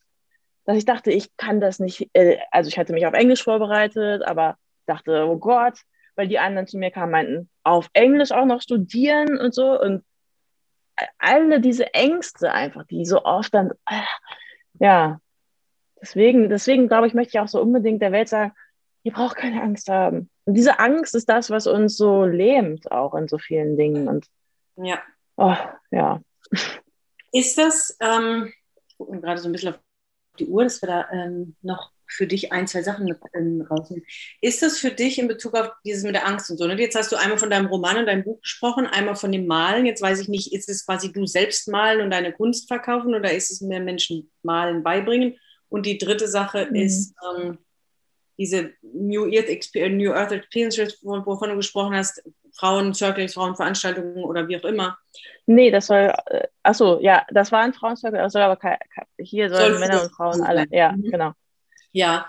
dass 0.64 0.76
ich 0.76 0.84
dachte, 0.84 1.10
ich 1.10 1.36
kann 1.36 1.60
das 1.60 1.78
nicht, 1.78 2.08
äh, 2.12 2.38
also 2.50 2.68
ich 2.68 2.78
hatte 2.78 2.92
mich 2.92 3.06
auf 3.06 3.14
Englisch 3.14 3.42
vorbereitet, 3.42 4.22
aber 4.24 4.56
dachte, 4.86 5.26
oh 5.26 5.36
Gott, 5.38 5.78
weil 6.16 6.28
die 6.28 6.38
anderen 6.38 6.66
zu 6.66 6.78
mir 6.78 6.90
kamen, 6.90 7.12
meinten, 7.12 7.50
auf 7.62 7.88
Englisch 7.92 8.32
auch 8.32 8.44
noch 8.44 8.62
studieren 8.62 9.38
und 9.38 9.54
so 9.54 9.80
und 9.80 10.04
alle 11.18 11.60
diese 11.60 11.92
Ängste 11.94 12.52
einfach, 12.52 12.84
die 12.86 13.04
so 13.04 13.24
oft 13.24 13.52
dann, 13.54 13.70
äh, 13.88 14.02
ja, 14.78 15.20
deswegen, 16.00 16.48
deswegen 16.48 16.88
glaube 16.88 17.06
ich, 17.06 17.14
möchte 17.14 17.30
ich 17.36 17.40
auch 17.40 17.48
so 17.48 17.60
unbedingt 17.60 18.02
der 18.02 18.12
Welt 18.12 18.28
sagen, 18.28 18.52
ihr 19.04 19.12
braucht 19.12 19.36
keine 19.36 19.62
Angst 19.62 19.88
haben. 19.88 20.30
Und 20.44 20.54
diese 20.54 20.78
Angst 20.78 21.14
ist 21.14 21.28
das, 21.28 21.50
was 21.50 21.66
uns 21.66 21.96
so 21.96 22.24
lähmt, 22.24 22.90
auch 22.90 23.14
in 23.14 23.28
so 23.28 23.38
vielen 23.38 23.76
Dingen. 23.76 24.08
Und 24.08 24.26
ja. 24.76 25.00
Oh, 25.42 25.56
ja. 25.90 26.22
Ist 27.32 27.58
das, 27.58 27.96
ähm, 28.00 28.52
ich 28.86 28.96
gucke 28.96 29.10
mir 29.10 29.20
gerade 29.20 29.40
so 29.40 29.48
ein 29.48 29.52
bisschen 29.52 29.74
auf 29.74 29.80
die 30.38 30.46
Uhr, 30.46 30.62
dass 30.62 30.80
wir 30.80 30.86
da 30.86 31.10
ähm, 31.10 31.56
noch 31.62 31.90
für 32.06 32.28
dich 32.28 32.52
ein, 32.52 32.68
zwei 32.68 32.82
Sachen 32.82 33.12
ähm, 33.34 33.66
rausnehmen. 33.68 34.06
Ist 34.40 34.62
das 34.62 34.78
für 34.78 34.92
dich 34.92 35.18
in 35.18 35.26
Bezug 35.26 35.54
auf 35.54 35.72
dieses 35.84 36.04
mit 36.04 36.14
der 36.14 36.28
Angst 36.28 36.48
und 36.48 36.58
so? 36.58 36.66
Ne? 36.68 36.78
Jetzt 36.78 36.94
hast 36.94 37.10
du 37.10 37.16
einmal 37.16 37.38
von 37.38 37.50
deinem 37.50 37.66
Roman 37.66 37.98
und 37.98 38.06
deinem 38.06 38.22
Buch 38.22 38.40
gesprochen, 38.40 38.86
einmal 38.86 39.16
von 39.16 39.32
dem 39.32 39.48
Malen. 39.48 39.84
Jetzt 39.84 40.00
weiß 40.00 40.20
ich 40.20 40.28
nicht, 40.28 40.52
ist 40.52 40.68
es 40.68 40.86
quasi 40.86 41.10
du 41.10 41.26
selbst 41.26 41.66
malen 41.68 42.02
und 42.02 42.10
deine 42.10 42.32
Kunst 42.32 42.68
verkaufen 42.68 43.12
oder 43.12 43.32
ist 43.32 43.50
es 43.50 43.62
mehr 43.62 43.80
Menschen 43.80 44.30
malen 44.44 44.84
beibringen? 44.84 45.38
Und 45.68 45.86
die 45.86 45.98
dritte 45.98 46.28
Sache 46.28 46.68
mhm. 46.70 46.76
ist, 46.76 47.14
ähm, 47.36 47.58
diese 48.42 48.72
New 48.82 49.26
Earth, 49.26 49.48
Experience, 49.48 50.02
New 50.02 50.12
Earth 50.12 50.32
Experience, 50.32 50.98
wovon 51.02 51.50
du 51.50 51.56
gesprochen 51.56 51.94
hast, 51.94 52.20
Frauen-Circles, 52.56 53.34
Frauenveranstaltungen 53.34 54.24
oder 54.24 54.48
wie 54.48 54.56
auch 54.58 54.64
immer. 54.64 54.98
Nee, 55.46 55.70
das 55.70 55.86
soll, 55.86 56.12
äh, 56.26 56.48
achso, 56.64 56.98
ja, 57.00 57.24
das 57.30 57.52
war 57.52 57.60
ein 57.60 57.72
Frauencircle, 57.72 58.18
das 58.18 58.32
soll 58.32 58.42
aber 58.42 58.56
kein, 58.56 58.78
hier 59.16 59.48
sollen 59.48 59.74
soll 59.74 59.80
Männer 59.80 60.02
und 60.02 60.10
Frauen 60.10 60.42
alle, 60.42 60.66
ja, 60.70 60.90
mhm. 60.92 61.10
genau. 61.10 61.32
Ja. 61.92 62.26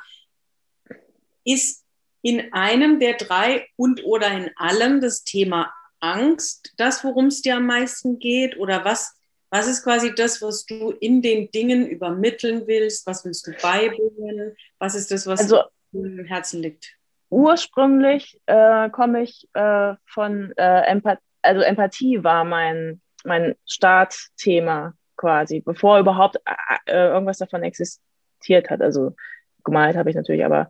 Ist 1.43 1.84
in 2.22 2.53
einem 2.53 2.99
der 2.99 3.16
drei 3.16 3.68
und 3.76 4.05
oder 4.05 4.32
in 4.32 4.51
allem 4.55 5.01
das 5.01 5.24
Thema 5.24 5.74
Angst 5.99 6.74
das, 6.78 7.03
worum 7.03 7.28
es 7.28 7.41
dir 7.41 7.57
am 7.57 7.66
meisten 7.66 8.20
geht? 8.20 8.57
Oder 8.57 8.86
was, 8.86 9.16
was 9.49 9.68
ist 9.68 9.84
quasi 9.84 10.14
das, 10.14 10.41
was 10.41 10.66
du 10.66 10.91
in 10.91 11.22
den 11.22 11.49
Dingen 11.51 11.88
übermitteln 11.88 12.68
willst? 12.68 13.07
Was 13.07 13.26
willst 13.26 13.47
du 13.47 13.51
beibringen? 13.61 14.55
Was 14.80 14.95
ist 14.95 15.11
das, 15.11 15.26
was 15.26 15.41
also, 15.41 15.64
im 15.94 16.26
Herzen 16.26 16.62
liegt? 16.62 16.98
Ursprünglich 17.30 18.39
äh, 18.46 18.89
komme 18.89 19.24
ich 19.24 19.50
äh, 19.54 19.96
von 20.06 20.54
äh, 20.58 20.82
Empathie, 20.86 21.24
also 21.41 21.62
Empathie 21.62 22.24
war 22.24 22.44
mein, 22.44 23.02
mein 23.24 23.56
Startthema 23.66 24.94
quasi, 25.18 25.62
bevor 25.62 26.00
überhaupt 26.00 26.38
äh, 26.46 26.91
äh, 26.91 27.08
irgendwas 27.08 27.38
davon 27.38 27.64
existiert 27.64 28.70
hat. 28.70 28.82
Also 28.82 29.16
gemalt 29.64 29.96
habe 29.96 30.10
ich 30.10 30.16
natürlich, 30.16 30.46
aber 30.46 30.70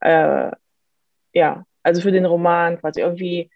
äh, 0.00 0.50
ja, 1.32 1.64
also 1.82 2.00
für 2.00 2.12
den 2.12 2.26
Roman 2.26 2.80
quasi 2.80 3.00
irgendwie, 3.00 3.50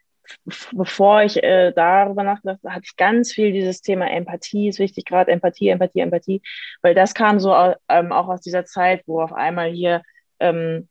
bevor 0.72 1.22
ich 1.22 1.42
äh, 1.42 1.72
darüber 1.72 2.22
nachdachte, 2.22 2.70
hatte 2.70 2.84
ich 2.84 2.96
ganz 2.96 3.32
viel 3.32 3.52
dieses 3.52 3.80
Thema 3.80 4.10
Empathie, 4.10 4.68
ist 4.68 4.78
wichtig, 4.78 5.06
gerade 5.06 5.30
Empathie, 5.30 5.68
Empathie, 5.68 6.00
Empathie, 6.00 6.42
weil 6.82 6.94
das 6.94 7.14
kam 7.14 7.40
so 7.40 7.54
ähm, 7.88 8.12
auch 8.12 8.28
aus 8.28 8.42
dieser 8.42 8.64
Zeit, 8.64 9.02
wo 9.06 9.22
auf 9.22 9.32
einmal 9.32 9.70
hier 9.70 10.02
ähm, 10.40 10.88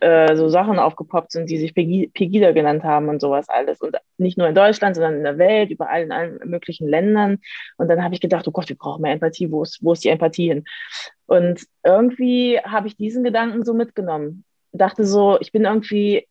äh, 0.00 0.36
so 0.36 0.48
Sachen 0.48 0.78
aufgepoppt 0.78 1.32
sind, 1.32 1.48
die 1.48 1.56
sich 1.56 1.74
Pegida 1.74 2.52
genannt 2.52 2.84
haben 2.84 3.08
und 3.08 3.20
sowas 3.20 3.48
alles. 3.48 3.80
Und 3.80 3.96
nicht 4.18 4.36
nur 4.36 4.46
in 4.46 4.54
Deutschland, 4.54 4.94
sondern 4.94 5.16
in 5.16 5.24
der 5.24 5.38
Welt, 5.38 5.70
überall 5.70 6.02
in 6.02 6.12
allen 6.12 6.38
möglichen 6.44 6.86
Ländern. 6.86 7.38
Und 7.78 7.88
dann 7.88 8.04
habe 8.04 8.14
ich 8.14 8.20
gedacht, 8.20 8.46
oh 8.46 8.50
Gott, 8.50 8.68
wir 8.68 8.76
brauchen 8.76 9.02
mehr 9.02 9.12
Empathie. 9.12 9.50
Wo 9.50 9.62
ist, 9.62 9.78
wo 9.82 9.92
ist 9.92 10.04
die 10.04 10.10
Empathie 10.10 10.48
hin? 10.48 10.64
Und 11.26 11.66
irgendwie 11.82 12.60
habe 12.60 12.88
ich 12.88 12.96
diesen 12.96 13.24
Gedanken 13.24 13.64
so 13.64 13.72
mitgenommen. 13.72 14.44
Dachte 14.72 15.06
so, 15.06 15.38
ich 15.40 15.52
bin 15.52 15.64
irgendwie, 15.64 16.28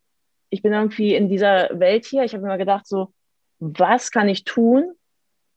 ich 0.49 0.61
bin 0.61 0.71
irgendwie 0.71 1.15
in 1.15 1.27
dieser 1.27 1.69
Welt 1.73 2.05
hier. 2.05 2.23
Ich 2.23 2.33
habe 2.33 2.43
immer 2.43 2.59
gedacht, 2.59 2.85
so, 2.85 3.13
was 3.59 4.11
kann 4.11 4.29
ich 4.29 4.43
tun, 4.43 4.93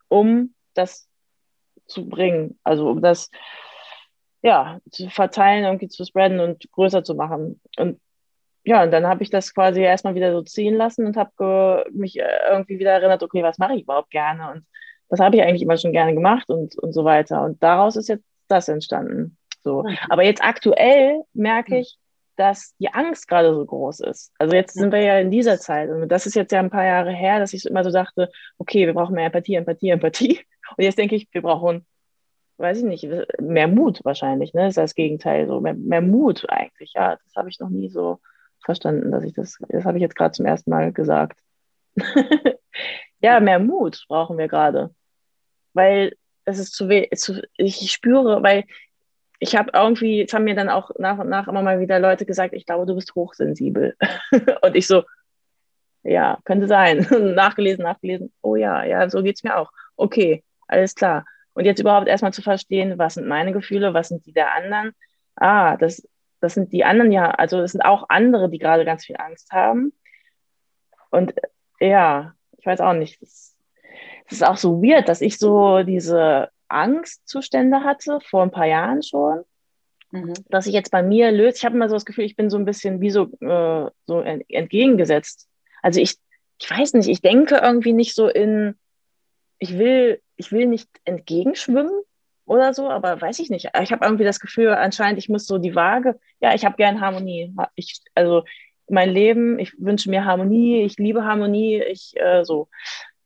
um 0.09 0.55
das 0.73 1.09
zu 1.87 2.09
bringen? 2.09 2.59
Also 2.65 2.89
um 2.89 3.03
das 3.03 3.31
ja, 4.43 4.81
zu 4.91 5.09
verteilen, 5.11 5.65
irgendwie 5.65 5.89
zu 5.89 6.05
spreaden 6.05 6.41
und 6.41 6.71
größer 6.73 7.03
zu 7.03 7.15
machen. 7.15 7.61
Und 7.77 8.01
ja, 8.65 8.83
und 8.83 8.91
dann 8.91 9.07
habe 9.07 9.23
ich 9.23 9.31
das 9.31 9.55
quasi 9.55 9.81
erstmal 9.81 10.15
wieder 10.15 10.33
so 10.33 10.43
ziehen 10.43 10.75
lassen 10.75 11.07
und 11.07 11.17
habe 11.17 11.85
mich 11.91 12.19
äh, 12.19 12.29
irgendwie 12.51 12.79
wieder 12.79 12.93
erinnert, 12.93 13.23
okay, 13.23 13.43
was 13.43 13.59
mache 13.59 13.75
ich 13.75 13.83
überhaupt 13.83 14.11
gerne 14.11 14.51
und 14.51 14.67
was 15.09 15.21
habe 15.21 15.37
ich 15.37 15.43
eigentlich 15.43 15.63
immer 15.63 15.79
schon 15.79 15.93
gerne 15.93 16.15
gemacht 16.15 16.49
und, 16.51 16.77
und 16.79 16.93
so 16.93 17.05
weiter. 17.05 17.45
Und 17.45 17.63
daraus 17.63 17.97
ist 17.97 18.09
jetzt 18.09 18.25
das 18.49 18.69
entstanden. 18.69 19.39
So. 19.63 19.81
Okay. 19.81 19.99
Aber 20.09 20.23
jetzt 20.23 20.43
aktuell 20.43 21.23
merke 21.33 21.77
hm. 21.77 21.81
ich, 21.81 21.99
dass 22.37 22.77
die 22.79 22.93
Angst 22.93 23.27
gerade 23.27 23.53
so 23.53 23.65
groß 23.65 24.01
ist. 24.01 24.33
Also 24.39 24.55
jetzt 24.55 24.75
sind 24.75 24.93
wir 24.93 25.01
ja 25.01 25.19
in 25.19 25.31
dieser 25.31 25.59
Zeit 25.59 25.91
und 25.91 26.09
das 26.09 26.25
ist 26.25 26.37
jetzt 26.37 26.53
ja 26.53 26.61
ein 26.61 26.71
paar 26.71 26.85
Jahre 26.85 27.11
her, 27.11 27.41
dass 27.41 27.53
ich 27.53 27.65
immer 27.65 27.83
so 27.83 27.91
dachte, 27.91 28.31
okay, 28.59 28.87
wir 28.87 28.95
brauchen 28.95 29.15
mehr 29.15 29.27
Empathie, 29.27 29.55
Empathie, 29.55 29.91
Empathie. 29.91 30.41
Und 30.77 30.85
jetzt 30.85 30.99
denke 30.99 31.17
ich, 31.17 31.27
wir 31.33 31.41
brauchen 31.41 31.87
weiß 32.59 32.79
ich 32.79 32.85
nicht, 32.85 33.09
mehr 33.41 33.69
Mut 33.69 34.01
wahrscheinlich, 34.05 34.53
ne? 34.53 34.63
Das 34.63 34.71
ist 34.71 34.79
das 34.79 34.95
Gegenteil, 34.95 35.47
so 35.47 35.61
mehr, 35.61 35.75
mehr 35.75 36.03
Mut 36.03 36.45
eigentlich, 36.49 36.93
ja. 36.95 37.17
Das 37.25 37.37
habe 37.37 37.49
ich 37.49 37.61
noch 37.61 37.71
nie 37.71 37.89
so 37.89 38.19
verstanden, 38.65 39.11
dass 39.11 39.25
ich 39.25 39.33
das, 39.33 39.59
das 39.69 39.85
habe 39.85 39.99
ich 39.99 40.03
jetzt 40.03 40.17
gerade 40.17 40.33
zum 40.33 40.47
ersten 40.47 40.71
Mal 40.71 40.93
gesagt. 40.93 41.41
ja, 43.21 43.41
mehr 43.41 43.59
Mut 43.59 44.05
brauchen 44.09 44.39
wir 44.39 44.49
gerade. 44.49 44.95
Weil 45.73 46.15
es 46.45 46.59
ist 46.59 46.75
zu 46.75 46.89
wenig, 46.89 47.11
ich 47.57 47.93
spüre, 47.93 48.43
weil 48.43 48.65
ich 49.39 49.57
habe 49.57 49.71
irgendwie, 49.75 50.19
jetzt 50.19 50.35
haben 50.35 50.45
mir 50.45 50.57
dann 50.57 50.69
auch 50.69 50.91
nach 50.99 51.19
und 51.19 51.29
nach 51.29 51.47
immer 51.47 51.63
mal 51.63 51.81
wieder 51.81 52.01
Leute 52.01 52.27
gesagt, 52.27 52.55
ich 52.55 52.67
glaube, 52.67 52.87
du 52.87 52.95
bist 52.95 53.15
hochsensibel. 53.15 53.97
und 54.63 54.75
ich 54.75 54.87
so, 54.87 55.05
ja, 56.03 56.39
könnte 56.45 56.67
sein. 56.67 57.07
nachgelesen, 57.35 57.85
nachgelesen, 57.85 58.33
oh 58.43 58.57
ja, 58.57 58.85
ja, 58.85 59.09
so 59.09 59.23
geht 59.23 59.37
es 59.37 59.45
mir 59.45 59.57
auch. 59.57 59.71
Okay, 59.97 60.43
alles 60.67 60.95
klar. 60.95 61.25
Und 61.59 61.65
jetzt 61.65 61.81
überhaupt 61.81 62.07
erstmal 62.07 62.33
zu 62.33 62.41
verstehen, 62.41 62.99
was 62.99 63.15
sind 63.15 63.27
meine 63.27 63.53
Gefühle, 63.53 63.93
was 63.93 64.07
sind 64.07 64.25
die 64.27 64.33
der 64.33 64.55
anderen. 64.55 64.93
Ah, 65.35 65.77
das, 65.77 66.09
das 66.41 66.55
sind 66.55 66.73
die 66.73 66.85
anderen 66.85 67.11
ja, 67.11 67.33
also 67.33 67.61
das 67.61 67.73
sind 67.73 67.81
auch 67.81 68.05
andere, 68.11 68.49
die 68.49 68.61
gerade 68.61 68.85
ganz 68.85 69.05
viel 69.05 69.17
Angst 69.19 69.51
haben. 69.51 69.93
Und 71.11 71.35
ja, 71.81 72.33
ich 72.59 72.65
weiß 72.65 72.81
auch 72.81 72.93
nicht. 72.93 73.21
Es 73.21 73.57
ist 74.31 74.47
auch 74.47 74.57
so 74.57 74.81
weird, 74.81 75.09
dass 75.09 75.21
ich 75.21 75.37
so 75.37 75.83
diese 75.83 76.49
Angstzustände 76.69 77.83
hatte, 77.83 78.21
vor 78.21 78.45
ein 78.45 78.53
paar 78.53 78.67
Jahren 78.67 79.03
schon, 79.03 79.43
mhm. 80.13 80.35
dass 80.51 80.69
ich 80.69 80.75
jetzt 80.75 80.93
bei 80.93 81.03
mir 81.03 81.33
löst. 81.33 81.59
Ich 81.59 81.65
habe 81.65 81.75
immer 81.75 81.89
so 81.89 81.97
das 81.97 82.05
Gefühl, 82.05 82.25
ich 82.25 82.37
bin 82.37 82.51
so 82.51 82.57
ein 82.57 82.67
bisschen 82.67 83.01
wie 83.01 83.11
so, 83.11 83.25
äh, 83.41 83.91
so 84.07 84.21
entgegengesetzt. 84.21 85.49
Also 85.83 86.01
ich, 86.01 86.19
ich 86.61 86.71
weiß 86.71 86.93
nicht, 86.93 87.09
ich 87.09 87.21
denke 87.21 87.57
irgendwie 87.57 87.95
nicht 87.95 88.15
so 88.15 88.29
in, 88.29 88.77
ich 89.59 89.77
will 89.77 90.23
ich 90.39 90.51
will 90.53 90.67
nicht 90.67 90.89
entgegenschwimmen 91.05 91.93
oder 92.47 92.73
so, 92.73 92.89
aber 92.89 93.21
weiß 93.21 93.39
ich 93.41 93.51
nicht. 93.51 93.71
Ich 93.83 93.93
habe 93.93 94.05
irgendwie 94.05 94.25
das 94.25 94.41
Gefühl, 94.41 94.69
anscheinend, 94.69 95.19
ich 95.19 95.29
muss 95.29 95.47
so 95.47 95.59
die 95.59 95.75
Waage, 95.75 96.19
ja, 96.41 96.55
ich 96.55 96.65
habe 96.65 96.77
gern 96.77 97.01
Harmonie. 97.01 97.55
Ich, 97.75 98.01
also 98.15 98.45
mein 98.89 99.11
Leben, 99.11 99.59
ich 99.59 99.75
wünsche 99.79 100.09
mir 100.09 100.25
Harmonie, 100.25 100.83
ich 100.83 100.97
liebe 100.97 101.25
Harmonie, 101.25 101.83
ich 101.83 102.15
äh, 102.17 102.45
so. 102.45 102.69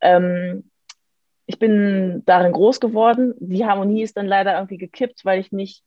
Ähm, 0.01 0.71
ich 1.47 1.59
bin 1.59 2.23
darin 2.25 2.53
groß 2.53 2.81
geworden. 2.81 3.35
Die 3.39 3.65
Harmonie 3.65 4.03
ist 4.03 4.17
dann 4.17 4.27
leider 4.27 4.55
irgendwie 4.55 4.79
gekippt, 4.79 5.25
weil 5.25 5.41
ich 5.41 5.53
nicht 5.53 5.85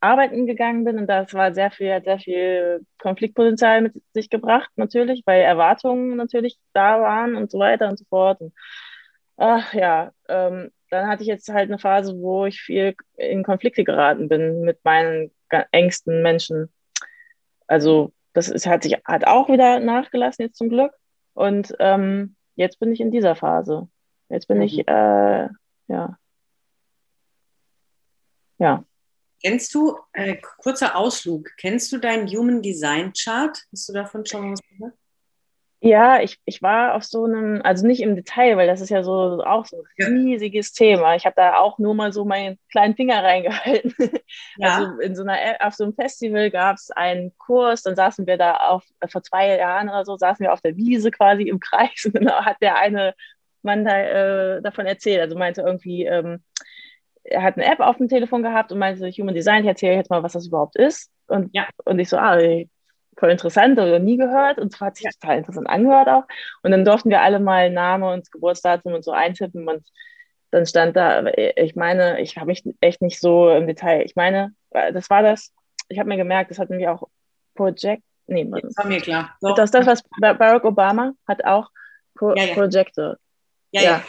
arbeiten 0.00 0.46
gegangen 0.46 0.84
bin 0.84 0.98
und 0.98 1.06
das 1.06 1.32
war 1.34 1.54
sehr 1.54 1.70
viel, 1.70 1.92
hat 1.92 2.04
sehr 2.04 2.18
viel 2.18 2.84
Konfliktpotenzial 2.98 3.82
mit 3.82 3.94
sich 4.12 4.30
gebracht, 4.30 4.70
natürlich, 4.74 5.22
weil 5.26 5.42
Erwartungen 5.42 6.16
natürlich 6.16 6.58
da 6.72 7.00
waren 7.00 7.36
und 7.36 7.50
so 7.52 7.60
weiter 7.60 7.88
und 7.88 7.98
so 7.98 8.04
fort. 8.06 8.40
Und 8.40 8.52
ach 9.36 9.72
ja, 9.74 10.12
ähm, 10.32 10.70
dann 10.90 11.06
hatte 11.06 11.22
ich 11.22 11.28
jetzt 11.28 11.48
halt 11.48 11.68
eine 11.68 11.78
Phase, 11.78 12.18
wo 12.18 12.46
ich 12.46 12.60
viel 12.60 12.94
in 13.16 13.42
Konflikte 13.42 13.84
geraten 13.84 14.28
bin 14.28 14.62
mit 14.62 14.84
meinen 14.84 15.30
engsten 15.70 16.22
Menschen. 16.22 16.72
Also 17.66 18.12
das 18.32 18.48
ist, 18.48 18.66
hat 18.66 18.82
sich 18.82 18.96
hat 19.04 19.26
auch 19.26 19.48
wieder 19.48 19.80
nachgelassen 19.80 20.44
jetzt 20.44 20.56
zum 20.56 20.68
Glück. 20.68 20.92
Und 21.34 21.74
ähm, 21.78 22.36
jetzt 22.56 22.78
bin 22.80 22.92
ich 22.92 23.00
in 23.00 23.10
dieser 23.10 23.36
Phase. 23.36 23.88
Jetzt 24.28 24.48
bin 24.48 24.58
mhm. 24.58 24.64
ich, 24.64 24.88
äh, 24.88 25.48
ja. 25.88 26.18
Ja. 28.58 28.84
Kennst 29.42 29.74
du, 29.74 29.98
äh, 30.12 30.36
kurzer 30.58 30.96
Ausflug, 30.96 31.50
kennst 31.56 31.90
du 31.92 31.98
deinen 31.98 32.28
Human 32.28 32.62
Design 32.62 33.12
Chart? 33.12 33.58
Hast 33.72 33.88
du 33.88 33.92
davon 33.92 34.24
schon 34.24 34.52
was 34.52 34.60
gehört? 34.62 34.94
Ja, 35.84 36.20
ich, 36.20 36.38
ich 36.44 36.62
war 36.62 36.94
auf 36.94 37.02
so 37.02 37.24
einem, 37.24 37.60
also 37.64 37.84
nicht 37.84 38.02
im 38.02 38.14
Detail, 38.14 38.56
weil 38.56 38.68
das 38.68 38.80
ist 38.80 38.90
ja 38.90 39.02
so 39.02 39.42
auch 39.42 39.66
so 39.66 39.82
ein 39.98 40.06
riesiges 40.06 40.72
Thema. 40.72 41.16
Ich 41.16 41.26
habe 41.26 41.34
da 41.34 41.56
auch 41.56 41.76
nur 41.80 41.92
mal 41.92 42.12
so 42.12 42.24
meinen 42.24 42.56
kleinen 42.70 42.94
Finger 42.94 43.16
reingehalten. 43.24 43.92
Ja. 44.58 44.76
Also 44.76 45.00
in 45.00 45.16
so 45.16 45.24
einer 45.24 45.56
auf 45.58 45.74
so 45.74 45.82
einem 45.82 45.94
Festival 45.94 46.52
gab 46.52 46.76
es 46.76 46.92
einen 46.92 47.36
Kurs, 47.36 47.82
dann 47.82 47.96
saßen 47.96 48.28
wir 48.28 48.36
da 48.36 48.58
auf, 48.58 48.84
vor 49.08 49.24
zwei 49.24 49.56
Jahren 49.56 49.88
oder 49.88 50.04
so, 50.04 50.16
saßen 50.16 50.44
wir 50.44 50.52
auf 50.52 50.60
der 50.60 50.76
Wiese 50.76 51.10
quasi 51.10 51.48
im 51.48 51.58
Kreis 51.60 52.04
und 52.06 52.14
dann 52.14 52.30
hat 52.30 52.58
der 52.62 52.76
eine 52.76 53.14
Mann 53.62 53.84
da, 53.84 53.98
äh, 53.98 54.62
davon 54.62 54.86
erzählt. 54.86 55.20
Also 55.20 55.36
meinte 55.36 55.62
irgendwie, 55.62 56.04
ähm, 56.04 56.44
er 57.24 57.42
hat 57.42 57.56
eine 57.56 57.66
App 57.66 57.80
auf 57.80 57.96
dem 57.96 58.08
Telefon 58.08 58.44
gehabt 58.44 58.70
und 58.70 58.78
meinte, 58.78 59.10
Human 59.10 59.34
Design, 59.34 59.62
ich 59.62 59.68
erzähle 59.68 59.96
jetzt 59.96 60.10
mal, 60.10 60.22
was 60.22 60.34
das 60.34 60.46
überhaupt 60.46 60.76
ist. 60.76 61.10
Und, 61.26 61.50
ja. 61.52 61.66
und 61.84 61.98
ich 61.98 62.08
so, 62.08 62.18
ah, 62.18 62.38
voll 63.16 63.30
interessant 63.30 63.78
oder 63.78 63.98
nie 63.98 64.16
gehört 64.16 64.58
und 64.58 64.72
zwar 64.72 64.88
hat 64.88 64.96
sich 64.96 65.04
ja. 65.04 65.10
total 65.10 65.38
interessant 65.38 65.68
angehört 65.68 66.08
auch. 66.08 66.24
Und 66.62 66.70
dann 66.70 66.84
durften 66.84 67.10
wir 67.10 67.20
alle 67.20 67.40
mal 67.40 67.70
Name 67.70 68.10
und 68.12 68.30
Geburtsdatum 68.32 68.94
und 68.94 69.04
so 69.04 69.12
eintippen 69.12 69.68
und 69.68 69.84
dann 70.50 70.66
stand 70.66 70.96
da, 70.96 71.24
ich 71.56 71.76
meine, 71.76 72.20
ich 72.20 72.36
habe 72.36 72.46
mich 72.46 72.62
echt 72.80 73.00
nicht 73.00 73.18
so 73.18 73.50
im 73.50 73.66
Detail, 73.66 74.02
ich 74.02 74.16
meine, 74.16 74.54
das 74.70 75.08
war 75.08 75.22
das, 75.22 75.50
ich 75.88 75.98
habe 75.98 76.08
mir 76.08 76.18
gemerkt, 76.18 76.50
das 76.50 76.58
hatten 76.58 76.78
wir 76.78 76.92
auch 76.92 77.08
Project, 77.54 78.02
nee, 78.26 78.44
das 78.44 78.76
war 78.76 78.86
mir 78.86 79.00
klar. 79.00 79.34
Doch. 79.40 79.54
Das 79.54 79.66
ist 79.66 79.74
das, 79.74 79.86
was 79.86 80.02
Barack 80.20 80.64
Obama 80.64 81.12
hat 81.26 81.44
auch 81.44 81.70
Pro 82.14 82.34
ja, 82.34 82.44
ja. 82.44 82.54
Projektor. 82.54 83.16
Ja, 83.70 83.82
ja. 83.82 84.02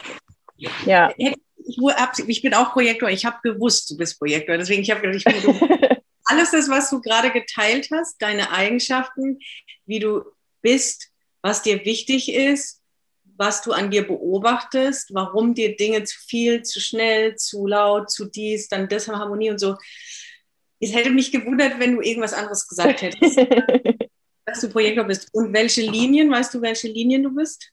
ja. 0.56 0.70
ja. 0.84 1.12
Ich, 1.16 2.28
ich, 2.28 2.42
bin 2.42 2.52
auch 2.52 2.72
Projektor, 2.72 3.08
ich 3.08 3.24
habe 3.24 3.38
gewusst, 3.42 3.90
du 3.90 3.96
bist 3.96 4.18
Projektor, 4.18 4.58
deswegen 4.58 4.82
ich 4.82 4.90
habe 4.90 5.00
gedacht, 5.00 5.24
ich 5.26 5.42
bin 5.42 5.96
alles 6.24 6.50
das, 6.50 6.68
was 6.68 6.90
du 6.90 7.00
gerade 7.00 7.30
geteilt 7.30 7.88
hast, 7.92 8.20
deine 8.20 8.50
Eigenschaften, 8.50 9.38
wie 9.86 9.98
du 9.98 10.22
bist, 10.62 11.10
was 11.42 11.62
dir 11.62 11.84
wichtig 11.84 12.32
ist, 12.32 12.80
was 13.36 13.62
du 13.62 13.72
an 13.72 13.90
dir 13.90 14.06
beobachtest, 14.06 15.12
warum 15.12 15.54
dir 15.54 15.76
Dinge 15.76 16.04
zu 16.04 16.18
viel, 16.26 16.62
zu 16.62 16.80
schnell, 16.80 17.36
zu 17.36 17.66
laut, 17.66 18.10
zu 18.10 18.26
dies, 18.26 18.68
dann 18.68 18.88
das 18.88 19.08
Harmonie 19.08 19.50
und 19.50 19.58
so. 19.58 19.76
Es 20.80 20.94
hätte 20.94 21.10
mich 21.10 21.32
gewundert, 21.32 21.78
wenn 21.78 21.96
du 21.96 22.02
irgendwas 22.02 22.32
anderes 22.32 22.68
gesagt 22.68 23.02
hättest, 23.02 23.38
dass 24.46 24.60
du 24.60 24.68
Projektor 24.68 25.04
bist. 25.04 25.28
Und 25.32 25.52
welche 25.52 25.82
Linien, 25.82 26.30
weißt 26.30 26.54
du, 26.54 26.62
welche 26.62 26.88
Linien 26.88 27.22
du 27.22 27.34
bist? 27.34 27.70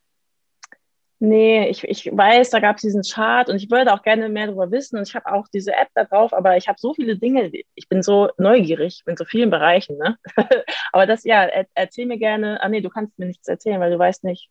Nee, 1.23 1.69
ich, 1.69 1.83
ich 1.83 2.09
weiß, 2.11 2.49
da 2.49 2.59
gab 2.59 2.77
es 2.77 2.81
diesen 2.81 3.03
Chart 3.03 3.47
und 3.47 3.57
ich 3.57 3.69
würde 3.69 3.93
auch 3.93 4.01
gerne 4.01 4.27
mehr 4.27 4.47
darüber 4.47 4.71
wissen 4.71 4.97
und 4.97 5.07
ich 5.07 5.13
habe 5.13 5.31
auch 5.31 5.47
diese 5.53 5.71
App 5.71 5.89
da 5.93 6.03
drauf, 6.03 6.33
aber 6.33 6.57
ich 6.57 6.67
habe 6.67 6.79
so 6.79 6.95
viele 6.95 7.15
Dinge, 7.15 7.51
ich 7.75 7.87
bin 7.87 8.01
so 8.01 8.29
neugierig 8.39 9.03
in 9.05 9.15
so 9.15 9.23
vielen 9.23 9.51
Bereichen, 9.51 9.99
ne? 9.99 10.17
aber 10.91 11.05
das, 11.05 11.23
ja, 11.23 11.43
er, 11.43 11.67
erzähl 11.75 12.07
mir 12.07 12.17
gerne, 12.17 12.59
ah 12.63 12.69
nee, 12.69 12.81
du 12.81 12.89
kannst 12.89 13.19
mir 13.19 13.27
nichts 13.27 13.47
erzählen, 13.47 13.79
weil 13.79 13.91
du 13.91 13.99
weißt 13.99 14.23
nicht, 14.23 14.49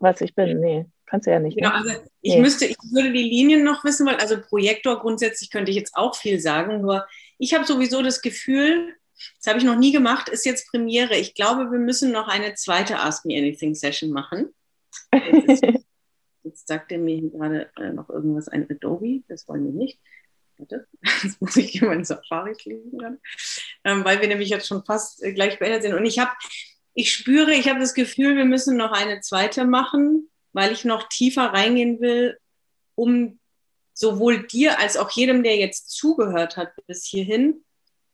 was 0.00 0.20
ich 0.20 0.34
bin. 0.34 0.60
Nee, 0.60 0.84
kannst 1.06 1.26
du 1.26 1.30
ja 1.30 1.38
nicht. 1.38 1.56
Genau, 1.56 1.70
ne? 1.70 1.76
also 1.76 1.90
ich 2.20 2.34
nee. 2.34 2.42
müsste, 2.42 2.66
ich 2.66 2.76
würde 2.92 3.10
die 3.10 3.22
Linien 3.22 3.64
noch 3.64 3.82
wissen, 3.82 4.06
weil 4.06 4.16
also 4.16 4.38
Projektor 4.38 5.00
grundsätzlich 5.00 5.50
könnte 5.50 5.70
ich 5.70 5.78
jetzt 5.78 5.96
auch 5.96 6.14
viel 6.14 6.40
sagen, 6.40 6.82
nur 6.82 7.06
ich 7.38 7.54
habe 7.54 7.64
sowieso 7.64 8.02
das 8.02 8.20
Gefühl, 8.20 8.94
das 9.38 9.46
habe 9.46 9.60
ich 9.60 9.64
noch 9.64 9.76
nie 9.76 9.92
gemacht, 9.92 10.28
ist 10.28 10.44
jetzt 10.44 10.70
Premiere. 10.70 11.16
Ich 11.16 11.34
glaube, 11.34 11.70
wir 11.70 11.78
müssen 11.78 12.12
noch 12.12 12.28
eine 12.28 12.52
zweite 12.52 12.98
Ask 12.98 13.24
Me 13.24 13.38
Anything 13.38 13.74
Session 13.74 14.10
machen. 14.10 14.52
Jetzt 16.44 16.66
sagt 16.66 16.92
er 16.92 16.98
mir 16.98 17.20
gerade 17.30 17.70
äh, 17.76 17.92
noch 17.92 18.10
irgendwas, 18.10 18.48
ein 18.48 18.68
Adobe, 18.70 19.22
das 19.28 19.46
wollen 19.48 19.64
wir 19.64 19.72
nicht. 19.72 20.00
Warte, 20.58 20.86
das 21.22 21.40
muss 21.40 21.56
ich 21.56 21.70
hier 21.70 21.90
in 21.92 22.04
Safari 22.04 22.54
dann, 22.92 23.18
ähm, 23.84 24.04
weil 24.04 24.20
wir 24.20 24.28
nämlich 24.28 24.48
jetzt 24.48 24.66
schon 24.66 24.84
fast 24.84 25.22
äh, 25.22 25.32
gleich 25.32 25.58
beendet 25.58 25.82
sind. 25.82 25.94
Und 25.94 26.04
ich 26.04 26.18
habe, 26.18 26.30
ich 26.94 27.12
spüre, 27.12 27.52
ich 27.52 27.68
habe 27.68 27.80
das 27.80 27.94
Gefühl, 27.94 28.36
wir 28.36 28.44
müssen 28.44 28.76
noch 28.76 28.92
eine 28.92 29.20
zweite 29.20 29.64
machen, 29.64 30.30
weil 30.52 30.72
ich 30.72 30.84
noch 30.84 31.08
tiefer 31.08 31.46
reingehen 31.46 32.00
will, 32.00 32.38
um 32.94 33.38
sowohl 33.94 34.46
dir 34.46 34.78
als 34.78 34.96
auch 34.96 35.10
jedem, 35.10 35.42
der 35.42 35.56
jetzt 35.56 35.90
zugehört 35.90 36.56
hat 36.56 36.72
bis 36.86 37.04
hierhin, 37.04 37.64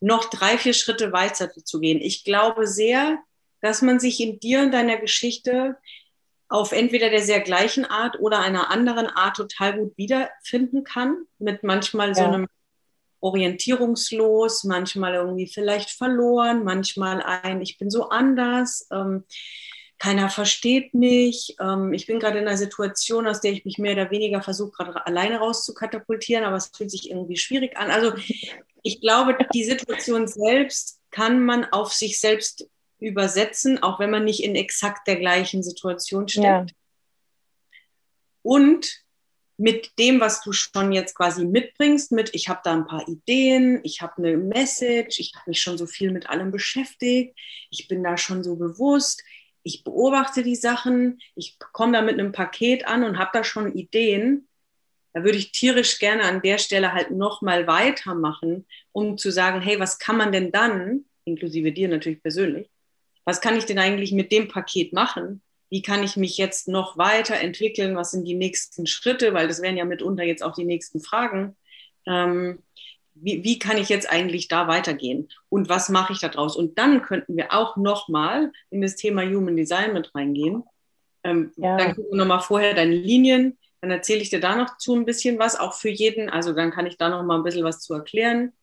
noch 0.00 0.30
drei, 0.30 0.58
vier 0.58 0.74
Schritte 0.74 1.12
weiter 1.12 1.50
zu 1.50 1.80
gehen. 1.80 2.00
Ich 2.00 2.24
glaube 2.24 2.66
sehr, 2.66 3.18
dass 3.60 3.82
man 3.82 3.98
sich 3.98 4.20
in 4.20 4.38
dir 4.38 4.60
und 4.60 4.72
deiner 4.72 4.98
Geschichte 4.98 5.76
auf 6.48 6.72
entweder 6.72 7.10
der 7.10 7.22
sehr 7.22 7.40
gleichen 7.40 7.84
Art 7.84 8.18
oder 8.20 8.40
einer 8.40 8.70
anderen 8.70 9.06
Art 9.06 9.36
total 9.36 9.78
gut 9.78 9.96
wiederfinden 9.96 10.84
kann, 10.84 11.24
mit 11.38 11.62
manchmal 11.62 12.08
ja. 12.08 12.14
so 12.14 12.24
einem 12.24 12.46
orientierungslos, 13.20 14.64
manchmal 14.64 15.14
irgendwie 15.14 15.46
vielleicht 15.46 15.90
verloren, 15.90 16.64
manchmal 16.64 17.22
ein, 17.22 17.60
ich 17.60 17.78
bin 17.78 17.90
so 17.90 18.08
anders, 18.08 18.86
ähm, 18.92 19.24
keiner 19.98 20.30
versteht 20.30 20.94
mich, 20.94 21.56
ähm, 21.60 21.92
ich 21.92 22.06
bin 22.06 22.20
gerade 22.20 22.38
in 22.38 22.46
einer 22.46 22.56
Situation, 22.56 23.26
aus 23.26 23.40
der 23.40 23.52
ich 23.52 23.64
mich 23.64 23.78
mehr 23.78 23.94
oder 23.94 24.10
weniger 24.10 24.40
versuche, 24.42 24.70
gerade 24.70 25.04
alleine 25.06 25.38
rauszukatapultieren, 25.38 26.44
aber 26.44 26.56
es 26.56 26.70
fühlt 26.74 26.90
sich 26.90 27.10
irgendwie 27.10 27.36
schwierig 27.36 27.76
an. 27.76 27.90
Also 27.90 28.12
ich 28.82 29.00
glaube, 29.00 29.36
die 29.52 29.64
Situation 29.64 30.28
selbst 30.28 31.00
kann 31.10 31.44
man 31.44 31.64
auf 31.64 31.92
sich 31.92 32.20
selbst 32.20 32.68
übersetzen, 33.00 33.82
auch 33.82 34.00
wenn 34.00 34.10
man 34.10 34.24
nicht 34.24 34.42
in 34.42 34.54
exakt 34.54 35.06
der 35.06 35.16
gleichen 35.16 35.62
Situation 35.62 36.28
steckt. 36.28 36.44
Ja. 36.44 36.66
Und 38.42 39.04
mit 39.58 39.98
dem, 39.98 40.20
was 40.20 40.40
du 40.40 40.52
schon 40.52 40.92
jetzt 40.92 41.14
quasi 41.14 41.44
mitbringst, 41.44 42.12
mit 42.12 42.30
ich 42.32 42.48
habe 42.48 42.60
da 42.62 42.72
ein 42.74 42.86
paar 42.86 43.06
Ideen, 43.08 43.80
ich 43.82 44.00
habe 44.00 44.18
eine 44.18 44.36
Message, 44.36 45.18
ich 45.18 45.32
habe 45.34 45.50
mich 45.50 45.60
schon 45.60 45.76
so 45.76 45.86
viel 45.86 46.12
mit 46.12 46.30
allem 46.30 46.52
beschäftigt, 46.52 47.36
ich 47.70 47.88
bin 47.88 48.04
da 48.04 48.16
schon 48.16 48.44
so 48.44 48.54
bewusst, 48.56 49.22
ich 49.64 49.82
beobachte 49.82 50.44
die 50.44 50.56
Sachen, 50.56 51.20
ich 51.34 51.58
komme 51.72 51.92
da 51.92 52.02
mit 52.02 52.14
einem 52.14 52.32
Paket 52.32 52.86
an 52.86 53.02
und 53.02 53.18
habe 53.18 53.30
da 53.32 53.42
schon 53.42 53.74
Ideen. 53.74 54.48
Da 55.12 55.24
würde 55.24 55.38
ich 55.38 55.50
tierisch 55.50 55.98
gerne 55.98 56.22
an 56.22 56.40
der 56.40 56.58
Stelle 56.58 56.92
halt 56.92 57.10
nochmal 57.10 57.66
weitermachen, 57.66 58.66
um 58.92 59.18
zu 59.18 59.32
sagen, 59.32 59.60
hey, 59.60 59.80
was 59.80 59.98
kann 59.98 60.16
man 60.16 60.30
denn 60.30 60.52
dann, 60.52 61.04
inklusive 61.24 61.72
dir 61.72 61.88
natürlich 61.88 62.22
persönlich, 62.22 62.70
was 63.28 63.42
kann 63.42 63.58
ich 63.58 63.66
denn 63.66 63.78
eigentlich 63.78 64.12
mit 64.12 64.32
dem 64.32 64.48
Paket 64.48 64.94
machen? 64.94 65.42
Wie 65.68 65.82
kann 65.82 66.02
ich 66.02 66.16
mich 66.16 66.38
jetzt 66.38 66.66
noch 66.66 66.96
weiterentwickeln? 66.96 67.94
Was 67.94 68.12
sind 68.12 68.24
die 68.24 68.34
nächsten 68.34 68.86
Schritte? 68.86 69.34
Weil 69.34 69.48
das 69.48 69.60
wären 69.60 69.76
ja 69.76 69.84
mitunter 69.84 70.22
jetzt 70.22 70.42
auch 70.42 70.54
die 70.54 70.64
nächsten 70.64 71.00
Fragen. 71.00 71.54
Ähm, 72.06 72.62
wie, 73.12 73.44
wie, 73.44 73.58
kann 73.58 73.76
ich 73.76 73.90
jetzt 73.90 74.08
eigentlich 74.08 74.48
da 74.48 74.66
weitergehen? 74.66 75.28
Und 75.50 75.68
was 75.68 75.90
mache 75.90 76.14
ich 76.14 76.20
daraus? 76.20 76.56
Und 76.56 76.78
dann 76.78 77.02
könnten 77.02 77.36
wir 77.36 77.52
auch 77.52 77.76
nochmal 77.76 78.50
in 78.70 78.80
das 78.80 78.96
Thema 78.96 79.20
Human 79.24 79.56
Design 79.56 79.92
mit 79.92 80.14
reingehen. 80.14 80.62
Ähm, 81.22 81.52
ja. 81.56 81.76
Dann 81.76 81.96
gucken 81.96 82.12
wir 82.12 82.16
nochmal 82.16 82.40
vorher 82.40 82.72
deine 82.72 82.94
Linien. 82.94 83.58
Dann 83.82 83.90
erzähle 83.90 84.20
ich 84.22 84.30
dir 84.30 84.40
da 84.40 84.56
noch 84.56 84.78
zu 84.78 84.94
ein 84.96 85.04
bisschen 85.04 85.38
was, 85.38 85.60
auch 85.60 85.74
für 85.74 85.90
jeden. 85.90 86.30
Also 86.30 86.54
dann 86.54 86.70
kann 86.70 86.86
ich 86.86 86.96
da 86.96 87.10
noch 87.10 87.22
mal 87.24 87.36
ein 87.36 87.44
bisschen 87.44 87.64
was 87.64 87.80
zu 87.80 87.92
erklären 87.92 88.54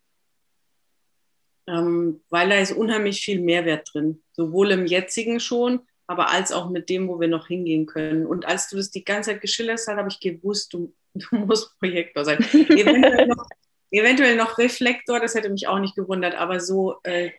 ähm, 1.68 2.22
weil 2.30 2.50
da 2.50 2.56
ist 2.56 2.72
unheimlich 2.72 3.22
viel 3.22 3.42
Mehrwert 3.42 3.90
drin, 3.94 4.22
sowohl 4.34 4.72
im 4.72 4.86
jetzigen 4.86 5.40
schon, 5.40 5.82
aber 6.08 6.30
als 6.30 6.52
auch 6.52 6.70
mit 6.70 6.90
dem, 6.90 7.08
wo 7.08 7.20
wir 7.20 7.28
noch 7.28 7.48
hingehen 7.48 7.86
können. 7.86 8.26
Und 8.26 8.46
als 8.46 8.70
du 8.70 8.78
das 8.78 8.92
die 8.92 9.04
ganze 9.04 9.32
Zeit 9.32 9.42
geschildert 9.42 9.80
hast, 9.80 9.88
habe 9.88 10.10
ich 10.10 10.20
gewusst, 10.20 10.74
du, 10.74 10.94
du 11.14 11.36
musst 11.38 11.78
Projektor 11.80 12.26
sein. 12.26 12.38
eventuell, 12.54 13.28
noch, 13.28 13.48
eventuell 13.92 14.36
noch 14.36 14.58
Reflektor, 14.58 15.20
das 15.20 15.36
hätte 15.36 15.50
mich 15.50 15.68
auch 15.68 15.80
nicht 15.80 15.96
gewundert, 15.96 16.36
aber 16.36 16.60
so, 16.60 16.98
äh, 17.04 17.32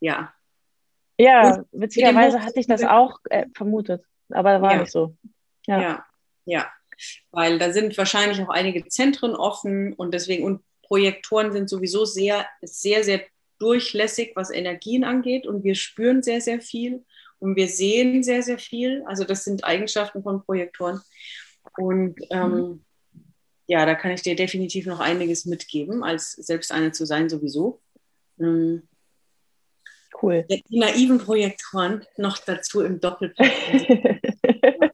ja. 0.00 0.32
Ja, 1.20 1.64
witzigerweise 1.72 2.44
hatte 2.44 2.60
ich 2.60 2.68
das 2.68 2.84
auch 2.84 3.18
äh, 3.28 3.46
vermutet, 3.52 4.04
aber 4.30 4.62
war 4.62 4.74
ja. 4.74 4.80
nicht 4.80 4.92
so. 4.92 5.16
Ja. 5.66 5.80
ja, 5.80 6.06
ja, 6.44 6.72
weil 7.32 7.58
da 7.58 7.72
sind 7.72 7.98
wahrscheinlich 7.98 8.40
auch 8.40 8.48
einige 8.48 8.86
Zentren 8.86 9.34
offen 9.34 9.92
und 9.94 10.14
deswegen, 10.14 10.44
und 10.44 10.62
Projektoren 10.84 11.52
sind 11.52 11.68
sowieso 11.68 12.04
sehr, 12.04 12.46
sehr, 12.62 13.04
sehr 13.04 13.20
durchlässig, 13.58 14.32
was 14.34 14.50
Energien 14.50 15.04
angeht 15.04 15.46
und 15.46 15.64
wir 15.64 15.74
spüren 15.74 16.22
sehr, 16.22 16.40
sehr 16.40 16.60
viel 16.60 17.04
und 17.38 17.56
wir 17.56 17.68
sehen 17.68 18.22
sehr, 18.22 18.42
sehr 18.42 18.58
viel. 18.58 19.02
Also 19.06 19.24
das 19.24 19.44
sind 19.44 19.64
Eigenschaften 19.64 20.22
von 20.22 20.44
Projektoren. 20.44 21.00
Und 21.76 22.16
ähm, 22.30 22.52
mhm. 22.52 22.84
ja, 23.66 23.86
da 23.86 23.94
kann 23.94 24.12
ich 24.12 24.22
dir 24.22 24.36
definitiv 24.36 24.86
noch 24.86 25.00
einiges 25.00 25.44
mitgeben, 25.44 26.02
als 26.02 26.32
selbst 26.32 26.72
eine 26.72 26.92
zu 26.92 27.04
sein 27.06 27.28
sowieso. 27.28 27.80
Ähm, 28.40 28.88
cool. 30.22 30.44
Die 30.48 30.78
naiven 30.78 31.18
Projektoren 31.18 32.04
noch 32.16 32.38
dazu 32.38 32.80
im 32.80 33.00
Doppelpack. 33.00 33.52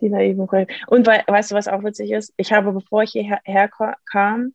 die 0.00 0.08
naiven 0.08 0.46
Projektoren. 0.46 0.80
Und 0.86 1.06
we 1.06 1.22
weißt 1.26 1.50
du, 1.50 1.54
was 1.54 1.68
auch 1.68 1.82
witzig 1.82 2.10
ist? 2.12 2.32
Ich 2.36 2.52
habe, 2.52 2.72
bevor 2.72 3.02
ich 3.02 3.12
hierher 3.12 3.70
kam, 4.10 4.54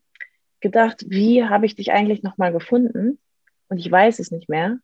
gedacht, 0.62 1.05
wie 1.08 1.43
habe 1.43 1.66
ich 1.66 1.76
dich 1.76 1.91
eigentlich 1.91 2.24
nochmal 2.24 2.51
gefunden? 2.51 3.20
Und 3.70 3.78
ich 3.78 3.91
weiß 3.91 4.20
es 4.20 4.32
nicht 4.32 4.49
mehr. 4.49 4.80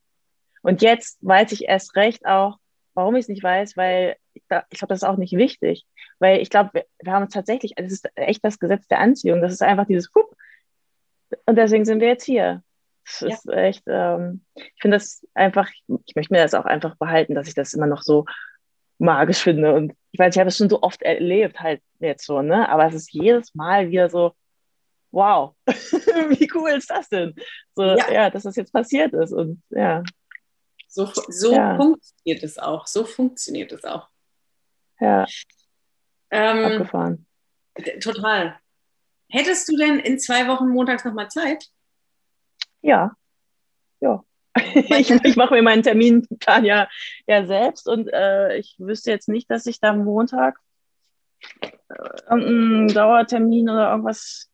Und 0.62 0.82
jetzt 0.82 1.18
weiß 1.22 1.52
ich 1.52 1.66
erst 1.66 1.96
recht 1.96 2.26
auch, 2.26 2.58
warum 2.94 3.16
ich 3.16 3.24
es 3.24 3.30
nicht 3.30 3.44
weiß, 3.44 3.76
weil 3.76 4.16
ich, 4.34 4.42
ich 4.42 4.48
glaube, 4.80 4.90
das 4.90 5.00
ist 5.00 5.08
auch 5.08 5.18
nicht 5.18 5.34
wichtig. 5.34 5.86
Weil 6.20 6.42
ich 6.42 6.50
glaube, 6.50 6.70
wir, 6.74 6.86
wir, 7.02 7.14
haben 7.14 7.30
tatsächlich, 7.30 7.74
es 7.76 7.92
ist 7.92 8.10
echt 8.16 8.44
das 8.44 8.60
Gesetz 8.60 8.88
der 8.88 9.00
Anziehung. 9.00 9.42
Das 9.42 9.54
ist 9.54 9.62
einfach 9.62 9.86
dieses 9.86 10.10
Hup. 10.16 10.36
Und 11.46 11.56
deswegen 11.58 11.86
sind 11.86 12.00
wir 12.00 12.08
jetzt 12.08 12.26
hier. 12.26 12.64
Das 13.06 13.20
ja. 13.22 13.28
ist 13.30 13.50
echt, 13.50 13.84
ähm, 13.88 14.46
ich 14.56 14.82
finde 14.82 14.98
das 14.98 15.26
einfach, 15.34 15.70
ich 16.06 16.16
möchte 16.16 16.34
mir 16.34 16.42
das 16.42 16.54
auch 16.54 16.66
einfach 16.66 16.96
behalten, 16.96 17.36
dass 17.36 17.48
ich 17.48 17.54
das 17.56 17.74
immer 17.74 17.88
noch 17.88 18.02
so 18.02 18.26
magisch 19.00 19.40
finde. 19.40 19.74
Und 19.74 19.94
ich 20.12 20.20
weiß, 20.20 20.36
ich 20.36 20.40
habe 20.40 20.48
es 20.50 20.58
schon 20.58 20.70
so 20.70 20.82
oft 20.82 21.02
erlebt, 21.02 21.60
halt 21.60 21.82
jetzt 22.00 22.26
so, 22.26 22.42
ne? 22.42 22.70
Aber 22.70 22.86
es 22.86 22.94
ist 22.94 23.12
jedes 23.12 23.54
Mal 23.56 23.90
wieder 23.90 24.10
so, 24.10 24.34
wow, 25.14 25.56
wie 25.68 26.50
cool 26.54 26.72
ist 26.72 26.90
das 26.90 27.08
denn? 27.08 27.36
So, 27.76 27.84
ja. 27.84 28.12
ja. 28.12 28.30
dass 28.30 28.44
das 28.44 28.56
jetzt 28.56 28.74
passiert 28.74 29.14
ist. 29.14 29.32
Und 29.32 29.62
ja. 29.70 30.04
So, 30.90 31.10
so 31.28 31.54
ja. 31.54 31.78
funktioniert 31.78 32.44
es 32.44 32.58
auch. 32.58 32.88
So 32.88 33.06
funktioniert 33.06 33.72
es 33.72 33.84
auch. 33.86 34.10
Ja. 35.00 35.26
Ähm, 36.32 36.66
Abgefahren. 36.66 37.26
Total. 38.02 38.60
Hättest 39.30 39.70
du 39.70 39.78
denn 39.78 40.00
in 40.00 40.20
zwei 40.20 40.48
Wochen 40.48 40.68
montags 40.70 41.06
nochmal 41.06 41.30
Zeit? 41.30 41.66
Ja. 42.82 43.16
Ja. 44.00 44.24
ich, 44.56 45.10
ich 45.10 45.36
mache 45.36 45.56
mir 45.56 45.64
meinen 45.64 45.84
Terminplan 45.84 46.66
ja, 46.66 46.88
ja 47.26 47.46
selbst 47.46 47.88
und 47.88 48.08
äh, 48.14 48.58
ich 48.58 48.76
wüsste 48.78 49.10
jetzt 49.10 49.30
nicht, 49.30 49.50
dass 49.50 49.66
ich 49.66 49.80
da 49.80 49.94
Montag 49.94 50.60
äh, 51.62 51.72
einen 52.28 52.88
Dauertermin 52.88 53.70
oder 53.70 53.92
irgendwas 53.92 54.53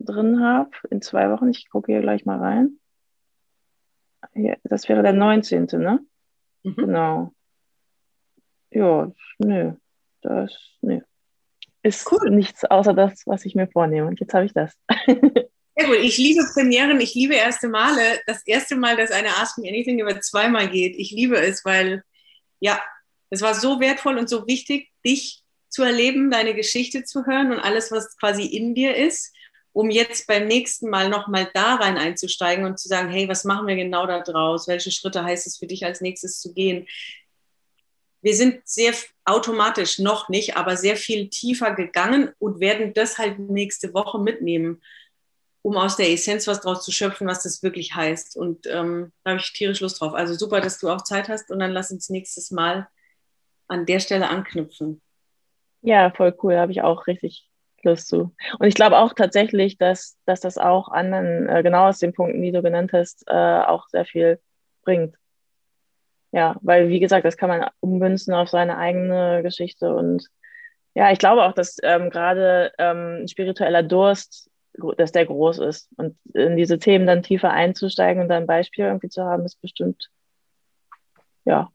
drin 0.00 0.42
habe 0.42 0.70
in 0.90 1.02
zwei 1.02 1.30
Wochen. 1.30 1.48
Ich 1.48 1.68
gucke 1.70 1.92
hier 1.92 2.00
gleich 2.00 2.24
mal 2.24 2.38
rein. 2.38 2.78
Hier, 4.34 4.58
das 4.64 4.88
wäre 4.88 5.02
der 5.02 5.12
19., 5.12 5.66
ne? 5.72 6.00
Mhm. 6.62 6.74
Genau. 6.76 7.32
Ja, 8.70 9.12
nö. 9.38 9.72
Das, 10.22 10.52
nö. 10.80 11.00
Ist 11.82 12.10
cool. 12.10 12.30
nichts 12.30 12.64
außer 12.64 12.94
das, 12.94 13.22
was 13.26 13.44
ich 13.44 13.54
mir 13.54 13.68
vornehme. 13.68 14.08
Und 14.08 14.18
jetzt 14.18 14.34
habe 14.34 14.44
ich 14.44 14.52
das. 14.52 14.74
Sehr 15.08 15.86
gut. 15.86 15.98
Ich 16.00 16.18
liebe 16.18 16.44
Premieren, 16.52 17.00
ich 17.00 17.14
liebe 17.14 17.34
erste 17.34 17.68
Male. 17.68 18.20
Das 18.26 18.44
erste 18.46 18.76
Mal, 18.76 18.96
dass 18.96 19.10
eine 19.10 19.28
Ask 19.28 19.58
Me 19.58 19.68
Anything 19.68 20.00
über 20.00 20.20
zweimal 20.20 20.68
geht. 20.68 20.96
Ich 20.96 21.12
liebe 21.12 21.36
es, 21.36 21.64
weil, 21.64 22.02
ja, 22.60 22.80
es 23.30 23.42
war 23.42 23.54
so 23.54 23.80
wertvoll 23.80 24.18
und 24.18 24.28
so 24.28 24.46
wichtig, 24.46 24.90
dich 25.04 25.42
zu 25.68 25.82
erleben, 25.82 26.30
deine 26.30 26.54
Geschichte 26.54 27.04
zu 27.04 27.26
hören 27.26 27.52
und 27.52 27.60
alles, 27.60 27.92
was 27.92 28.16
quasi 28.16 28.44
in 28.46 28.74
dir 28.74 28.96
ist 28.96 29.32
um 29.76 29.90
jetzt 29.90 30.26
beim 30.26 30.46
nächsten 30.46 30.88
Mal 30.88 31.10
nochmal 31.10 31.50
da 31.52 31.74
rein 31.74 31.98
einzusteigen 31.98 32.64
und 32.64 32.78
zu 32.78 32.88
sagen, 32.88 33.10
hey, 33.10 33.28
was 33.28 33.44
machen 33.44 33.66
wir 33.66 33.76
genau 33.76 34.06
da 34.06 34.20
draus? 34.20 34.66
Welche 34.68 34.90
Schritte 34.90 35.22
heißt 35.22 35.46
es 35.46 35.58
für 35.58 35.66
dich 35.66 35.84
als 35.84 36.00
nächstes 36.00 36.40
zu 36.40 36.54
gehen? 36.54 36.86
Wir 38.22 38.34
sind 38.34 38.66
sehr 38.66 38.94
automatisch 39.26 39.98
noch 39.98 40.30
nicht, 40.30 40.56
aber 40.56 40.78
sehr 40.78 40.96
viel 40.96 41.28
tiefer 41.28 41.74
gegangen 41.74 42.32
und 42.38 42.58
werden 42.58 42.94
das 42.94 43.18
halt 43.18 43.38
nächste 43.38 43.92
Woche 43.92 44.18
mitnehmen, 44.18 44.80
um 45.60 45.76
aus 45.76 45.96
der 45.96 46.10
Essenz 46.10 46.46
was 46.46 46.62
draus 46.62 46.82
zu 46.82 46.90
schöpfen, 46.90 47.26
was 47.26 47.42
das 47.42 47.62
wirklich 47.62 47.94
heißt. 47.94 48.34
Und 48.34 48.66
ähm, 48.68 49.12
da 49.24 49.32
habe 49.32 49.40
ich 49.40 49.52
tierisch 49.52 49.80
Lust 49.80 50.00
drauf. 50.00 50.14
Also 50.14 50.32
super, 50.32 50.62
dass 50.62 50.78
du 50.78 50.88
auch 50.88 51.02
Zeit 51.02 51.28
hast 51.28 51.50
und 51.50 51.58
dann 51.58 51.72
lass 51.72 51.90
uns 51.90 52.08
nächstes 52.08 52.50
Mal 52.50 52.88
an 53.68 53.84
der 53.84 54.00
Stelle 54.00 54.30
anknüpfen. 54.30 55.02
Ja, 55.82 56.10
voll 56.12 56.34
cool. 56.42 56.56
Habe 56.56 56.72
ich 56.72 56.80
auch 56.80 57.06
richtig 57.06 57.45
Lust 57.86 58.08
zu. 58.08 58.34
Und 58.58 58.66
ich 58.66 58.74
glaube 58.74 58.98
auch 58.98 59.14
tatsächlich, 59.14 59.78
dass, 59.78 60.18
dass 60.26 60.40
das 60.40 60.58
auch 60.58 60.88
anderen, 60.88 61.48
äh, 61.48 61.62
genau 61.62 61.88
aus 61.88 61.98
den 61.98 62.12
Punkten, 62.12 62.42
die 62.42 62.52
du 62.52 62.62
genannt 62.62 62.92
hast, 62.92 63.24
äh, 63.28 63.32
auch 63.32 63.88
sehr 63.88 64.04
viel 64.04 64.40
bringt. 64.82 65.16
Ja, 66.32 66.56
weil 66.60 66.88
wie 66.88 67.00
gesagt, 67.00 67.24
das 67.24 67.36
kann 67.36 67.48
man 67.48 67.68
ummünzen 67.80 68.34
auf 68.34 68.50
seine 68.50 68.76
eigene 68.76 69.42
Geschichte. 69.42 69.94
Und 69.94 70.28
ja, 70.94 71.10
ich 71.12 71.18
glaube 71.18 71.44
auch, 71.44 71.52
dass 71.52 71.78
ähm, 71.82 72.10
gerade 72.10 72.72
ähm, 72.78 73.26
spiritueller 73.28 73.82
Durst, 73.82 74.50
dass 74.98 75.12
der 75.12 75.26
groß 75.26 75.58
ist. 75.60 75.88
Und 75.96 76.18
in 76.34 76.56
diese 76.56 76.78
Themen 76.78 77.06
dann 77.06 77.22
tiefer 77.22 77.50
einzusteigen 77.52 78.22
und 78.22 78.28
dann 78.28 78.44
ein 78.44 78.46
Beispiel 78.46 78.84
irgendwie 78.84 79.08
zu 79.08 79.24
haben, 79.24 79.44
ist 79.44 79.60
bestimmt, 79.60 80.10
ja, 81.44 81.70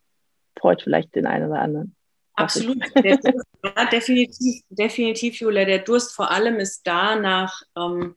freut 0.60 0.82
vielleicht 0.82 1.16
den 1.16 1.26
einen 1.26 1.50
oder 1.50 1.62
anderen. 1.62 1.96
Absolut. 2.36 2.78
Durst, 3.04 3.20
ja, 3.64 3.86
definitiv, 3.86 4.64
definitiv, 4.70 5.40
Julia. 5.40 5.66
Der 5.66 5.80
Durst 5.80 6.14
vor 6.14 6.32
allem 6.32 6.60
ist 6.60 6.86
da 6.86 7.16
nach, 7.16 7.62
ähm, 7.78 8.16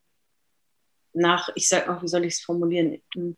nach 1.13 1.49
ich 1.55 1.69
sag 1.69 1.89
auch, 1.89 2.03
wie 2.03 2.09
soll 2.09 2.25
ich 2.25 2.35
es 2.35 2.41
formulieren? 2.41 3.01
Hm. 3.15 3.37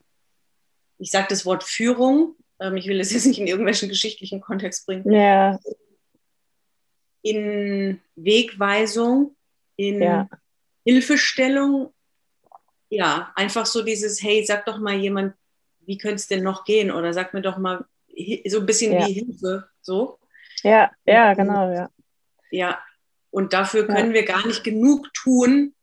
Ich 0.98 1.10
sage 1.10 1.26
das 1.28 1.44
Wort 1.44 1.64
Führung. 1.64 2.36
Ähm, 2.60 2.76
ich 2.76 2.86
will 2.86 3.00
es 3.00 3.12
jetzt 3.12 3.26
nicht 3.26 3.38
in 3.38 3.46
irgendwelchen 3.46 3.88
geschichtlichen 3.88 4.40
Kontext 4.40 4.86
bringen. 4.86 5.10
Ja. 5.10 5.58
In 7.22 8.00
Wegweisung, 8.14 9.36
in 9.76 10.02
ja. 10.02 10.28
Hilfestellung. 10.84 11.92
Ja, 12.88 13.32
einfach 13.34 13.66
so 13.66 13.82
dieses, 13.82 14.22
hey, 14.22 14.44
sag 14.44 14.64
doch 14.64 14.78
mal 14.78 14.94
jemand, 14.94 15.34
wie 15.80 15.98
könnte 15.98 16.16
es 16.16 16.28
denn 16.28 16.42
noch 16.42 16.64
gehen? 16.64 16.90
Oder 16.90 17.12
sag 17.12 17.34
mir 17.34 17.42
doch 17.42 17.58
mal 17.58 17.84
so 18.46 18.60
ein 18.60 18.66
bisschen 18.66 18.92
ja. 18.92 19.06
wie 19.06 19.12
Hilfe. 19.12 19.68
So. 19.82 20.18
Ja, 20.62 20.90
ja, 21.04 21.34
genau, 21.34 21.72
ja. 21.72 21.90
Ja, 22.50 22.78
und 23.30 23.52
dafür 23.52 23.86
können 23.86 24.08
ja. 24.08 24.14
wir 24.14 24.24
gar 24.24 24.46
nicht 24.46 24.64
genug 24.64 25.12
tun, 25.12 25.74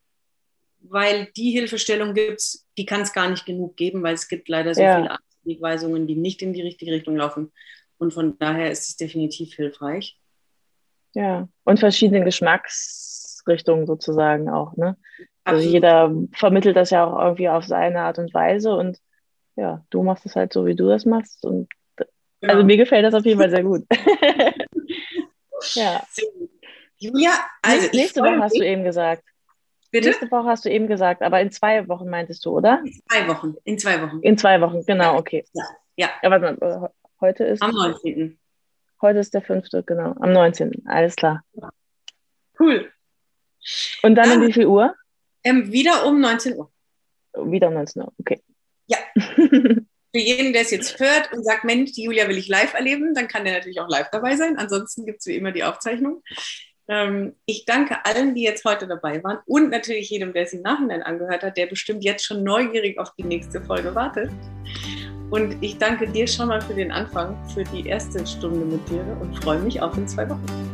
weil 0.79 1.29
die 1.37 1.51
Hilfestellung 1.51 2.13
gibt 2.13 2.39
es, 2.39 2.67
die 2.77 2.85
kann 2.85 3.01
es 3.01 3.13
gar 3.13 3.29
nicht 3.29 3.45
genug 3.45 3.77
geben, 3.77 4.03
weil 4.03 4.15
es 4.15 4.27
gibt 4.27 4.49
leider 4.49 4.73
so 4.73 4.81
ja. 4.81 4.97
viele 4.97 5.17
Wegweisungen, 5.43 6.07
die 6.07 6.15
nicht 6.15 6.41
in 6.41 6.53
die 6.53 6.61
richtige 6.61 6.91
Richtung 6.91 7.15
laufen. 7.15 7.51
Und 7.97 8.13
von 8.13 8.37
daher 8.39 8.71
ist 8.71 8.89
es 8.89 8.97
definitiv 8.97 9.53
hilfreich. 9.53 10.19
Ja, 11.13 11.47
und 11.63 11.79
verschiedene 11.79 12.25
Geschmacksrichtungen 12.25 13.85
sozusagen 13.85 14.49
auch, 14.49 14.75
ne? 14.75 14.97
Also 15.43 15.67
jeder 15.67 16.11
vermittelt 16.33 16.75
das 16.75 16.89
ja 16.89 17.05
auch 17.05 17.21
irgendwie 17.21 17.49
auf 17.49 17.65
seine 17.65 18.01
Art 18.01 18.17
und 18.17 18.33
Weise 18.33 18.73
und 18.73 18.97
ja, 19.55 19.85
du 19.89 20.01
machst 20.01 20.25
es 20.25 20.35
halt 20.35 20.53
so, 20.53 20.65
wie 20.65 20.75
du 20.75 20.87
das 20.87 21.05
machst 21.05 21.45
und 21.45 21.67
Genau. 22.43 22.55
Also 22.55 22.65
mir 22.65 22.75
gefällt 22.75 23.05
das 23.05 23.13
auf 23.13 23.25
jeden 23.25 23.39
Fall 23.39 23.49
sehr 23.49 23.63
gut. 23.63 23.85
ja. 25.73 26.03
Julia, 26.97 27.31
also 27.61 27.87
nächste 27.93 28.21
Woche 28.21 28.39
hast 28.39 28.57
du 28.57 28.63
eben 28.63 28.83
gesagt. 28.83 29.23
Bitte? 29.91 30.09
Nächste 30.09 30.31
Woche 30.31 30.47
hast 30.47 30.65
du 30.65 30.69
eben 30.69 30.87
gesagt, 30.87 31.21
aber 31.21 31.41
in 31.41 31.51
zwei 31.51 31.87
Wochen 31.87 32.09
meintest 32.09 32.45
du, 32.45 32.51
oder? 32.51 32.81
In 32.83 32.93
zwei 33.07 33.27
Wochen. 33.27 33.55
In 33.63 33.77
zwei 33.77 34.01
Wochen. 34.01 34.19
In 34.21 34.37
zwei 34.37 34.61
Wochen, 34.61 34.85
genau, 34.85 35.17
okay. 35.17 35.45
Ja. 35.53 35.63
Ja, 35.95 36.09
ja 36.23 36.31
warte 36.31 36.57
mal, 36.59 36.91
heute 37.21 37.43
ist. 37.43 37.61
Am 37.61 37.71
19. 37.71 38.39
Heute 39.01 39.19
ist 39.19 39.33
der 39.33 39.41
fünfte, 39.41 39.83
genau. 39.83 40.15
Am 40.19 40.31
19. 40.31 40.83
Alles 40.87 41.15
klar. 41.15 41.43
Cool. 42.59 42.91
Und 44.01 44.15
dann 44.15 44.31
um 44.31 44.47
wie 44.47 44.53
viel 44.53 44.65
Uhr? 44.65 44.95
Ähm, 45.43 45.71
wieder 45.71 46.05
um 46.05 46.19
19 46.19 46.57
Uhr. 46.57 46.71
Wieder 47.33 47.67
um 47.67 47.73
19 47.75 48.01
Uhr, 48.01 48.13
okay. 48.19 48.41
Ja. 48.87 48.97
für 50.13 50.21
jeden, 50.21 50.53
der 50.53 50.61
es 50.61 50.71
jetzt 50.71 50.99
hört 50.99 51.33
und 51.33 51.43
sagt, 51.43 51.63
Mensch, 51.63 51.93
die 51.93 52.03
Julia 52.03 52.27
will 52.29 52.37
ich 52.37 52.47
live 52.47 52.73
erleben, 52.75 53.15
dann 53.15 53.27
kann 53.27 53.45
der 53.45 53.53
natürlich 53.55 53.81
auch 53.81 53.89
live 53.89 54.09
dabei 54.11 54.35
sein. 54.35 54.57
Ansonsten 54.57 55.05
gibt 55.05 55.19
es 55.19 55.25
wie 55.25 55.35
immer 55.35 55.51
die 55.51 55.63
Aufzeichnung. 55.63 56.21
Ähm, 56.87 57.35
ich 57.45 57.65
danke 57.65 58.05
allen, 58.05 58.35
die 58.35 58.43
jetzt 58.43 58.63
heute 58.63 58.87
dabei 58.87 59.23
waren 59.23 59.39
und 59.47 59.71
natürlich 59.71 60.09
jedem, 60.09 60.33
der 60.33 60.43
es 60.43 60.53
im 60.53 60.61
Nachhinein 60.61 61.01
angehört 61.01 61.41
hat, 61.41 61.57
der 61.57 61.65
bestimmt 61.65 62.03
jetzt 62.03 62.25
schon 62.25 62.43
neugierig 62.43 62.99
auf 62.99 63.15
die 63.17 63.23
nächste 63.23 63.61
Folge 63.61 63.95
wartet. 63.95 64.29
Und 65.31 65.57
ich 65.61 65.79
danke 65.79 66.07
dir 66.07 66.27
schon 66.27 66.49
mal 66.49 66.61
für 66.61 66.75
den 66.75 66.91
Anfang, 66.91 67.35
für 67.49 67.63
die 67.63 67.87
erste 67.87 68.27
Stunde 68.27 68.65
mit 68.65 68.87
dir 68.89 69.17
und 69.19 69.35
freue 69.43 69.59
mich 69.59 69.81
auf 69.81 69.97
in 69.97 70.07
zwei 70.07 70.29
Wochen. 70.29 70.73